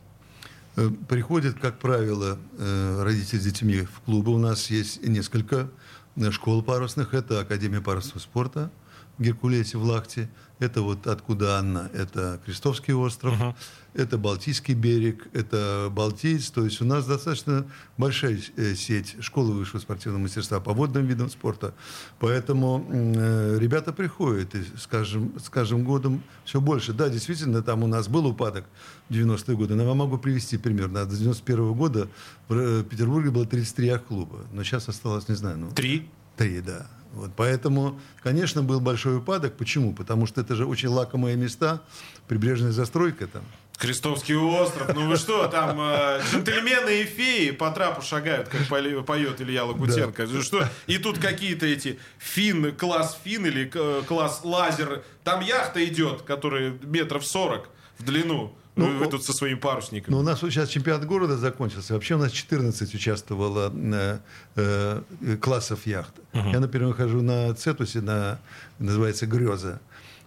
Э, 0.77 0.91
приходят, 1.09 1.59
как 1.59 1.79
правило, 1.79 2.39
э, 2.59 3.03
родители 3.03 3.39
с 3.39 3.45
детьми 3.45 3.81
в 3.81 4.01
клубы. 4.05 4.33
У 4.33 4.39
нас 4.39 4.69
есть 4.69 5.03
несколько 5.03 5.71
э, 6.17 6.31
школ 6.31 6.63
парусных. 6.63 7.15
Это 7.15 7.41
Академия 7.41 7.81
парусного 7.81 8.19
спорта 8.19 8.71
Геркулесе, 9.19 9.79
в 9.79 9.85
Лахте. 9.85 10.29
Это 10.59 10.83
вот 10.83 11.07
откуда 11.07 11.59
Анна, 11.59 11.91
это 11.93 12.41
Крестовский 12.45 12.95
остров. 12.95 13.35
Uh-huh 13.35 13.55
это 13.95 14.17
Балтийский 14.17 14.75
берег, 14.75 15.29
это 15.33 15.89
Балтиец. 15.91 16.51
То 16.51 16.65
есть 16.65 16.81
у 16.81 16.85
нас 16.85 17.07
достаточно 17.07 17.67
большая 17.99 18.39
э, 18.57 18.75
сеть 18.75 19.17
школы 19.21 19.53
высшего 19.53 19.81
спортивного 19.81 20.23
мастерства 20.23 20.61
по 20.61 20.73
водным 20.73 21.07
видам 21.07 21.29
спорта. 21.29 21.75
Поэтому 22.19 22.87
э, 22.89 23.59
ребята 23.59 23.93
приходят, 23.93 24.55
и 24.55 24.63
с 24.77 24.87
каждым, 24.87 25.39
с 25.39 25.49
каждым 25.49 25.85
годом 25.85 26.23
все 26.45 26.61
больше. 26.61 26.93
Да, 26.93 27.09
действительно, 27.09 27.63
там 27.63 27.83
у 27.83 27.87
нас 27.87 28.09
был 28.09 28.27
упадок 28.27 28.65
в 29.09 29.13
90-е 29.13 29.57
годы. 29.57 29.75
Но 29.75 29.85
я 29.85 29.95
могу 29.95 30.19
привести 30.19 30.57
пример. 30.57 30.89
До 30.89 31.05
91 31.05 31.59
-го 31.59 31.75
года 31.75 32.09
в 32.49 32.55
э, 32.55 32.85
Петербурге 32.85 33.31
было 33.31 33.47
33 33.47 33.99
клуба, 33.99 34.47
но 34.53 34.65
сейчас 34.65 34.89
осталось, 34.89 35.29
не 35.29 35.35
знаю, 35.35 35.59
ну... 35.59 35.71
Три? 35.73 36.09
Три, 36.37 36.61
да. 36.61 36.87
Вот, 37.13 37.31
поэтому, 37.37 38.01
конечно, 38.23 38.63
был 38.63 38.81
большой 38.81 39.19
упадок. 39.19 39.57
Почему? 39.57 39.95
Потому 39.95 40.27
что 40.27 40.41
это 40.41 40.55
же 40.55 40.67
очень 40.67 40.89
лакомые 40.89 41.37
места, 41.37 41.83
прибрежная 42.27 42.73
застройка 42.73 43.27
там. 43.27 43.45
Крестовский 43.79 44.37
остров, 44.37 44.95
ну 44.95 45.09
вы 45.09 45.17
что, 45.17 45.49
там 45.49 45.77
э, 45.81 46.23
джентльмены 46.31 47.03
и 47.03 47.05
феи 47.05 47.51
по 47.51 47.71
трапу 47.73 48.01
шагают, 48.01 48.49
как 48.49 48.67
поет 48.69 49.41
Илья 49.41 49.65
Лагутенко. 49.65 50.27
Да. 50.27 50.43
Что? 50.43 50.69
И 50.87 50.99
тут 50.99 51.19
какие-то 51.19 51.67
эти 51.67 51.99
фин, 52.19 52.77
класс 52.77 53.19
фин 53.25 53.45
или 53.45 53.71
э, 53.75 54.03
класс 54.07 54.43
лазер. 54.45 55.03
Там 55.25 55.41
яхта 55.41 55.85
идет, 55.85 56.23
которая 56.23 56.79
метров 56.83 57.27
40 57.27 57.69
в 57.99 58.05
длину. 58.05 58.55
Ну, 58.75 58.87
вы, 58.87 58.99
вы 58.99 59.07
тут 59.07 59.25
со 59.25 59.33
своими 59.33 59.59
парусниками. 59.59 60.15
Ну, 60.15 60.21
у 60.21 60.23
нас 60.23 60.41
сейчас 60.41 60.71
чемпионат 60.71 61.07
города 61.07 61.37
закончился. 61.37 61.95
Вообще 61.95 62.15
у 62.15 62.19
нас 62.19 62.33
14 62.33 62.95
участвовало 62.95 63.73
э, 63.75 64.19
э, 64.57 65.37
классов 65.41 65.87
яхт. 65.87 66.15
Угу. 66.33 66.49
Я, 66.49 66.61
например, 66.61 66.95
хожу 66.95 67.21
на 67.21 67.55
Цетусе, 67.55 68.01
на, 68.01 68.41
называется 68.79 69.27
«Греза», 69.27 69.81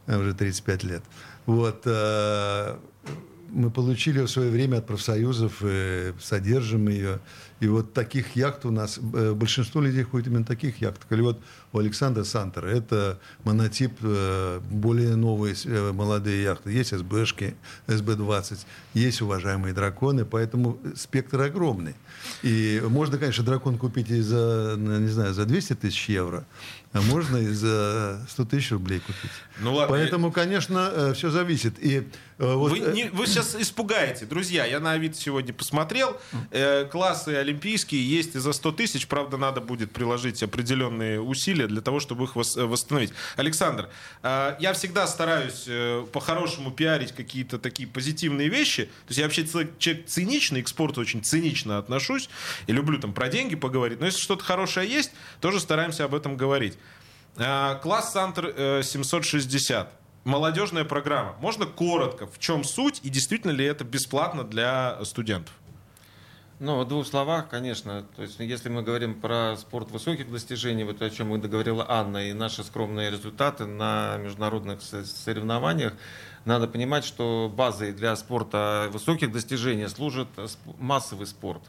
уже 0.08 0.34
35 0.34 0.84
лет. 0.84 1.04
Вот. 1.48 1.82
Э, 1.86 2.78
мы 3.50 3.72
получили 3.72 4.22
в 4.22 4.28
свое 4.28 4.52
время 4.52 4.78
от 4.78 4.88
профсоюзов, 4.88 5.58
э, 5.62 6.14
содержим 6.20 6.88
ее. 6.88 7.20
И 7.62 7.68
вот 7.68 7.94
таких 7.94 8.36
яхт 8.36 8.66
у 8.66 8.72
нас, 8.72 9.00
э, 9.00 9.34
большинство 9.34 9.82
людей 9.82 10.04
ходит 10.04 10.28
именно 10.28 10.46
таких 10.46 10.82
яхт. 10.82 11.02
Или 11.10 11.22
вот 11.22 11.40
у 11.76 11.80
Александра 11.80 12.24
Сантера, 12.24 12.68
это 12.68 13.20
монотип, 13.44 13.92
э, 14.02 14.62
более 14.70 15.16
новые 15.16 15.56
э, 15.66 15.92
молодые 15.92 16.44
яхты. 16.44 16.72
Есть 16.72 16.98
СБшки, 16.98 17.56
СБ-20, 17.88 18.60
есть 18.94 19.22
уважаемые 19.22 19.74
драконы, 19.74 20.26
поэтому 20.26 20.80
спектр 20.96 21.42
огромный. 21.42 21.96
И 22.44 22.82
можно, 22.88 23.18
конечно, 23.18 23.44
дракон 23.44 23.78
купить 23.78 24.10
и 24.10 24.22
за, 24.22 24.76
не 24.78 25.10
знаю, 25.10 25.34
за 25.34 25.46
200 25.46 25.76
тысяч 25.76 26.10
евро, 26.10 26.46
а 26.94 27.02
можно 27.02 27.38
и 27.38 27.48
за 27.48 28.26
100 28.30 28.46
тысяч 28.46 28.72
рублей 28.72 29.00
купить. 29.00 29.32
Ну 29.60 29.74
ладно. 29.74 29.98
Поэтому, 29.98 30.32
конечно, 30.32 30.90
э, 30.94 31.14
все 31.14 31.30
зависит. 31.30 31.76
И, 31.84 32.08
вот... 32.38 32.72
вы, 32.72 32.80
не, 32.80 33.10
вы 33.10 33.28
сейчас 33.28 33.54
испугаете. 33.56 34.26
Друзья, 34.26 34.66
я 34.66 34.80
на 34.80 34.94
Авито 34.94 35.18
сегодня 35.18 35.54
посмотрел. 35.54 36.18
Э, 36.52 36.86
классы 36.86 37.30
олимпийские 37.36 38.08
есть 38.10 38.36
и 38.36 38.40
за 38.40 38.54
100 38.54 38.72
тысяч. 38.72 39.08
Правда, 39.08 39.36
надо 39.36 39.60
будет 39.60 39.92
приложить 39.92 40.42
определенные 40.42 41.20
усилия 41.20 41.65
для 41.68 41.82
того, 41.82 42.00
чтобы 42.00 42.26
их 42.26 42.36
восстановить. 42.36 43.12
Александр, 43.36 43.90
я 44.24 44.74
всегда 44.74 45.08
стараюсь 45.08 45.68
по-хорошему 46.12 46.72
пиарить 46.72 47.12
какие-то 47.12 47.60
такие 47.60 47.88
позитивные 47.88 48.50
вещи. 48.50 48.86
То 48.86 49.10
есть 49.10 49.20
я 49.20 49.26
вообще 49.26 49.48
человек 49.48 50.06
циничный, 50.08 50.64
к 50.64 50.68
спорту 50.68 51.02
очень 51.02 51.24
цинично 51.24 51.78
отношусь. 51.78 52.30
И 52.68 52.72
люблю 52.72 53.00
там 53.00 53.14
про 53.14 53.30
деньги 53.30 53.56
поговорить. 53.56 54.00
Но 54.00 54.06
если 54.06 54.20
что-то 54.20 54.44
хорошее 54.44 54.90
есть, 54.90 55.12
тоже 55.42 55.60
стараемся 55.60 56.06
об 56.06 56.16
этом 56.16 56.38
говорить. 56.38 56.78
Э, 57.38 57.78
класс 57.82 58.14
Сантер 58.14 58.84
760. 58.84 59.88
Э, 59.88 59.92
Молодежная 60.24 60.86
программа. 60.86 61.36
Можно 61.40 61.68
коротко, 61.68 62.26
в 62.26 62.40
чем 62.40 62.64
суть 62.64 63.00
и 63.04 63.10
действительно 63.10 63.52
ли 63.52 63.64
это 63.64 63.84
бесплатно 63.84 64.44
для 64.44 64.98
студентов? 65.06 65.54
Ну, 66.60 66.82
в 66.82 66.88
двух 66.88 67.06
словах, 67.06 67.50
конечно. 67.50 68.06
То 68.16 68.22
есть, 68.22 68.40
если 68.40 68.70
мы 68.70 68.82
говорим 68.82 69.20
про 69.20 69.58
спорт 69.58 69.92
высоких 69.92 70.32
достижений, 70.32 70.86
вот 70.86 71.02
о 71.02 71.10
чем 71.10 71.38
говорила 71.38 71.86
Анна, 71.90 72.30
и 72.30 72.34
наши 72.34 72.64
скромные 72.64 73.12
результаты 73.12 73.66
на 73.66 74.16
международных 74.18 74.82
соревнованиях, 74.82 75.92
надо 76.46 76.68
понимать, 76.70 77.04
что 77.04 77.52
базой 77.54 77.92
для 77.92 78.16
спорта 78.16 78.88
высоких 78.92 79.34
достижений 79.34 79.90
служит 79.90 80.30
массовый 80.80 81.28
спорт. 81.28 81.62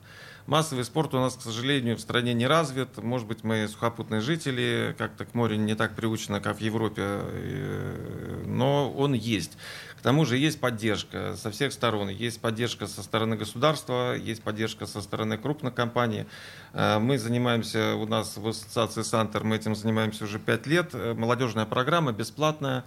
Массовый 0.46 0.84
спорт 0.84 1.12
у 1.14 1.18
нас, 1.18 1.34
к 1.34 1.40
сожалению, 1.40 1.96
в 1.96 2.00
стране 2.00 2.32
не 2.32 2.46
развит. 2.46 2.98
Может 2.98 3.26
быть, 3.26 3.42
мы 3.42 3.66
сухопутные 3.66 4.20
жители, 4.20 4.94
как-то 4.96 5.24
к 5.24 5.34
морю 5.34 5.56
не 5.56 5.74
так 5.74 5.96
привычно, 5.96 6.40
как 6.40 6.58
в 6.58 6.60
Европе, 6.60 7.02
э, 7.02 8.44
но 8.46 8.92
он 8.92 9.14
есть. 9.14 9.58
К 9.98 10.02
тому 10.02 10.24
же 10.24 10.36
есть 10.36 10.60
поддержка 10.60 11.36
со 11.36 11.50
всех 11.50 11.72
сторон. 11.72 12.08
Есть 12.08 12.40
поддержка 12.40 12.86
со 12.86 13.02
стороны 13.02 13.36
государства, 13.36 14.14
есть 14.14 14.42
поддержка 14.42 14.86
со 14.86 15.00
стороны 15.00 15.38
крупных 15.38 15.74
компаний. 15.74 16.26
Э, 16.72 16.98
мы 16.98 17.18
занимаемся, 17.18 17.94
у 17.94 18.06
нас 18.06 18.36
в 18.36 18.46
ассоциации 18.46 19.02
«Сантер», 19.02 19.44
мы 19.44 19.56
этим 19.56 19.74
занимаемся 19.74 20.24
уже 20.24 20.38
пять 20.38 20.66
лет. 20.66 20.90
Э, 20.92 21.14
молодежная 21.14 21.66
программа 21.66 22.12
бесплатная 22.12 22.84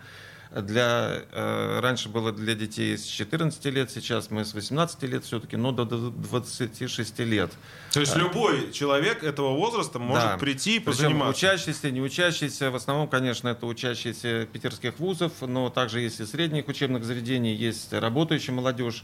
для, 0.52 1.22
э, 1.32 1.80
раньше 1.80 2.10
было 2.10 2.32
для 2.32 2.56
детей 2.56 2.98
с 2.98 3.04
14 3.04 3.66
лет, 3.66 3.92
сейчас 3.92 4.32
мы 4.32 4.44
с 4.44 4.54
18 4.54 5.04
лет 5.04 5.24
все-таки, 5.24 5.58
но 5.58 5.72
до 5.72 5.86
26 5.86 7.20
лет. 7.20 7.52
То 7.94 8.00
есть 8.00 8.16
любой 8.16 8.72
человек 8.72 9.24
этого 9.24 9.56
возраста 9.56 10.00
может 10.00 10.24
да. 10.24 10.38
прийти 10.38 10.78
и 10.78 10.80
позаниматься? 10.80 11.34
Причем 11.34 11.52
учащийся, 11.52 11.92
не 11.92 12.02
учащийся, 12.02 12.72
в 12.72 12.76
основном, 12.76 13.08
конечно, 13.08 13.48
это 13.48 13.68
учащиеся 13.68 14.48
питерских 14.52 14.98
вузов, 14.98 15.34
но 15.42 15.70
также 15.70 16.02
есть 16.02 16.20
и 16.20 16.26
средних 16.26 16.68
учебных 16.68 17.04
заведений, 17.04 17.54
есть 17.54 17.94
работающая 17.94 18.54
молодежь. 18.54 19.04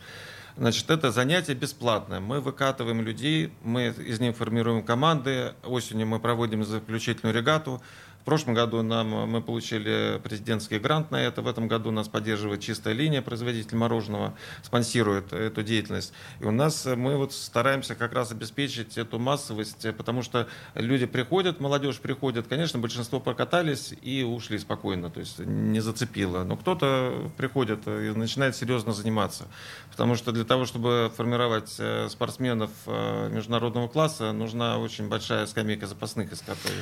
Значит, 0.58 0.90
это 0.90 1.12
занятие 1.12 1.54
бесплатное. 1.54 2.22
Мы 2.22 2.40
выкатываем 2.40 3.02
людей, 3.02 3.52
мы 3.62 3.88
из 3.88 4.22
них 4.22 4.38
формируем 4.38 4.84
команды. 4.84 5.54
Осенью 5.64 6.08
мы 6.08 6.20
проводим 6.20 6.64
заключительную 6.64 7.36
регату 7.36 7.82
В 8.26 8.28
прошлом 8.28 8.56
году 8.56 8.82
нам, 8.82 9.30
мы 9.30 9.40
получили 9.40 10.20
президентский 10.24 10.80
грант 10.80 11.12
на 11.12 11.18
это. 11.18 11.44
В 11.44 11.48
этом 11.48 11.68
году 11.68 11.92
нас 11.92 12.08
поддерживает 12.08 12.62
«Чистая 12.62 12.96
линия», 12.96 13.22
производитель 13.22 13.78
мороженого, 13.78 14.34
спонсирует 14.64 15.32
эту 15.32 15.62
деятельность. 15.62 16.12
И 16.40 16.44
у 16.46 16.50
нас 16.50 16.88
мы 16.88 17.18
вот 17.18 17.34
стараемся 17.34 17.94
как 17.94 18.14
раз 18.14 18.32
обеспечить 18.32 18.98
эту 18.98 19.20
массовость, 19.20 19.86
потому 19.96 20.24
что 20.24 20.48
люди 20.74 21.06
приходят, 21.06 21.60
молодежь 21.60 22.00
приходит, 22.00 22.48
конечно, 22.48 22.80
большинство 22.80 23.20
прокатались 23.20 23.94
и 24.02 24.24
ушли 24.24 24.58
спокойно, 24.58 25.12
то 25.12 25.20
есть 25.20 25.38
не 25.38 25.80
зацепило. 25.80 26.44
Но 26.46 26.58
кто-то 26.58 27.30
приходит 27.38 27.88
и 27.88 28.10
начинает 28.16 28.56
серьезно 28.56 28.92
заниматься. 28.94 29.46
Потому 29.92 30.16
что 30.16 30.32
для 30.32 30.46
того, 30.46 30.66
чтобы 30.66 31.12
формировать 31.16 31.76
э, 31.78 32.08
спортсменов 32.10 32.72
э, 32.88 33.30
международного 33.30 33.88
класса, 33.88 34.32
нужна 34.32 34.80
очень 34.80 35.10
большая 35.10 35.46
скамейка 35.46 35.86
запасных, 35.86 36.34
из 36.34 36.42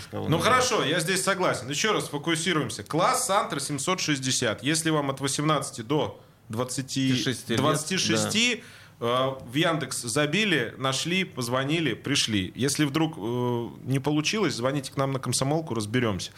кого 0.09 0.29
Ну 0.29 0.39
хорошо, 0.39 0.85
я 0.85 1.01
здесь 1.01 1.32
согласен. 1.33 1.69
Еще 1.69 1.91
раз 1.91 2.07
фокусируемся. 2.09 2.83
Класс 2.83 3.25
Сантра 3.25 3.59
760. 3.59 4.63
Если 4.63 4.89
вам 4.91 5.09
от 5.09 5.19
18 5.19 5.85
до 5.85 6.21
20, 6.49 7.57
26, 7.57 8.35
лет, 8.35 8.63
да. 8.99 9.07
э, 9.07 9.35
в 9.45 9.53
Яндекс 9.55 10.01
забили, 10.01 10.75
нашли, 10.77 11.23
позвонили, 11.23 11.93
пришли. 11.95 12.51
Если 12.55 12.85
вдруг 12.85 13.15
э, 13.17 13.69
не 13.83 13.99
получилось, 13.99 14.53
звоните 14.53 14.91
к 14.91 14.97
нам 14.97 15.11
на 15.11 15.19
комсомолку, 15.19 15.73
разберемся. 15.73 16.31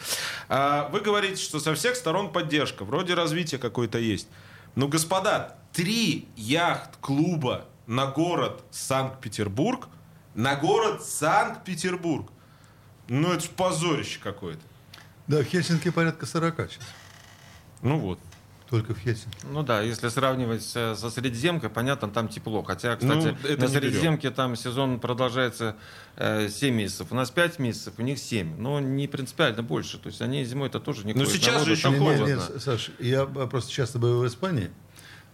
Э, 0.48 0.88
вы 0.90 1.00
говорите, 1.00 1.42
что 1.42 1.60
со 1.60 1.74
всех 1.74 1.94
сторон 1.96 2.32
поддержка, 2.32 2.84
вроде 2.84 3.14
развития 3.14 3.58
какое-то 3.58 3.98
есть. 3.98 4.28
Ну, 4.76 4.88
господа, 4.88 5.58
три 5.72 6.26
яхт-клуба 6.36 7.66
на 7.86 8.06
город 8.06 8.62
Санкт-Петербург, 8.70 9.88
на 10.34 10.54
город 10.54 11.04
Санкт-Петербург. 11.04 12.30
Ну, 13.08 13.32
это 13.32 13.48
позорище 13.50 14.18
какое-то. 14.22 14.62
Да, 15.28 15.40
в 15.40 15.44
Хельсинки 15.44 15.90
порядка 15.90 16.26
40 16.26 16.70
сейчас. 16.70 16.84
Ну 17.82 17.98
вот. 17.98 18.18
Только 18.70 18.94
в 18.94 18.98
Хельсинки. 18.98 19.38
Ну 19.44 19.62
да, 19.62 19.80
если 19.80 20.08
сравнивать 20.08 20.62
со 20.62 20.96
Средиземкой, 20.96 21.70
понятно, 21.70 22.08
там 22.08 22.26
тепло. 22.26 22.64
Хотя, 22.64 22.96
кстати, 22.96 23.36
ну, 23.42 23.56
на 23.56 23.68
Средиземке 23.68 24.30
там 24.30 24.56
сезон 24.56 24.98
продолжается 24.98 25.76
э, 26.16 26.48
7 26.48 26.74
месяцев. 26.74 27.08
У 27.10 27.14
нас 27.14 27.30
5 27.30 27.60
месяцев, 27.60 27.94
у 27.98 28.02
них 28.02 28.18
7. 28.18 28.60
Но 28.60 28.80
не 28.80 29.06
принципиально 29.06 29.62
больше. 29.62 29.98
То 29.98 30.08
есть 30.08 30.20
они 30.20 30.44
зимой 30.44 30.68
это 30.68 30.80
тоже 30.80 31.06
не 31.06 31.14
Но 31.14 31.24
сейчас 31.26 31.64
же 31.64 31.72
еще 31.72 31.96
холодно. 31.96 32.24
Нет, 32.24 32.42
нет, 32.50 32.62
Саш, 32.62 32.90
я 32.98 33.24
просто 33.26 33.70
часто 33.70 34.00
бываю 34.00 34.20
в 34.20 34.26
Испании. 34.26 34.70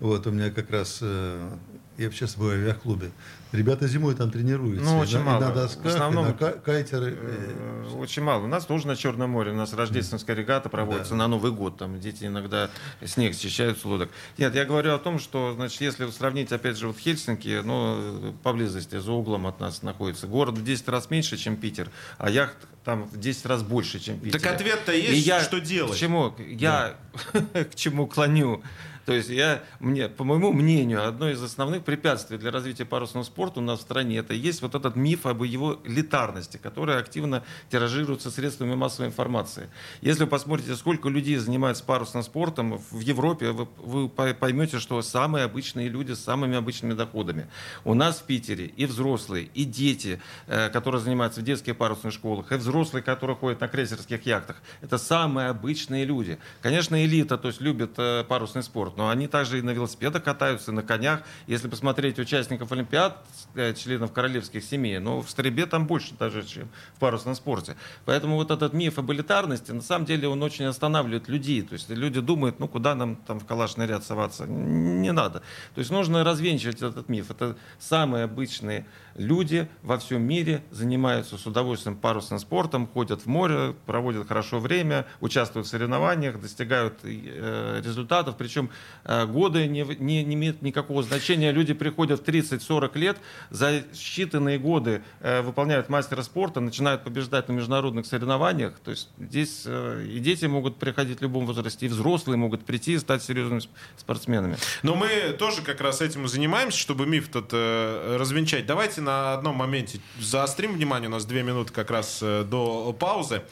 Вот 0.02 0.26
у 0.26 0.32
меня 0.32 0.50
как 0.50 0.68
раз 0.72 0.98
э, 1.00 1.48
я 1.96 2.10
сейчас 2.10 2.34
бываю 2.34 2.58
в 2.58 2.62
авиаклубе. 2.64 3.12
Ребята 3.52 3.86
зимой 3.86 4.16
там 4.16 4.32
тренируются. 4.32 4.84
Ну, 4.84 4.98
очень 4.98 5.20
и 5.20 5.22
мало. 5.22 5.40
И 5.40 5.46
на 5.46 5.52
досках, 5.52 5.84
в 5.84 5.86
основном, 5.86 6.24
и 6.24 6.28
на 6.28 6.52
кайтеры. 6.52 7.16
Э, 7.16 7.94
очень 7.98 8.22
мало. 8.22 8.42
У 8.42 8.46
нас 8.48 8.66
тоже 8.66 8.88
на 8.88 8.96
Черном 8.96 9.30
море. 9.30 9.52
У 9.52 9.54
нас 9.54 9.72
рождественская 9.72 10.34
регата 10.34 10.68
проводится 10.68 11.10
да. 11.10 11.18
на 11.18 11.28
Новый 11.28 11.52
год. 11.52 11.78
Там 11.78 12.00
дети 12.00 12.24
иногда 12.24 12.68
снег 13.04 13.36
счищают 13.36 13.78
с 13.78 13.84
лодок. 13.84 14.10
Нет, 14.38 14.52
я 14.56 14.64
говорю 14.64 14.92
о 14.92 14.98
том, 14.98 15.20
что, 15.20 15.52
значит, 15.54 15.80
если 15.80 16.10
сравнить, 16.10 16.50
опять 16.50 16.78
же, 16.78 16.88
вот 16.88 16.98
Хельсинки, 16.98 17.60
ну, 17.62 18.34
поблизости, 18.42 18.98
за 18.98 19.12
углом 19.12 19.46
от 19.46 19.60
нас 19.60 19.82
находится. 19.82 20.26
Город 20.26 20.58
в 20.58 20.64
10 20.64 20.88
раз 20.88 21.10
меньше, 21.10 21.36
чем 21.36 21.56
Питер, 21.56 21.90
а 22.18 22.28
яхт 22.28 22.56
там 22.84 23.04
в 23.04 23.20
10 23.20 23.46
раз 23.46 23.62
больше, 23.62 24.00
чем 24.00 24.18
Питер. 24.18 24.40
Так 24.40 24.52
ответ-то 24.52 24.92
есть, 24.92 25.12
и 25.12 25.16
я, 25.16 25.40
что 25.40 25.60
делать? 25.60 25.94
К 25.94 25.96
чему? 25.96 26.34
Я 26.38 26.96
да. 27.32 27.64
к 27.64 27.76
чему 27.76 28.08
клоню? 28.08 28.62
То 29.04 29.12
есть 29.12 29.28
я, 29.28 29.62
мне, 29.80 30.08
по 30.08 30.24
моему 30.24 30.52
мнению, 30.52 31.06
одно 31.06 31.28
из 31.28 31.42
основных 31.42 31.84
препятствий 31.84 32.38
для 32.38 32.50
развития 32.50 32.84
парусного 32.84 33.24
спорта 33.24 33.60
у 33.60 33.62
нас 33.62 33.80
в 33.80 33.82
стране, 33.82 34.18
это 34.18 34.34
есть 34.34 34.62
вот 34.62 34.74
этот 34.74 34.96
миф 34.96 35.26
об 35.26 35.42
его 35.42 35.80
летарности, 35.84 36.56
который 36.56 36.98
активно 36.98 37.42
тиражируется 37.70 38.30
средствами 38.30 38.74
массовой 38.74 39.08
информации. 39.08 39.68
Если 40.00 40.24
вы 40.24 40.30
посмотрите, 40.30 40.76
сколько 40.76 41.08
людей 41.08 41.36
занимаются 41.36 41.84
парусным 41.84 42.22
спортом 42.22 42.78
в 42.90 43.00
Европе, 43.00 43.50
вы, 43.50 43.66
вы 43.78 44.08
поймете, 44.08 44.78
что 44.78 45.02
самые 45.02 45.44
обычные 45.44 45.88
люди 45.88 46.12
с 46.12 46.20
самыми 46.20 46.56
обычными 46.56 46.94
доходами. 46.94 47.48
У 47.84 47.94
нас 47.94 48.20
в 48.20 48.22
Питере 48.24 48.66
и 48.66 48.86
взрослые, 48.86 49.48
и 49.54 49.64
дети, 49.64 50.20
э, 50.46 50.68
которые 50.70 51.00
занимаются 51.00 51.40
в 51.40 51.44
детских 51.44 51.76
парусных 51.76 52.12
школах, 52.12 52.52
и 52.52 52.54
взрослые, 52.54 53.02
которые 53.02 53.36
ходят 53.36 53.60
на 53.60 53.68
крейсерских 53.68 54.24
яхтах, 54.26 54.56
это 54.80 54.98
самые 54.98 55.48
обычные 55.48 56.04
люди. 56.04 56.38
Конечно, 56.60 57.04
элита, 57.04 57.36
то 57.36 57.48
есть 57.48 57.60
любит 57.60 57.94
э, 57.96 58.24
парусный 58.28 58.62
спорт, 58.62 58.91
спорт, 58.92 58.96
но 58.96 59.10
они 59.10 59.26
также 59.26 59.58
и 59.58 59.62
на 59.62 59.70
велосипедах 59.70 60.22
катаются, 60.22 60.70
и 60.70 60.74
на 60.74 60.82
конях. 60.82 61.22
Если 61.46 61.68
посмотреть 61.68 62.18
участников 62.18 62.72
Олимпиад, 62.72 63.16
э, 63.54 63.74
членов 63.74 64.12
королевских 64.12 64.64
семей, 64.64 64.98
но 64.98 65.20
в 65.20 65.30
стрельбе 65.30 65.66
там 65.66 65.86
больше 65.86 66.14
даже, 66.18 66.42
чем 66.42 66.68
в 66.96 67.00
парусном 67.00 67.34
спорте. 67.34 67.76
Поэтому 68.04 68.36
вот 68.36 68.50
этот 68.50 68.72
миф 68.74 68.98
об 68.98 69.10
элитарности, 69.10 69.72
на 69.72 69.82
самом 69.82 70.06
деле, 70.06 70.28
он 70.28 70.42
очень 70.42 70.66
останавливает 70.66 71.28
людей. 71.28 71.62
То 71.62 71.74
есть 71.74 71.90
люди 71.90 72.20
думают, 72.20 72.60
ну 72.60 72.68
куда 72.68 72.94
нам 72.94 73.16
там 73.16 73.38
в 73.38 73.46
калашный 73.46 73.86
ряд 73.86 74.04
соваться? 74.04 74.46
Не 74.46 75.12
надо. 75.12 75.40
То 75.74 75.80
есть 75.80 75.90
нужно 75.90 76.24
развенчивать 76.24 76.82
этот 76.82 77.08
миф. 77.08 77.30
Это 77.30 77.56
самые 77.78 78.24
обычные 78.24 78.84
люди 79.16 79.68
во 79.82 79.98
всем 79.98 80.22
мире 80.22 80.62
занимаются 80.70 81.36
с 81.36 81.46
удовольствием 81.46 81.96
парусным 81.96 82.38
спортом, 82.38 82.86
ходят 82.86 83.22
в 83.22 83.26
море, 83.26 83.74
проводят 83.86 84.28
хорошо 84.28 84.58
время, 84.58 85.06
участвуют 85.20 85.66
в 85.66 85.70
соревнованиях, 85.70 86.40
достигают 86.40 86.94
э, 87.02 87.80
результатов. 87.84 88.36
Причем 88.38 88.70
годы 89.04 89.66
не, 89.66 89.82
не, 89.82 90.24
не 90.24 90.34
имеют 90.34 90.62
никакого 90.62 91.02
значения. 91.02 91.50
Люди 91.52 91.74
приходят 91.74 92.20
в 92.20 92.24
30-40 92.24 92.98
лет, 92.98 93.18
за 93.50 93.80
считанные 93.92 94.58
годы 94.58 95.02
э, 95.20 95.42
выполняют 95.42 95.88
мастера 95.88 96.22
спорта, 96.22 96.60
начинают 96.60 97.02
побеждать 97.02 97.48
на 97.48 97.52
международных 97.52 98.06
соревнованиях. 98.06 98.78
То 98.80 98.92
есть 98.92 99.08
здесь 99.18 99.64
э, 99.66 100.06
и 100.08 100.18
дети 100.18 100.46
могут 100.46 100.76
приходить 100.76 101.18
в 101.18 101.22
любом 101.22 101.46
возрасте, 101.46 101.86
и 101.86 101.88
взрослые 101.88 102.36
могут 102.36 102.64
прийти 102.64 102.94
и 102.94 102.98
стать 102.98 103.22
серьезными 103.22 103.62
спортсменами. 103.96 104.56
Но 104.82 104.94
мы 104.94 105.08
тоже 105.38 105.62
как 105.62 105.80
раз 105.80 106.00
этим 106.00 106.24
и 106.24 106.28
занимаемся, 106.28 106.78
чтобы 106.78 107.06
миф 107.06 107.28
этот 107.28 107.50
э, 107.52 108.16
развенчать. 108.18 108.66
Давайте 108.66 109.00
на 109.00 109.34
одном 109.34 109.56
моменте 109.56 110.00
заострим 110.20 110.74
внимание, 110.74 111.08
у 111.08 111.12
нас 111.12 111.24
две 111.24 111.42
минуты 111.42 111.72
как 111.72 111.90
раз 111.90 112.20
э, 112.22 112.44
до 112.44 112.92
паузы. 112.92 113.42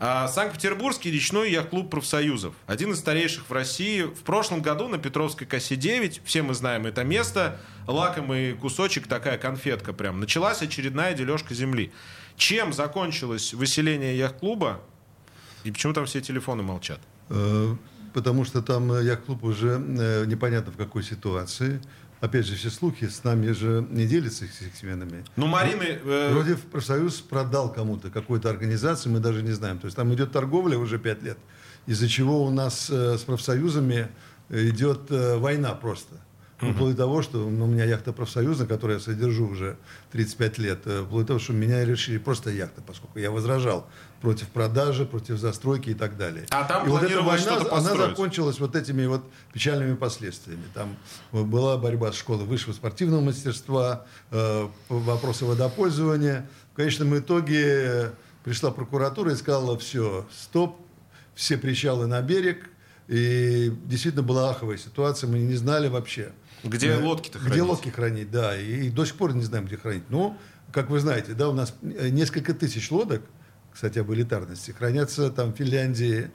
А, 0.00 0.28
Санкт-Петербургский 0.28 1.10
речной 1.10 1.50
яхт-клуб 1.50 1.90
профсоюзов. 1.90 2.54
Один 2.66 2.92
из 2.92 3.00
старейших 3.00 3.50
в 3.50 3.52
России. 3.52 4.02
В 4.02 4.22
прошлом 4.22 4.62
году 4.62 4.86
на 4.86 4.96
Петровской 4.98 5.44
косе 5.44 5.74
9, 5.74 6.20
все 6.24 6.42
мы 6.42 6.54
знаем 6.54 6.86
это 6.86 7.02
место, 7.02 7.60
лакомый 7.88 8.52
кусочек, 8.52 9.08
такая 9.08 9.38
конфетка 9.38 9.92
прям. 9.92 10.20
Началась 10.20 10.62
очередная 10.62 11.14
дележка 11.14 11.52
земли. 11.52 11.92
Чем 12.36 12.72
закончилось 12.72 13.52
выселение 13.54 14.16
яхт-клуба? 14.16 14.80
И 15.64 15.72
почему 15.72 15.92
там 15.92 16.06
все 16.06 16.20
телефоны 16.20 16.62
молчат? 16.62 17.00
Э, 17.30 17.74
потому 18.14 18.44
что 18.44 18.62
там 18.62 19.00
яхт-клуб 19.00 19.42
уже 19.42 19.82
э, 19.98 20.26
непонятно 20.26 20.70
в 20.70 20.76
какой 20.76 21.02
ситуации 21.02 21.80
опять 22.20 22.46
же, 22.46 22.56
все 22.56 22.70
слухи 22.70 23.08
с 23.08 23.24
нами 23.24 23.52
же 23.52 23.86
не 23.90 24.06
делятся 24.06 24.44
их 24.44 24.50
сменами. 24.74 25.24
Ну, 25.36 25.46
Марины... 25.46 25.98
Э... 26.04 26.32
Вроде 26.32 26.56
профсоюз 26.56 27.20
продал 27.20 27.72
кому-то, 27.72 28.10
какой-то 28.10 28.50
организации, 28.50 29.08
мы 29.08 29.20
даже 29.20 29.42
не 29.42 29.52
знаем. 29.52 29.78
То 29.78 29.86
есть 29.86 29.96
там 29.96 30.12
идет 30.14 30.32
торговля 30.32 30.78
уже 30.78 30.98
пять 30.98 31.22
лет, 31.22 31.38
из-за 31.86 32.08
чего 32.08 32.44
у 32.44 32.50
нас 32.50 32.90
э, 32.90 33.16
с 33.16 33.22
профсоюзами 33.22 34.08
идет 34.50 35.10
э, 35.10 35.36
война 35.36 35.74
просто. 35.74 36.14
Угу. 36.60 36.72
Вплоть 36.72 36.96
до 36.96 37.04
того, 37.04 37.22
что 37.22 37.38
ну, 37.38 37.66
у 37.66 37.68
меня 37.68 37.84
яхта 37.84 38.12
профсоюза, 38.12 38.66
которую 38.66 38.98
я 38.98 39.04
содержу 39.04 39.46
уже 39.46 39.76
35 40.10 40.58
лет, 40.58 40.80
э, 40.86 41.04
вплоть 41.04 41.22
до 41.22 41.28
того, 41.28 41.38
что 41.38 41.52
меня 41.52 41.84
решили 41.84 42.18
просто 42.18 42.50
яхта, 42.50 42.82
поскольку 42.84 43.20
я 43.20 43.30
возражал 43.30 43.88
против 44.20 44.48
продажи, 44.48 45.06
против 45.06 45.38
застройки 45.38 45.90
и 45.90 45.94
так 45.94 46.16
далее. 46.16 46.46
А 46.50 46.64
там 46.64 46.86
и 46.86 46.90
вот 46.90 47.04
эта 47.04 47.22
война, 47.22 47.58
она 47.70 47.94
закончилась 47.94 48.58
вот 48.58 48.74
этими 48.74 49.06
вот 49.06 49.22
печальными 49.52 49.94
последствиями. 49.94 50.64
Там 50.74 50.96
была 51.30 51.76
борьба 51.76 52.10
с 52.10 52.16
школой 52.16 52.44
высшего 52.44 52.72
спортивного 52.72 53.20
мастерства, 53.20 54.04
э, 54.32 54.68
вопросы 54.88 55.44
водопользования. 55.44 56.48
В 56.72 56.76
конечном 56.76 57.16
итоге 57.16 58.12
пришла 58.42 58.72
прокуратура 58.72 59.32
и 59.32 59.36
сказала, 59.36 59.78
все, 59.78 60.26
стоп, 60.36 60.76
все 61.36 61.56
причалы 61.56 62.08
на 62.08 62.20
берег. 62.20 62.68
И 63.06 63.72
действительно 63.84 64.22
была 64.22 64.50
аховая 64.50 64.76
ситуация, 64.76 65.28
мы 65.28 65.38
не 65.38 65.54
знали 65.54 65.88
вообще, 65.88 66.32
где 66.64 66.88
э, 66.88 67.02
лодки-то 67.02 67.38
хранить? 67.38 67.52
Где 67.52 67.62
лодки 67.62 67.88
хранить, 67.88 68.30
да. 68.30 68.58
И, 68.58 68.86
и 68.86 68.90
до 68.90 69.04
сих 69.04 69.16
пор 69.16 69.34
не 69.34 69.42
знаем, 69.42 69.66
где 69.66 69.76
хранить. 69.76 70.04
Но, 70.08 70.36
как 70.72 70.90
вы 70.90 71.00
знаете, 71.00 71.34
да, 71.34 71.48
у 71.48 71.52
нас 71.52 71.74
э, 71.82 72.08
несколько 72.10 72.54
тысяч 72.54 72.90
лодок, 72.90 73.22
кстати, 73.72 73.98
об 73.98 74.12
элитарности, 74.12 74.72
хранятся 74.72 75.30
там 75.30 75.52
в 75.52 75.56
Финляндии, 75.56 76.30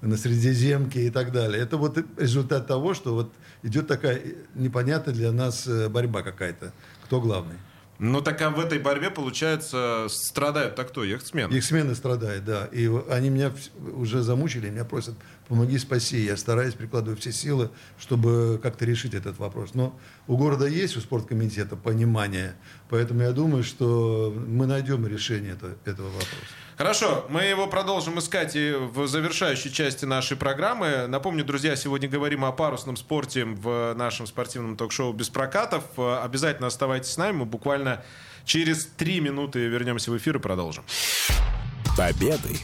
на 0.00 0.16
Средиземке 0.16 1.06
и 1.06 1.10
так 1.10 1.32
далее. 1.32 1.62
Это 1.62 1.76
вот 1.76 1.98
результат 2.18 2.66
того, 2.66 2.94
что 2.94 3.14
вот 3.14 3.32
идет 3.62 3.86
такая 3.86 4.20
непонятная 4.54 5.14
для 5.14 5.32
нас 5.32 5.66
э, 5.66 5.88
борьба 5.88 6.22
какая-то. 6.22 6.72
Кто 7.04 7.20
главный? 7.20 7.56
Ну 7.98 8.20
так 8.20 8.40
а 8.42 8.50
в 8.50 8.60
этой 8.60 8.78
борьбе, 8.78 9.10
получается, 9.10 10.06
страдают 10.10 10.74
так 10.74 10.88
кто? 10.88 11.02
Яхтсмены? 11.04 11.52
Яхтсмены 11.52 11.94
страдают, 11.94 12.44
да. 12.44 12.66
И 12.66 12.90
они 13.10 13.30
меня 13.30 13.52
уже 13.94 14.22
замучили, 14.22 14.68
меня 14.68 14.84
просят, 14.84 15.14
помоги, 15.48 15.78
спаси. 15.78 16.20
Я 16.20 16.36
стараюсь, 16.36 16.74
прикладываю 16.74 17.16
все 17.16 17.32
силы, 17.32 17.70
чтобы 17.98 18.60
как-то 18.62 18.84
решить 18.84 19.14
этот 19.14 19.38
вопрос. 19.38 19.74
Но 19.74 19.98
у 20.26 20.36
города 20.36 20.66
есть, 20.66 20.96
у 20.96 21.00
спорткомитета 21.00 21.76
понимание, 21.76 22.54
поэтому 22.90 23.22
я 23.22 23.32
думаю, 23.32 23.62
что 23.62 24.34
мы 24.46 24.66
найдем 24.66 25.06
решение 25.06 25.56
этого 25.84 26.08
вопроса. 26.08 26.65
Хорошо, 26.76 27.24
мы 27.30 27.44
его 27.44 27.66
продолжим 27.68 28.18
искать 28.18 28.54
и 28.54 28.72
в 28.72 29.06
завершающей 29.06 29.72
части 29.72 30.04
нашей 30.04 30.36
программы. 30.36 31.06
Напомню, 31.06 31.42
друзья, 31.42 31.74
сегодня 31.74 32.06
говорим 32.06 32.44
о 32.44 32.52
парусном 32.52 32.96
спорте 32.98 33.46
в 33.46 33.94
нашем 33.94 34.26
спортивном 34.26 34.76
ток-шоу 34.76 35.14
«Без 35.14 35.30
прокатов». 35.30 35.84
Обязательно 35.96 36.66
оставайтесь 36.66 37.12
с 37.12 37.16
нами, 37.16 37.32
мы 37.38 37.44
буквально 37.46 38.04
через 38.44 38.84
три 38.84 39.20
минуты 39.20 39.60
вернемся 39.60 40.10
в 40.10 40.18
эфир 40.18 40.36
и 40.36 40.38
продолжим. 40.38 40.84
Победы, 41.96 42.58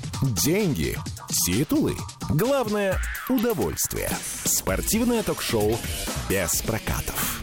деньги, 0.45 0.99
титулы. 1.47 1.97
Главное– 2.29 2.99
удовольствие. 3.31 4.11
Спортивное 4.45 5.23
ток-шоу 5.23 5.79
«Без 6.29 6.61
прокатов». 6.61 7.42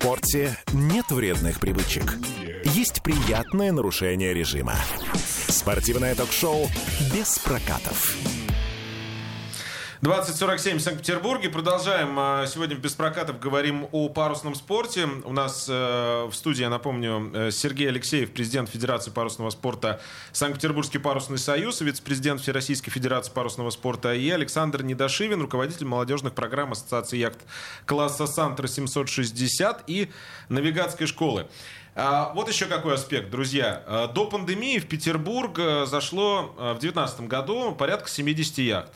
Спорте 0.00 0.56
нет 0.72 1.10
вредных 1.10 1.58
привычек. 1.58 2.18
Есть 2.64 3.02
приятное 3.02 3.72
нарушение 3.72 4.32
режима. 4.32 4.76
Спортивное 5.48 6.14
ток-шоу 6.14 6.68
«Без 7.12 7.38
прокатов». 7.40 8.37
2047 10.00 10.78
в 10.78 10.80
Санкт-Петербурге. 10.80 11.48
Продолжаем. 11.48 12.14
А, 12.18 12.46
сегодня 12.46 12.76
в 12.76 12.78
Беспрокатов 12.78 13.40
говорим 13.40 13.88
о 13.90 14.08
парусном 14.08 14.54
спорте. 14.54 15.08
У 15.24 15.32
нас 15.32 15.66
э, 15.68 16.28
в 16.30 16.32
студии, 16.34 16.60
я 16.60 16.70
напомню, 16.70 17.32
э, 17.34 17.50
Сергей 17.50 17.88
Алексеев, 17.88 18.30
президент 18.30 18.70
Федерации 18.70 19.10
парусного 19.10 19.50
спорта 19.50 20.00
Санкт-Петербургский 20.30 20.98
парусный 20.98 21.38
союз, 21.38 21.80
вице-президент 21.80 22.40
Всероссийской 22.40 22.92
Федерации 22.92 23.32
парусного 23.32 23.70
спорта 23.70 24.14
и 24.14 24.30
Александр 24.30 24.84
Недошивин, 24.84 25.40
руководитель 25.40 25.86
молодежных 25.86 26.32
программ 26.32 26.70
Ассоциации 26.70 27.16
яхт 27.16 27.40
класса 27.84 28.28
Сантра 28.28 28.68
760 28.68 29.82
и 29.88 30.10
навигатской 30.48 31.08
школы. 31.08 31.48
А, 31.96 32.32
вот 32.34 32.48
еще 32.48 32.66
какой 32.66 32.94
аспект, 32.94 33.30
друзья. 33.30 33.82
А, 33.84 34.06
до 34.06 34.26
пандемии 34.26 34.78
в 34.78 34.86
Петербург 34.86 35.58
э, 35.58 35.86
зашло 35.86 36.54
в 36.56 36.78
2019 36.78 37.22
году 37.22 37.74
порядка 37.74 38.08
70 38.08 38.58
яхт. 38.58 38.92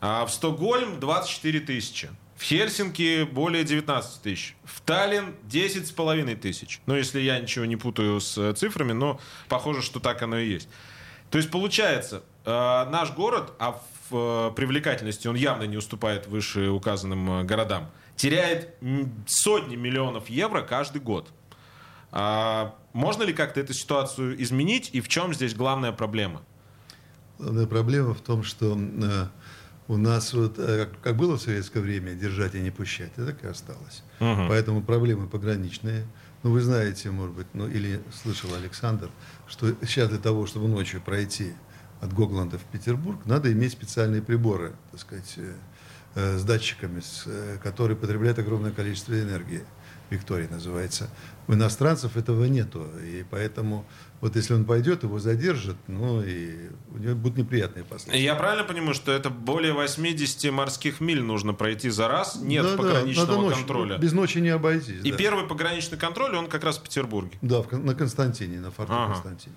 А 0.00 0.26
в 0.26 0.32
Стокгольм 0.32 1.00
24 1.00 1.60
тысячи. 1.60 2.10
В 2.36 2.42
Хельсинки 2.42 3.24
более 3.24 3.64
19 3.64 4.20
тысяч. 4.20 4.56
В 4.64 4.80
Таллин 4.82 5.34
10 5.44 5.86
с 5.86 5.90
половиной 5.90 6.36
тысяч. 6.36 6.80
Ну, 6.84 6.94
если 6.94 7.20
я 7.20 7.40
ничего 7.40 7.64
не 7.64 7.76
путаю 7.76 8.20
с 8.20 8.36
э, 8.36 8.52
цифрами, 8.52 8.92
но 8.92 9.18
похоже, 9.48 9.80
что 9.80 10.00
так 10.00 10.20
оно 10.22 10.38
и 10.38 10.46
есть. 10.46 10.68
То 11.30 11.38
есть, 11.38 11.50
получается, 11.50 12.22
э, 12.44 12.50
наш 12.50 13.12
город, 13.12 13.54
а 13.58 13.80
в 14.10 14.50
э, 14.50 14.52
привлекательности 14.54 15.28
он 15.28 15.34
явно 15.34 15.62
не 15.62 15.78
уступает 15.78 16.26
выше 16.26 16.68
указанным 16.68 17.46
городам, 17.46 17.90
теряет 18.16 18.74
сотни 19.26 19.76
миллионов 19.76 20.28
евро 20.28 20.60
каждый 20.60 21.00
год. 21.00 21.30
А 22.12 22.74
можно 22.92 23.22
ли 23.22 23.32
как-то 23.32 23.60
эту 23.60 23.72
ситуацию 23.72 24.40
изменить 24.42 24.90
и 24.92 25.00
в 25.00 25.08
чем 25.08 25.32
здесь 25.32 25.54
главная 25.54 25.92
проблема? 25.92 26.42
Главная 27.38 27.66
проблема 27.66 28.14
в 28.14 28.20
том, 28.20 28.42
что 28.42 28.78
у 29.88 29.96
нас 29.96 30.32
вот, 30.32 30.58
э, 30.58 30.88
как 31.02 31.16
было 31.16 31.36
в 31.36 31.40
советское 31.40 31.80
время, 31.80 32.14
держать 32.14 32.54
и 32.54 32.60
не 32.60 32.70
пущать, 32.70 33.12
это 33.16 33.26
так 33.26 33.44
и 33.44 33.46
осталось. 33.46 34.02
Угу. 34.20 34.48
Поэтому 34.48 34.82
проблемы 34.82 35.28
пограничные. 35.28 36.06
Ну, 36.42 36.50
вы 36.52 36.60
знаете, 36.60 37.10
может 37.10 37.34
быть, 37.34 37.46
ну, 37.54 37.68
или 37.68 38.00
слышал 38.22 38.52
Александр, 38.54 39.10
что 39.46 39.74
сейчас 39.82 40.08
для 40.08 40.18
того, 40.18 40.46
чтобы 40.46 40.68
ночью 40.68 41.00
пройти 41.00 41.52
от 42.00 42.12
Гогланда 42.12 42.58
в 42.58 42.64
Петербург, 42.64 43.18
надо 43.24 43.52
иметь 43.52 43.72
специальные 43.72 44.22
приборы, 44.22 44.72
так 44.90 45.00
сказать, 45.00 45.34
э, 45.36 45.54
э, 46.14 46.38
с 46.38 46.44
датчиками, 46.44 47.02
которые 47.62 47.96
потребляют 47.96 48.38
огромное 48.38 48.72
количество 48.72 49.18
энергии. 49.18 49.64
Виктория 50.10 50.48
называется. 50.48 51.08
У 51.48 51.54
иностранцев 51.54 52.16
этого 52.16 52.44
нету, 52.44 52.86
и 53.02 53.24
поэтому 53.28 53.86
вот 54.20 54.34
если 54.34 54.54
он 54.54 54.64
пойдет, 54.64 55.02
его 55.02 55.18
задержат, 55.18 55.76
ну 55.88 56.22
и 56.22 56.70
у 56.92 56.98
него 56.98 57.14
будут 57.14 57.38
неприятные 57.38 57.84
последствия. 57.84 58.22
Я 58.22 58.34
правильно 58.34 58.64
понимаю, 58.64 58.94
что 58.94 59.12
это 59.12 59.30
более 59.30 59.72
80 59.72 60.50
морских 60.52 61.00
миль 61.00 61.22
нужно 61.22 61.54
пройти 61.54 61.90
за 61.90 62.08
раз? 62.08 62.36
Нет 62.40 62.64
да, 62.64 62.76
пограничного 62.76 63.50
да, 63.50 63.54
контроля? 63.56 63.98
Без 63.98 64.12
ночи 64.12 64.38
не 64.38 64.48
обойтись. 64.48 65.04
И 65.04 65.10
да. 65.10 65.16
первый 65.16 65.46
пограничный 65.46 65.98
контроль, 65.98 66.34
он 66.34 66.48
как 66.48 66.64
раз 66.64 66.78
в 66.78 66.82
Петербурге? 66.82 67.38
Да, 67.42 67.62
в, 67.62 67.70
на 67.72 67.94
Константине, 67.94 68.60
на 68.60 68.70
форту 68.70 68.94
ага. 68.94 69.12
Константине. 69.12 69.54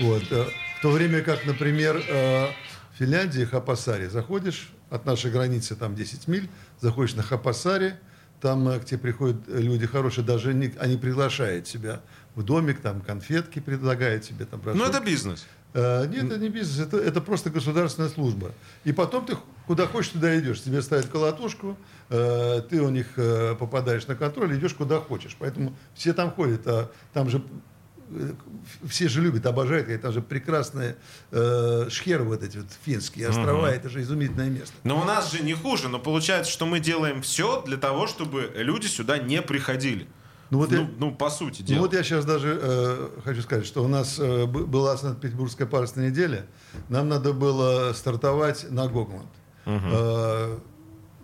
Вот. 0.00 0.22
Э, 0.30 0.46
в 0.78 0.82
то 0.82 0.90
время 0.90 1.22
как, 1.22 1.46
например, 1.46 1.96
э, 1.96 2.46
в 2.94 2.98
Финляндии, 2.98 3.44
Хапасаре, 3.44 4.10
заходишь, 4.10 4.68
от 4.90 5.06
нашей 5.06 5.30
границы 5.30 5.74
там 5.74 5.96
10 5.96 6.28
миль, 6.28 6.48
заходишь 6.80 7.14
на 7.14 7.22
Хапасаре, 7.22 7.98
там 8.44 8.68
э, 8.68 8.78
к 8.78 8.84
тебе 8.84 8.98
приходят 8.98 9.36
люди 9.48 9.86
хорошие, 9.86 10.22
даже 10.22 10.52
не, 10.52 10.70
они 10.78 10.98
приглашают 10.98 11.64
тебя 11.64 12.02
в 12.34 12.42
домик, 12.42 12.80
там 12.80 13.00
конфетки 13.00 13.58
предлагают 13.58 14.22
тебе. 14.22 14.44
Там, 14.44 14.60
Ну, 14.64 14.84
это 14.84 15.00
бизнес. 15.00 15.46
Э, 15.72 16.06
нет, 16.06 16.24
это 16.24 16.38
не 16.38 16.50
бизнес, 16.50 16.86
это, 16.86 16.98
это 16.98 17.22
просто 17.22 17.48
государственная 17.48 18.10
служба. 18.10 18.52
И 18.84 18.92
потом 18.92 19.24
ты 19.24 19.38
куда 19.66 19.86
хочешь, 19.86 20.10
туда 20.10 20.38
идешь. 20.38 20.60
Тебе 20.60 20.82
ставят 20.82 21.06
колотушку, 21.06 21.78
э, 22.10 22.60
ты 22.68 22.82
у 22.82 22.90
них 22.90 23.06
э, 23.16 23.54
попадаешь 23.58 24.06
на 24.08 24.14
контроль, 24.14 24.58
идешь 24.58 24.74
куда 24.74 25.00
хочешь. 25.00 25.34
Поэтому 25.38 25.74
все 25.94 26.12
там 26.12 26.30
ходят. 26.30 26.66
А 26.66 26.90
там 27.14 27.30
же 27.30 27.38
э, 27.38 27.40
все 28.88 29.08
же 29.08 29.20
любят, 29.20 29.46
обожают, 29.46 29.88
это 29.88 30.12
же 30.12 30.22
прекрасные 30.22 30.96
э, 31.30 31.86
шхеры 31.90 32.24
вот 32.24 32.42
эти 32.42 32.58
вот 32.58 32.66
финские 32.84 33.28
острова, 33.28 33.66
угу. 33.66 33.66
это 33.66 33.88
же 33.88 34.02
изумительное 34.02 34.50
место. 34.50 34.74
Но 34.84 35.00
у 35.00 35.04
нас 35.04 35.32
же 35.32 35.42
не 35.42 35.54
хуже, 35.54 35.88
но 35.88 35.98
получается, 35.98 36.50
что 36.50 36.66
мы 36.66 36.80
делаем 36.80 37.22
все 37.22 37.62
для 37.62 37.76
того, 37.76 38.06
чтобы 38.06 38.52
люди 38.54 38.86
сюда 38.86 39.18
не 39.18 39.42
приходили. 39.42 40.06
Ну, 40.50 40.58
вот 40.58 40.70
ну, 40.70 40.76
я, 40.76 40.88
ну, 40.98 41.14
по 41.14 41.30
сути 41.30 41.62
дела. 41.62 41.76
Ну, 41.76 41.82
вот 41.82 41.94
я 41.94 42.02
сейчас 42.02 42.24
даже 42.24 42.58
э, 42.62 43.08
хочу 43.24 43.42
сказать, 43.42 43.66
что 43.66 43.82
у 43.82 43.88
нас 43.88 44.18
э, 44.18 44.46
была 44.46 44.96
Санкт-Петербургская 44.96 45.66
парусная 45.66 46.10
неделя. 46.10 46.46
Нам 46.88 47.08
надо 47.08 47.32
было 47.32 47.92
стартовать 47.92 48.70
на 48.70 48.86
Гогланд. 48.86 49.26
Угу. 49.66 49.74
Э, 49.74 50.58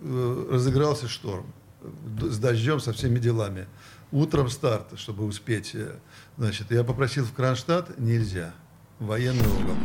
э, 0.01 0.47
разыгрался 0.51 1.07
шторм 1.07 1.45
с 2.19 2.37
дождем, 2.37 2.79
со 2.79 2.93
всеми 2.93 3.19
делами. 3.19 3.67
Утром 4.11 4.49
старт, 4.49 4.87
чтобы 4.97 5.25
успеть. 5.25 5.71
Э, 5.73 5.95
значит, 6.37 6.71
я 6.71 6.83
попросил 6.83 7.25
в 7.25 7.33
Кронштадт, 7.33 7.97
нельзя 7.97 8.53
военный 9.01 9.47
угол. 9.47 9.75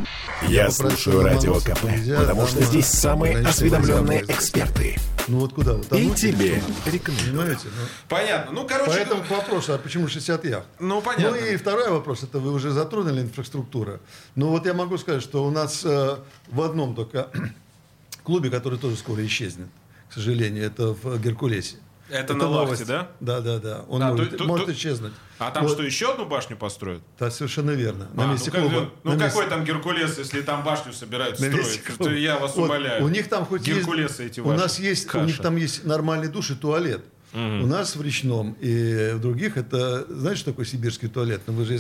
Я, 0.43 0.65
Я 0.65 0.71
слушаю 0.71 1.23
радио 1.23 1.59
КП, 1.59 1.85
нельзя, 1.85 2.21
потому 2.21 2.47
что 2.47 2.63
здесь 2.63 2.87
самые 2.87 3.39
осведомленные 3.39 4.23
эксперты. 4.25 4.97
Ну 5.27 5.41
вот 5.41 5.55
куда? 5.55 5.73
Вот 5.73 5.93
и 5.95 6.11
тебе 6.15 6.63
рекомендую. 6.85 7.33
Понимаете? 7.33 7.65
Ну, 7.65 7.87
понятно. 8.09 8.53
Ну, 8.53 8.67
короче... 8.69 8.91
Поэтому 8.91 9.25
к 9.25 9.31
вопросу, 9.31 9.73
а 9.73 9.79
почему 9.79 10.07
60 10.07 10.45
яхт? 10.45 10.67
Ну, 10.79 11.01
понятно. 11.01 11.31
Ну 11.31 11.37
и 11.37 11.57
второй 11.57 11.91
вопрос, 11.91 12.23
это 12.23 12.39
вы 12.39 12.53
уже 12.53 12.71
затронули 12.71 13.23
инфраструктура. 13.23 14.01
Ну 14.35 14.51
вот 14.51 14.67
я 14.67 14.75
могу 14.75 14.99
сказать, 14.99 15.23
что 15.23 15.45
у 15.45 15.51
нас 15.51 15.83
э, 15.85 16.17
в 16.49 16.61
одном 16.61 16.95
только 16.95 17.31
клубе, 18.23 18.51
который 18.51 18.79
тоже 18.79 18.97
скоро 18.97 19.25
исчезнет, 19.27 19.69
к 20.11 20.13
сожалению, 20.13 20.65
это 20.65 20.89
в 20.93 21.19
Геркулесе. 21.21 21.77
Это, 22.09 22.19
это 22.19 22.35
на 22.35 22.49
лавте, 22.49 22.85
да? 22.85 23.09
Да, 23.21 23.41
да, 23.41 23.59
да. 23.59 23.85
Он 23.89 24.01
да, 24.01 24.11
может, 24.11 24.37
то, 24.37 24.45
может 24.45 24.67
то, 24.67 24.73
исчезнуть. 24.73 25.13
А 25.39 25.51
там 25.51 25.65
вот. 25.65 25.73
что, 25.73 25.83
еще 25.83 26.13
одну 26.13 26.27
башню 26.27 26.57
построят? 26.57 27.03
Да, 27.19 27.31
совершенно 27.31 27.73
верно. 27.73 28.09
На 28.15 28.31
а, 28.31 28.33
месте 28.33 28.51
ну, 28.55 28.61
клуба. 28.61 28.91
Ну, 29.03 29.13
на 29.13 29.19
какой 29.19 29.45
месте... 29.45 29.57
там 29.57 29.65
Геркулес, 29.65 30.19
если 30.19 30.41
там 30.43 30.63
башню 30.63 30.93
собираются 30.93 31.45
на 31.45 31.51
строить? 31.51 31.99
То 31.99 32.11
я 32.11 32.39
вас 32.39 32.55
вот, 32.57 32.67
умоляю. 32.67 33.05
У 33.05 33.09
них 33.09 33.29
там 33.29 33.45
хоть 33.45 33.63
Геркулесы 33.63 34.23
есть... 34.23 34.33
эти 34.33 34.41
ваши. 34.41 34.55
У 34.55 34.59
нас 34.59 34.79
есть, 34.79 35.07
Каша. 35.07 35.25
у 35.25 35.27
них 35.27 35.39
там 35.39 35.57
есть 35.57 35.85
нормальный 35.85 36.29
душ 36.29 36.51
и 36.51 36.55
туалет. 36.55 37.05
Угу. 37.33 37.65
У 37.65 37.67
нас 37.67 37.97
в 37.97 38.03
Речном 38.03 38.57
и 38.61 39.13
в 39.15 39.21
других 39.21 39.59
это, 39.59 40.07
знаете, 40.09 40.41
что 40.41 40.51
такое 40.53 40.65
сибирский 40.65 41.09
туалет? 41.09 41.43
Ну, 41.47 41.53
вы 41.53 41.67
же 41.67 41.79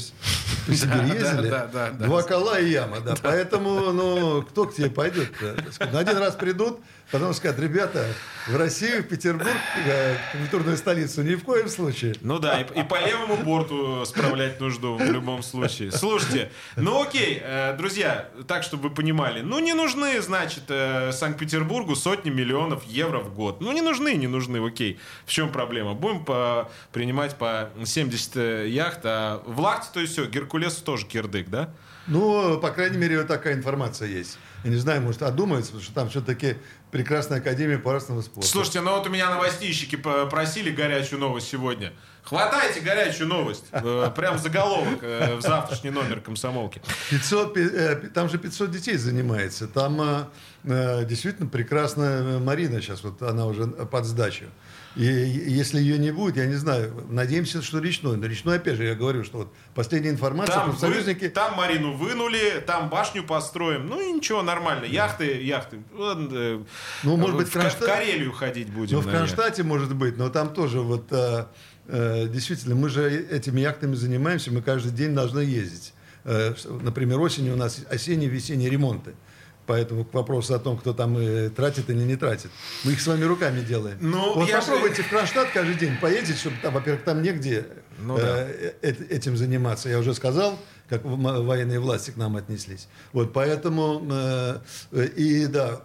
по 0.66 0.74
Сибири 0.74 1.14
ездили. 1.14 2.04
Два 2.04 2.22
кола 2.24 2.60
и 2.60 2.70
яма, 2.70 3.00
да. 3.00 3.14
Поэтому, 3.22 3.92
ну, 3.92 4.42
кто 4.42 4.66
к 4.66 4.74
тебе 4.74 4.90
пойдет? 4.90 5.30
На 5.92 6.00
один 6.00 6.18
раз 6.18 6.34
придут, 6.34 6.80
Потом 7.12 7.32
сказать, 7.34 7.58
ребята, 7.60 8.04
в 8.48 8.56
Россию, 8.56 9.04
в 9.04 9.06
Петербург, 9.06 9.56
э, 9.86 10.16
культурную 10.32 10.76
столицу, 10.76 11.22
ни 11.22 11.36
в 11.36 11.44
коем 11.44 11.68
случае. 11.68 12.16
Ну 12.20 12.40
да, 12.40 12.60
и, 12.60 12.80
и 12.80 12.82
по 12.82 12.98
левому 13.00 13.36
борту 13.36 14.04
справлять 14.04 14.60
нужду 14.60 14.96
в 14.96 15.04
любом 15.04 15.44
случае. 15.44 15.92
Слушайте, 15.92 16.50
ну 16.74 17.00
окей, 17.00 17.40
э, 17.40 17.76
друзья, 17.76 18.28
так, 18.48 18.64
чтобы 18.64 18.88
вы 18.88 18.94
понимали, 18.94 19.40
ну 19.40 19.60
не 19.60 19.72
нужны, 19.72 20.20
значит, 20.20 20.64
э, 20.68 21.12
Санкт-Петербургу 21.12 21.94
сотни 21.94 22.30
миллионов 22.30 22.84
евро 22.84 23.20
в 23.20 23.32
год. 23.32 23.60
Ну 23.60 23.70
не 23.70 23.82
нужны, 23.82 24.14
не 24.14 24.26
нужны, 24.26 24.64
окей. 24.66 24.98
В 25.26 25.30
чем 25.30 25.52
проблема? 25.52 25.94
Будем 25.94 26.24
по, 26.24 26.68
принимать 26.92 27.36
по 27.36 27.70
70 27.84 28.66
яхт, 28.68 29.00
а 29.04 29.42
в 29.46 29.60
Лахте, 29.60 29.90
то 29.94 30.00
есть 30.00 30.14
все, 30.14 30.26
Геркулесу 30.26 30.82
тоже 30.82 31.06
кирдык, 31.06 31.48
да? 31.48 31.70
Ну, 32.08 32.58
по 32.58 32.70
крайней 32.70 32.98
мере, 32.98 33.18
вот 33.18 33.26
такая 33.26 33.54
информация 33.54 34.08
есть. 34.08 34.38
Я 34.66 34.72
не 34.72 34.78
знаю, 34.78 35.00
может, 35.00 35.22
одумается, 35.22 35.70
потому 35.70 35.84
что 35.84 35.94
там 35.94 36.08
все-таки 36.08 36.56
прекрасная 36.90 37.38
академия 37.38 37.78
парусного 37.78 38.20
спорта. 38.20 38.48
Слушайте, 38.50 38.80
ну 38.80 38.96
вот 38.96 39.06
у 39.06 39.10
меня 39.10 39.30
новостищики 39.30 39.94
просили 39.94 40.70
горячую 40.70 41.20
новость 41.20 41.46
сегодня. 41.46 41.92
Хватайте 42.24 42.80
горячую 42.80 43.28
новость. 43.28 43.66
Э, 43.70 44.10
прям 44.16 44.38
заголовок 44.38 44.98
э, 45.02 45.36
в 45.36 45.40
завтрашний 45.40 45.90
номер 45.90 46.20
комсомолки. 46.20 46.82
500, 47.10 47.56
э, 47.56 47.96
там 48.12 48.28
же 48.28 48.38
500 48.38 48.72
детей 48.72 48.96
занимается. 48.96 49.68
Там 49.68 50.26
действительно 50.64 51.48
прекрасная 51.48 52.40
Марина 52.40 52.82
сейчас, 52.82 53.04
вот 53.04 53.22
она 53.22 53.46
уже 53.46 53.68
под 53.68 54.04
сдачу. 54.04 54.46
И 54.96 55.04
если 55.04 55.78
ее 55.78 55.98
не 55.98 56.10
будет, 56.10 56.36
я 56.36 56.46
не 56.46 56.54
знаю, 56.54 57.06
надеемся, 57.08 57.62
что 57.62 57.78
речной. 57.80 58.16
Но 58.16 58.26
речной, 58.26 58.56
опять 58.56 58.76
же, 58.76 58.84
я 58.84 58.94
говорю, 58.94 59.24
что 59.24 59.38
вот 59.38 59.52
последняя 59.74 60.10
информация, 60.10 60.54
там, 60.54 60.76
союзники... 60.76 61.24
вы, 61.24 61.28
там 61.30 61.54
Марину 61.54 61.92
вынули, 61.92 62.64
там 62.66 62.88
башню 62.88 63.22
построим. 63.22 63.88
Ну 63.88 64.00
и 64.00 64.12
ничего, 64.12 64.42
нормально. 64.42 64.86
Яхты, 64.86 65.42
яхты. 65.42 65.82
Ну, 65.92 66.64
может 67.16 67.36
быть, 67.36 67.48
в, 67.48 67.52
Кронштадт... 67.52 67.82
в 67.82 67.86
Карелию 67.86 68.32
ходить 68.32 68.70
будем. 68.70 68.96
Ну, 68.96 69.02
в 69.02 69.10
Кронштадте, 69.10 69.62
может 69.62 69.94
быть, 69.94 70.16
но 70.16 70.30
там 70.30 70.52
тоже 70.54 70.80
вот 70.80 71.12
Э, 71.88 72.26
действительно, 72.28 72.74
мы 72.74 72.88
же 72.88 73.08
этими 73.08 73.60
яхтами 73.60 73.94
занимаемся, 73.94 74.52
мы 74.52 74.62
каждый 74.62 74.92
день 74.92 75.14
должны 75.14 75.40
ездить. 75.40 75.92
Э, 76.24 76.54
например, 76.82 77.20
осенью 77.20 77.54
у 77.54 77.56
нас 77.56 77.80
осенние, 77.88 78.28
весенние 78.28 78.68
ремонты. 78.68 79.14
Поэтому 79.66 80.04
к 80.04 80.14
вопросу 80.14 80.54
о 80.54 80.58
том, 80.58 80.78
кто 80.78 80.92
там 80.92 81.16
э, 81.18 81.50
тратит 81.50 81.90
или 81.90 82.02
не 82.02 82.16
тратит. 82.16 82.50
Мы 82.84 82.92
их 82.92 83.00
своими 83.00 83.24
руками 83.24 83.60
делаем. 83.60 83.98
Ну, 84.00 84.34
вот 84.34 84.50
попробуйте 84.50 84.96
же... 84.96 85.02
в 85.02 85.08
Кронштадт 85.08 85.50
каждый 85.52 85.74
день 85.74 85.96
поездить, 86.00 86.38
чтобы 86.38 86.56
там, 86.62 86.74
во-первых, 86.74 87.02
там 87.02 87.22
негде 87.22 87.66
ну, 87.98 88.16
да. 88.16 88.46
этим 88.82 89.36
заниматься. 89.36 89.88
Я 89.88 89.98
уже 89.98 90.14
сказал, 90.14 90.58
как 90.88 91.04
военные 91.04 91.80
власти 91.80 92.12
к 92.12 92.16
нам 92.16 92.36
отнеслись. 92.36 92.88
Вот 93.12 93.32
поэтому, 93.32 94.60
и 94.92 95.46
да, 95.46 95.82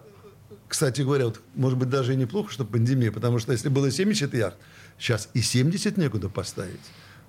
кстати 0.67 1.01
говоря, 1.01 1.25
вот, 1.25 1.41
может 1.55 1.79
быть, 1.79 1.89
даже 1.89 2.13
и 2.13 2.15
неплохо, 2.15 2.51
что 2.51 2.65
пандемия, 2.65 3.11
потому 3.11 3.39
что 3.39 3.51
если 3.51 3.69
было 3.69 3.89
70 3.89 4.33
яхт, 4.33 4.57
Сейчас 5.01 5.29
и 5.33 5.41
70 5.41 5.97
некуда 5.97 6.29
поставить. 6.29 6.79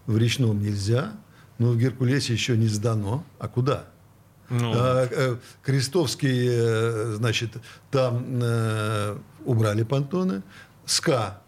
В 0.05 0.19
речном 0.19 0.61
нельзя, 0.61 1.15
но 1.57 1.71
в 1.71 1.79
Геркулесе 1.79 2.35
еще 2.35 2.55
не 2.55 2.69
сдано. 2.69 3.25
А 3.39 3.49
куда? 3.49 3.87
Ну. 4.53 4.73
А, 4.75 5.09
э, 5.11 5.37
Крестовский, 5.63 6.47
э, 6.49 7.15
значит, 7.17 7.51
там 7.91 8.25
э, 8.43 9.17
убрали 9.45 9.83
понтоны. 9.83 10.43
СКА 10.85 11.41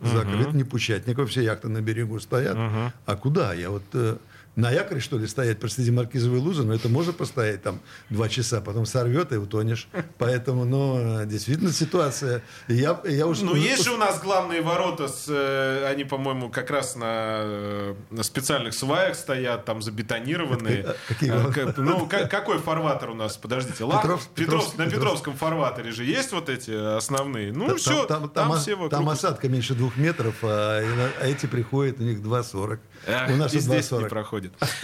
закрыт, 0.00 0.48
угу. 0.48 0.56
не 0.56 0.64
Пучатников, 0.64 1.30
все 1.30 1.42
яхты 1.42 1.68
на 1.68 1.80
берегу 1.80 2.20
стоят. 2.20 2.56
Угу. 2.56 2.92
А 3.06 3.16
куда? 3.16 3.52
Я 3.52 3.70
вот 3.70 3.82
э, 3.92 4.16
на 4.56 4.70
якоре, 4.70 5.00
что 5.00 5.16
ли, 5.18 5.26
стоять, 5.26 5.60
простите, 5.60 5.92
маркизовые 5.92 6.42
лузы, 6.42 6.64
но 6.64 6.74
это 6.74 6.88
может 6.88 7.16
постоять 7.16 7.62
там 7.62 7.80
два 8.08 8.28
часа, 8.28 8.60
потом 8.60 8.84
сорвет 8.84 9.32
и 9.32 9.36
утонешь. 9.36 9.88
Поэтому, 10.18 10.64
ну, 10.64 11.24
действительно 11.24 11.72
ситуация. 11.72 12.42
Я, 12.68 13.00
я 13.04 13.26
уж, 13.26 13.40
ну, 13.40 13.54
есть 13.54 13.84
же 13.84 13.92
у 13.92 13.96
нас 13.96 14.20
главные 14.20 14.60
ворота, 14.60 15.08
с, 15.08 15.26
э, 15.28 15.86
они, 15.86 16.04
по-моему, 16.04 16.50
как 16.50 16.70
раз 16.70 16.96
на, 16.96 17.40
э, 17.42 17.94
на 18.10 18.22
специальных 18.22 18.74
сваях 18.74 19.14
стоят, 19.14 19.64
там 19.64 19.82
забетонированные. 19.82 20.80
Это, 20.80 20.96
какие 21.08 21.30
а, 21.30 21.74
ну, 21.76 22.08
какой 22.08 22.58
фарватер 22.58 23.10
у 23.10 23.14
нас? 23.14 23.36
Подождите, 23.36 23.84
Лах, 23.84 24.02
Петров, 24.02 24.28
Петров, 24.34 24.78
на 24.78 24.86
Петровском 24.86 25.36
фарватере 25.36 25.92
же 25.92 26.04
есть 26.04 26.32
вот 26.32 26.48
эти 26.48 26.96
основные? 26.96 27.52
Ну, 27.52 27.68
там, 27.68 27.76
все, 27.78 28.04
там, 28.06 28.28
там, 28.28 28.50
там, 28.50 28.58
все 28.58 28.74
вокруг. 28.74 28.90
Там 28.90 29.08
осадка 29.08 29.48
меньше 29.48 29.74
двух 29.74 29.96
метров, 29.96 30.34
а, 30.42 30.80
а 31.20 31.26
эти 31.26 31.46
приходят, 31.46 32.00
у 32.00 32.02
них 32.02 32.18
2,40. 32.18 32.80
Эх, 33.06 33.30
у 33.30 33.36
нас 33.36 33.54
и 33.54 33.60
здесь 33.60 33.90
не 33.92 34.06
проходит. 34.06 34.39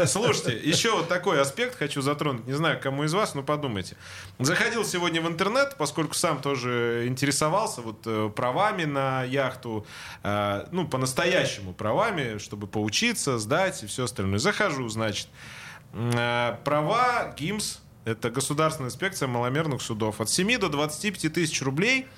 Слушайте, 0.07 0.59
еще 0.59 0.93
вот 0.93 1.09
такой 1.09 1.41
аспект 1.41 1.77
хочу 1.77 2.03
затронуть. 2.03 2.47
Не 2.47 2.53
знаю, 2.53 2.81
кому 2.81 3.05
из 3.05 3.15
вас, 3.15 3.35
но 3.35 3.43
подумайте. 3.43 3.97
Заходил 4.39 4.85
сегодня 4.85 5.21
в 5.21 5.29
интернет, 5.29 5.77
поскольку 5.79 6.15
сам 6.15 6.41
тоже 6.41 7.05
интересовался 7.07 7.81
вот 7.81 8.03
э, 8.07 8.31
правами 8.35 8.85
на 8.85 9.25
яхту, 9.25 9.87
э, 10.23 10.67
ну, 10.71 10.87
по-настоящему 10.87 11.73
правами, 11.73 12.39
чтобы 12.39 12.67
поучиться, 12.67 13.39
сдать 13.39 13.83
и 13.83 13.87
все 13.87 14.05
остальное. 14.05 14.39
Захожу, 14.39 14.89
значит, 14.89 15.29
э, 15.93 16.57
права 16.65 17.35
ГИМС, 17.37 17.79
это 18.05 18.31
Государственная 18.31 18.89
инспекция 18.89 19.29
маломерных 19.29 19.83
судов, 19.83 20.21
от 20.21 20.31
7 20.31 20.59
до 20.59 20.69
25 20.69 21.33
тысяч 21.33 21.63
рублей– 21.63 22.07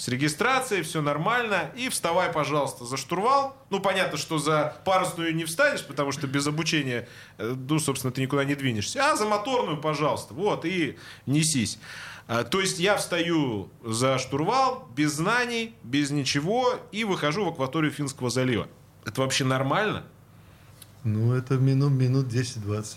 с 0.00 0.08
регистрацией, 0.08 0.80
все 0.80 1.02
нормально, 1.02 1.70
и 1.76 1.90
вставай, 1.90 2.32
пожалуйста, 2.32 2.86
за 2.86 2.96
штурвал. 2.96 3.54
Ну, 3.68 3.80
понятно, 3.80 4.16
что 4.16 4.38
за 4.38 4.74
парусную 4.86 5.34
не 5.34 5.44
встанешь, 5.44 5.84
потому 5.84 6.10
что 6.10 6.26
без 6.26 6.46
обучения, 6.46 7.06
э, 7.36 7.54
ну, 7.68 7.78
собственно, 7.78 8.10
ты 8.10 8.22
никуда 8.22 8.44
не 8.44 8.54
двинешься. 8.54 9.10
А 9.10 9.14
за 9.14 9.26
моторную, 9.26 9.78
пожалуйста, 9.78 10.32
вот, 10.32 10.64
и 10.64 10.96
несись. 11.26 11.78
А, 12.28 12.44
то 12.44 12.62
есть 12.62 12.78
я 12.78 12.96
встаю 12.96 13.68
за 13.84 14.18
штурвал 14.18 14.88
без 14.96 15.12
знаний, 15.12 15.74
без 15.82 16.10
ничего, 16.10 16.80
и 16.92 17.04
выхожу 17.04 17.44
в 17.44 17.48
акваторию 17.48 17.92
Финского 17.92 18.30
залива. 18.30 18.68
Это 19.04 19.20
вообще 19.20 19.44
нормально? 19.44 20.04
Ну, 21.04 21.34
это 21.34 21.58
минут, 21.58 21.92
минут 21.92 22.26
10-20. 22.28 22.96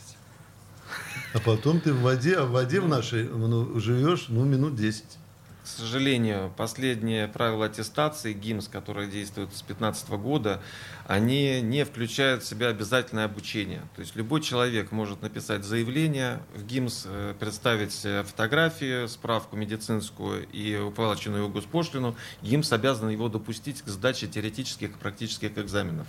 А 1.34 1.40
потом 1.42 1.82
ты 1.82 1.92
в 1.92 2.00
воде, 2.00 2.38
а 2.38 2.46
в 2.46 2.52
воде 2.52 2.80
в 2.80 2.88
нашей 2.88 3.28
ну, 3.28 3.78
живешь, 3.78 4.28
ну, 4.30 4.46
минут 4.46 4.78
10. 4.78 5.04
К 5.64 5.68
сожалению, 5.68 6.52
последние 6.58 7.30
правила 7.30 7.68
аттестации 7.68 8.34
ГИМС, 8.34 8.68
которые 8.68 9.10
действуют 9.10 9.52
с 9.52 9.62
2015 9.62 10.10
года, 10.10 10.62
они 11.08 11.62
не 11.62 11.86
включают 11.86 12.44
в 12.44 12.48
себя 12.48 12.68
обязательное 12.68 13.26
обучение. 13.26 13.82
То 13.96 14.02
есть 14.02 14.16
любой 14.16 14.42
человек 14.42 14.92
может 14.92 15.22
написать 15.22 15.64
заявление 15.64 16.42
в 16.56 16.66
ГИМС, 16.66 17.04
э, 17.06 17.34
представить 17.40 17.94
фотографию, 18.28 19.08
справку 19.08 19.56
медицинскую 19.56 20.48
и 20.48 20.78
уплаченную 20.78 21.50
госпошлину. 21.50 22.16
ГИМС 22.42 22.72
обязан 22.72 23.10
его 23.10 23.30
допустить 23.30 23.82
к 23.82 23.88
сдаче 23.88 24.28
теоретических 24.28 24.92
и 24.92 24.94
практических 24.94 25.58
экзаменов. 25.58 26.08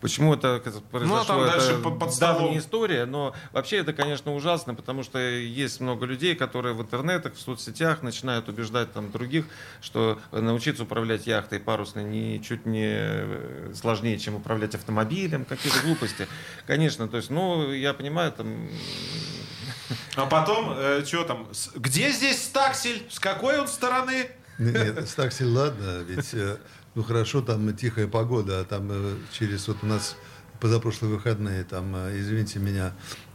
Почему 0.00 0.34
это 0.34 0.60
произошло? 0.90 1.36
Ну, 1.36 1.44
а 1.44 1.56
это 1.56 1.78
под, 1.78 1.98
под 1.98 2.18
давняя 2.18 2.58
история, 2.58 3.06
но 3.06 3.34
вообще 3.52 3.76
это, 3.76 3.92
конечно, 3.92 4.34
ужасно, 4.34 4.74
потому 4.74 5.04
что 5.04 5.18
есть 5.18 5.80
много 5.80 6.06
людей, 6.06 6.34
которые 6.34 6.74
в 6.74 6.82
интернетах, 6.82 7.34
в 7.34 7.40
соцсетях 7.40 8.02
начинают 8.02 8.48
убеждать 8.48 8.92
там 8.92 9.12
других, 9.12 9.46
что 9.80 10.18
научиться 10.32 10.82
управлять 10.82 11.26
яхтой 11.26 11.60
парусной 11.60 12.04
не, 12.04 12.42
чуть 12.42 12.66
не 12.66 12.92
э, 12.92 13.72
сложнее, 13.74 14.18
чем 14.18 14.31
управлять 14.34 14.74
автомобилем, 14.74 15.44
какие-то 15.44 15.80
глупости. 15.80 16.26
Конечно, 16.66 17.08
то 17.08 17.16
есть, 17.16 17.30
ну, 17.30 17.72
я 17.72 17.94
понимаю, 17.94 18.32
там... 18.32 18.68
А 20.16 20.26
потом, 20.26 20.74
э, 20.76 21.04
что 21.04 21.24
там, 21.24 21.48
где 21.74 22.12
здесь 22.12 22.42
стаксель, 22.42 23.06
с 23.10 23.18
какой 23.18 23.58
он 23.58 23.68
стороны? 23.68 24.28
Нет, 24.58 25.08
стаксель, 25.08 25.48
ладно, 25.48 26.02
ведь 26.06 26.32
э, 26.34 26.56
ну 26.94 27.02
хорошо, 27.02 27.42
там 27.42 27.74
тихая 27.74 28.06
погода, 28.06 28.60
а 28.60 28.64
там 28.64 28.88
э, 28.90 29.14
через 29.32 29.68
вот 29.68 29.78
у 29.82 29.86
нас 29.86 30.16
позапрошлые 30.60 31.14
выходные, 31.14 31.64
там, 31.64 31.94
э, 31.96 32.18
извините 32.18 32.58
меня, 32.58 32.92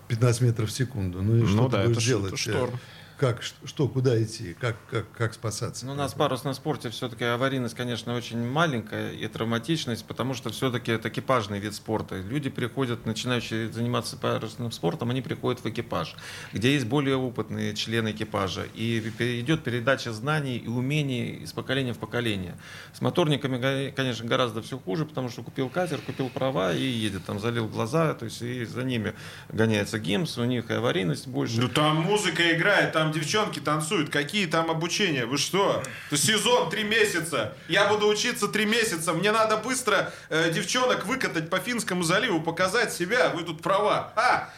15 0.07 0.41
метров 0.41 0.69
в 0.69 0.71
секунду. 0.71 1.21
Ну 1.21 1.35
и 1.35 1.41
ну, 1.41 1.47
что 1.47 1.67
да, 1.67 1.83
ты 1.83 1.89
будешь 1.89 2.05
делать? 2.05 2.37
Шторм 2.37 2.79
как, 3.18 3.41
что, 3.41 3.88
куда 3.88 4.22
идти, 4.22 4.55
как, 4.59 4.76
как, 4.91 5.11
как 5.11 5.34
спасаться. 5.34 5.86
Ну, 5.86 5.93
у 5.93 5.95
нас 5.95 6.13
в 6.13 6.18
парусном 6.18 6.53
спорте 6.53 6.89
все-таки 6.89 7.24
аварийность, 7.24 7.76
конечно, 7.76 8.15
очень 8.15 8.45
маленькая 8.47 9.11
и 9.11 9.28
травматичность, 9.28 10.05
потому 10.05 10.36
что 10.36 10.51
все-таки 10.51 10.91
это 10.91 11.09
экипажный 11.09 11.59
вид 11.59 11.74
спорта. 11.74 12.15
Люди 12.18 12.49
приходят, 12.49 13.05
начинающие 13.05 13.72
заниматься 13.72 14.18
парусным 14.18 14.72
спортом, 14.72 15.09
они 15.09 15.22
приходят 15.22 15.63
в 15.63 15.65
экипаж, 15.68 16.15
где 16.53 16.74
есть 16.74 16.86
более 16.86 17.15
опытные 17.15 17.76
члены 17.76 18.11
экипажа, 18.11 18.68
и 18.76 18.99
идет 18.99 19.63
передача 19.63 20.13
знаний 20.13 20.57
и 20.57 20.68
умений 20.68 21.38
из 21.43 21.53
поколения 21.53 21.93
в 21.93 21.97
поколение. 21.97 22.55
С 22.93 23.01
моторниками, 23.01 23.91
конечно, 23.91 24.26
гораздо 24.26 24.61
все 24.61 24.78
хуже, 24.78 25.05
потому 25.05 25.30
что 25.30 25.41
купил 25.41 25.70
катер, 25.70 25.99
купил 25.99 26.30
права 26.30 26.74
и 26.74 26.84
едет, 26.84 27.26
там 27.26 27.39
залил 27.39 27.68
глаза, 27.68 28.13
то 28.13 28.26
есть 28.26 28.41
и 28.43 28.63
за 28.65 28.84
ними 28.84 29.13
гоняется 29.49 29.97
ГИМС, 29.97 30.38
у 30.38 30.45
них 30.45 30.70
и 30.70 30.74
аварийность 30.74 31.28
больше. 31.28 31.59
Ну 31.59 31.68
там 31.68 31.97
музыка 32.01 32.53
играет, 32.55 32.93
там 32.93 33.07
там 33.08 33.12
девчонки 33.14 33.60
танцуют, 33.60 34.10
какие 34.10 34.45
там 34.47 34.70
обучения? 34.70 35.26
Вы 35.26 35.38
что? 35.38 35.84
Сезон 36.12 36.70
три 36.70 36.84
месяца. 36.84 37.53
Я 37.68 37.88
буду 37.88 38.08
учиться 38.08 38.47
три 38.47 38.66
месяца. 38.66 39.14
Мне 39.14 39.32
надо 39.32 39.58
быстро 39.58 40.12
э, 40.30 40.51
девчонок 40.51 41.05
выкатать 41.05 41.49
по 41.49 41.60
Финскому 41.60 42.03
заливу, 42.03 42.41
показать 42.41 42.93
себя. 42.93 43.30
Вы 43.30 43.43
тут 43.43 43.62
права. 43.62 44.12
А! 44.16 44.49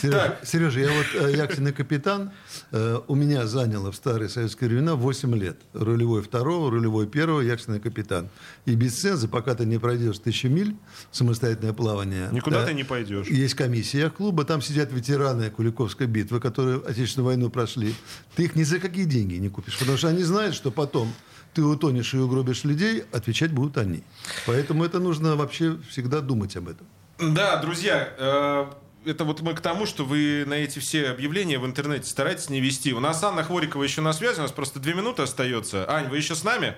Сережа, 0.00 0.38
Сережа, 0.44 0.80
я 0.80 0.92
вот 0.92 1.06
э, 1.14 1.36
яхтенный 1.36 1.72
капитан. 1.72 2.30
Э, 2.70 3.00
у 3.08 3.14
меня 3.14 3.46
заняло 3.46 3.90
в 3.90 3.96
старые 3.96 4.28
советские 4.28 4.70
времена 4.70 4.94
8 4.94 5.36
лет. 5.36 5.56
Рулевой 5.72 6.22
второго, 6.22 6.70
рулевой 6.70 7.06
первого, 7.06 7.40
яхтенный 7.40 7.80
капитан. 7.80 8.28
И 8.64 8.74
без 8.74 8.98
ценза, 9.00 9.28
пока 9.28 9.54
ты 9.54 9.66
не 9.66 9.78
пройдешь 9.78 10.18
тысячу 10.18 10.48
миль, 10.48 10.76
самостоятельное 11.10 11.72
плавание. 11.72 12.28
Никуда 12.32 12.60
да, 12.60 12.66
ты 12.66 12.74
не 12.74 12.84
пойдешь. 12.84 13.26
Есть 13.26 13.54
комиссия 13.54 14.10
клуба, 14.10 14.44
там 14.44 14.62
сидят 14.62 14.92
ветераны 14.92 15.50
Куликовской 15.50 16.06
битвы, 16.06 16.40
которые 16.40 16.78
Отечественную 16.78 17.26
войну 17.26 17.50
прошли. 17.50 17.94
Ты 18.36 18.44
их 18.44 18.56
ни 18.56 18.62
за 18.62 18.78
какие 18.78 19.04
деньги 19.04 19.34
не 19.34 19.48
купишь, 19.48 19.78
потому 19.78 19.98
что 19.98 20.08
они 20.08 20.22
знают, 20.22 20.54
что 20.54 20.70
потом 20.70 21.12
ты 21.54 21.62
утонешь 21.62 22.14
и 22.14 22.18
угробишь 22.18 22.64
людей, 22.64 23.04
отвечать 23.12 23.52
будут 23.52 23.78
они. 23.78 24.04
Поэтому 24.46 24.84
это 24.84 25.00
нужно 25.00 25.34
вообще 25.34 25.78
всегда 25.88 26.20
думать 26.20 26.56
об 26.56 26.68
этом. 26.68 26.86
Да, 27.18 27.60
друзья, 27.60 28.08
э 28.16 28.66
это 29.08 29.24
вот 29.24 29.40
мы 29.40 29.54
к 29.54 29.60
тому, 29.60 29.86
что 29.86 30.04
вы 30.04 30.44
на 30.46 30.54
эти 30.54 30.78
все 30.78 31.08
объявления 31.08 31.58
в 31.58 31.66
интернете 31.66 32.08
стараетесь 32.08 32.50
не 32.50 32.60
вести. 32.60 32.92
У 32.92 33.00
нас 33.00 33.22
Анна 33.24 33.42
Хворикова 33.42 33.82
еще 33.82 34.00
на 34.00 34.12
связи, 34.12 34.38
у 34.38 34.42
нас 34.42 34.52
просто 34.52 34.80
две 34.80 34.94
минуты 34.94 35.22
остается. 35.22 35.88
Ань, 35.90 36.08
вы 36.08 36.18
еще 36.18 36.34
с 36.34 36.44
нами? 36.44 36.74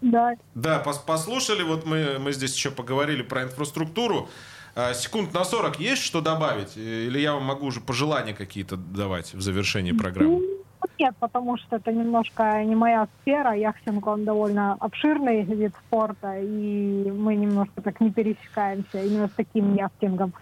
Да. 0.00 0.34
Да, 0.54 0.78
пос 0.78 0.98
послушали, 0.98 1.62
вот 1.62 1.84
мы, 1.84 2.18
мы 2.18 2.32
здесь 2.32 2.54
еще 2.54 2.70
поговорили 2.70 3.22
про 3.22 3.42
инфраструктуру. 3.42 4.28
А, 4.74 4.94
секунд 4.94 5.34
на 5.34 5.44
40 5.44 5.80
есть 5.80 6.02
что 6.02 6.20
добавить? 6.20 6.76
Или 6.76 7.18
я 7.18 7.34
вам 7.34 7.44
могу 7.44 7.66
уже 7.66 7.80
пожелания 7.80 8.34
какие-то 8.34 8.76
давать 8.76 9.34
в 9.34 9.40
завершении 9.40 9.92
программы? 9.92 10.38
Ну, 10.38 10.60
нет, 10.98 11.14
потому 11.18 11.56
что 11.58 11.76
это 11.76 11.92
немножко 11.92 12.62
не 12.64 12.74
моя 12.74 13.08
сфера. 13.20 13.54
Яхтинг, 13.54 14.06
он 14.06 14.24
довольно 14.24 14.74
обширный 14.74 15.42
вид 15.42 15.72
спорта, 15.86 16.38
и 16.38 17.10
мы 17.10 17.34
немножко 17.34 17.82
так 17.82 18.00
не 18.00 18.10
пересекаемся 18.10 19.02
именно 19.02 19.28
с 19.28 19.32
таким 19.32 19.74
яхтингом. 19.74 20.32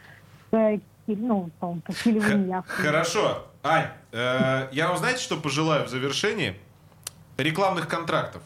С, 0.50 0.80
ну, 1.06 1.50
килевым 1.60 2.48
яхтингом. 2.48 2.62
Хорошо. 2.66 3.46
Ань, 3.62 3.88
э, 4.12 4.68
я 4.72 4.88
вам 4.88 4.98
знаете, 4.98 5.20
что 5.20 5.36
пожелаю 5.36 5.86
в 5.86 5.88
завершении? 5.88 6.56
Рекламных 7.36 7.88
контрактов. 7.88 8.42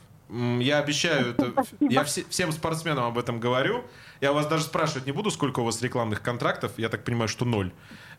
Я 0.60 0.78
обещаю, 0.78 1.32
это, 1.32 1.52
я 1.80 2.04
все, 2.04 2.24
всем 2.30 2.52
спортсменам 2.52 3.04
об 3.04 3.18
этом 3.18 3.38
говорю. 3.38 3.84
Я 4.22 4.32
вас 4.32 4.46
даже 4.46 4.64
спрашивать 4.64 5.04
не 5.04 5.12
буду, 5.12 5.30
сколько 5.30 5.60
у 5.60 5.64
вас 5.64 5.82
рекламных 5.82 6.22
контрактов. 6.22 6.72
Я 6.78 6.88
так 6.88 7.04
понимаю, 7.04 7.28
что 7.28 7.44
ноль. 7.44 7.70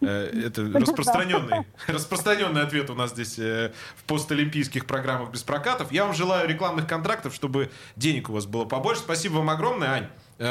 Э, 0.01 0.29
это 0.45 0.61
распространенный, 0.61 1.65
распространенный 1.87 2.61
ответ 2.61 2.91
у 2.91 2.93
нас 2.93 3.11
здесь 3.11 3.39
э, 3.39 3.71
в 3.95 4.03
постолимпийских 4.03 4.85
программах 4.85 5.31
без 5.31 5.41
прокатов. 5.41 5.91
Я 5.91 6.05
вам 6.05 6.13
желаю 6.13 6.47
рекламных 6.47 6.87
контрактов, 6.87 7.33
чтобы 7.33 7.71
денег 7.95 8.29
у 8.29 8.33
вас 8.33 8.45
было 8.45 8.65
побольше. 8.65 9.01
Спасибо 9.01 9.35
вам 9.35 9.49
огромное, 9.49 9.89
Ань, 9.89 10.03
э, 10.03 10.07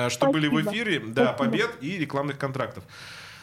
что 0.08 0.10
Спасибо. 0.10 0.32
были 0.32 0.48
в 0.48 0.70
эфире. 0.70 1.00
Да, 1.00 1.34
Спасибо. 1.34 1.38
побед 1.38 1.70
и 1.80 1.98
рекламных 1.98 2.38
контрактов. 2.38 2.84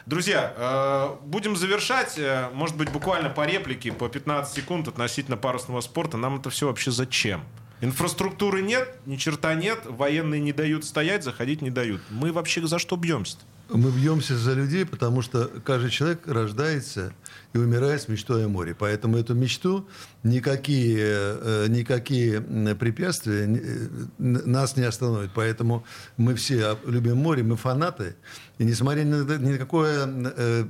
Друзья, 0.05 1.17
будем 1.23 1.55
завершать. 1.55 2.19
Может 2.53 2.75
быть, 2.77 2.89
буквально 2.91 3.29
по 3.29 3.45
реплике, 3.45 3.91
по 3.91 4.09
15 4.09 4.55
секунд 4.55 4.87
относительно 4.87 5.37
парусного 5.37 5.81
спорта. 5.81 6.17
Нам 6.17 6.39
это 6.39 6.49
все 6.49 6.67
вообще 6.67 6.89
зачем? 6.89 7.43
Инфраструктуры 7.81 8.61
нет, 8.61 8.99
ни 9.05 9.15
черта 9.15 9.53
нет, 9.53 9.79
военные 9.85 10.41
не 10.41 10.51
дают 10.51 10.83
стоять, 10.83 11.23
заходить 11.23 11.61
не 11.61 11.69
дают. 11.69 12.01
Мы 12.09 12.31
вообще 12.33 12.65
за 12.65 12.79
что 12.79 12.95
бьемся 12.97 13.37
-то? 13.69 13.77
Мы 13.77 13.91
бьемся 13.91 14.35
за 14.37 14.53
людей, 14.53 14.85
потому 14.85 15.21
что 15.21 15.45
каждый 15.63 15.91
человек 15.91 16.27
рождается 16.27 17.13
и 17.53 17.57
умирает 17.57 18.01
с 18.01 18.07
мечтой 18.07 18.45
о 18.45 18.49
море. 18.49 18.75
Поэтому 18.77 19.17
эту 19.17 19.33
мечту 19.33 19.87
никакие, 20.23 20.97
э, 20.99 21.65
никакие 21.69 22.41
препятствия 22.75 23.45
э, 23.45 23.87
нас 24.17 24.77
не 24.77 24.83
остановят. 24.83 25.31
Поэтому 25.33 25.85
мы 26.17 26.35
все 26.35 26.77
любим 26.85 27.17
море, 27.17 27.43
мы 27.43 27.55
фанаты. 27.55 28.15
И 28.59 28.65
несмотря 28.65 29.03
ни 29.03 29.51
на 29.51 29.57
какой 29.57 29.89
э, 29.95 30.65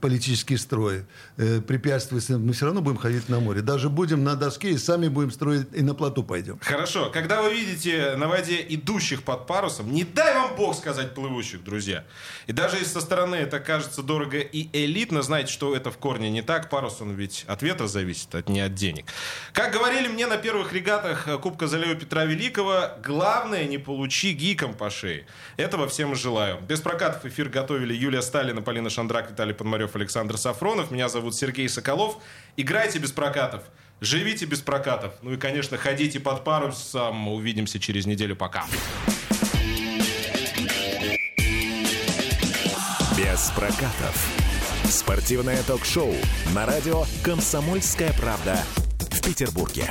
политический 0.00 0.56
строй, 0.56 1.04
э, 1.36 1.60
препятствий, 1.60 2.20
мы 2.36 2.52
все 2.52 2.66
равно 2.66 2.82
будем 2.82 2.98
ходить 2.98 3.28
на 3.28 3.38
море. 3.38 3.62
Даже 3.62 3.88
будем 3.88 4.24
на 4.24 4.34
доске 4.34 4.70
и 4.70 4.78
сами 4.78 5.06
будем 5.06 5.30
строить, 5.30 5.68
и 5.72 5.82
на 5.82 5.94
плоту 5.94 6.24
пойдем. 6.24 6.58
Хорошо. 6.60 7.08
Когда 7.10 7.40
вы 7.40 7.54
видите 7.54 8.16
на 8.16 8.26
воде 8.26 8.66
идущих 8.68 9.22
под 9.22 9.46
парусом, 9.46 9.92
не 9.92 10.02
дай 10.02 10.34
вам 10.34 10.56
бог 10.56 10.76
сказать 10.76 11.14
плывущих, 11.14 11.62
друзья. 11.62 12.04
И 12.48 12.52
даже 12.52 12.78
если 12.78 12.94
со 12.94 13.00
стороны 13.00 13.36
это 13.36 13.60
кажется 13.60 14.02
дорого 14.02 14.38
и 14.38 14.68
элитно, 14.72 15.22
знаете, 15.22 15.52
что 15.52 15.76
это 15.76 15.92
в 15.92 15.98
корне 16.00 16.30
не 16.30 16.42
так. 16.42 16.68
Парус, 16.70 17.00
он 17.00 17.14
ведь 17.14 17.44
от 17.46 17.62
ветра 17.62 17.86
зависит, 17.86 18.34
а 18.34 18.42
не 18.46 18.60
от 18.60 18.74
денег. 18.74 19.04
Как 19.52 19.72
говорили 19.72 20.08
мне 20.08 20.26
на 20.26 20.36
первых 20.36 20.72
регатах 20.72 21.28
Кубка 21.40 21.66
Залева 21.68 21.94
Петра 21.94 22.24
Великого, 22.24 22.90
главное 23.04 23.64
не 23.66 23.78
получи 23.78 24.32
гиком 24.32 24.74
по 24.74 24.90
шее. 24.90 25.26
Этого 25.56 25.88
всем 25.88 26.14
желаю. 26.14 26.60
Без 26.62 26.80
прокатов 26.80 27.24
эфир 27.24 27.48
готовили 27.48 27.94
Юлия 27.94 28.22
Сталина, 28.22 28.62
Полина 28.62 28.90
Шандрак, 28.90 29.30
Виталий 29.30 29.54
Подмарев, 29.54 29.94
Александр 29.94 30.38
Сафронов. 30.38 30.90
Меня 30.90 31.08
зовут 31.08 31.34
Сергей 31.34 31.68
Соколов. 31.68 32.16
Играйте 32.56 32.98
без 32.98 33.12
прокатов. 33.12 33.62
Живите 34.00 34.46
без 34.46 34.60
прокатов. 34.60 35.12
Ну 35.20 35.34
и, 35.34 35.36
конечно, 35.36 35.76
ходите 35.76 36.20
под 36.20 36.42
парусом. 36.42 37.28
Увидимся 37.28 37.78
через 37.78 38.06
неделю. 38.06 38.34
Пока. 38.34 38.64
Без 43.16 43.50
прокатов. 43.50 44.39
Спортивное 44.90 45.62
ток-шоу 45.62 46.12
на 46.52 46.66
радио 46.66 47.04
«Комсомольская 47.22 48.12
правда» 48.12 48.58
в 49.12 49.22
Петербурге. 49.22 49.88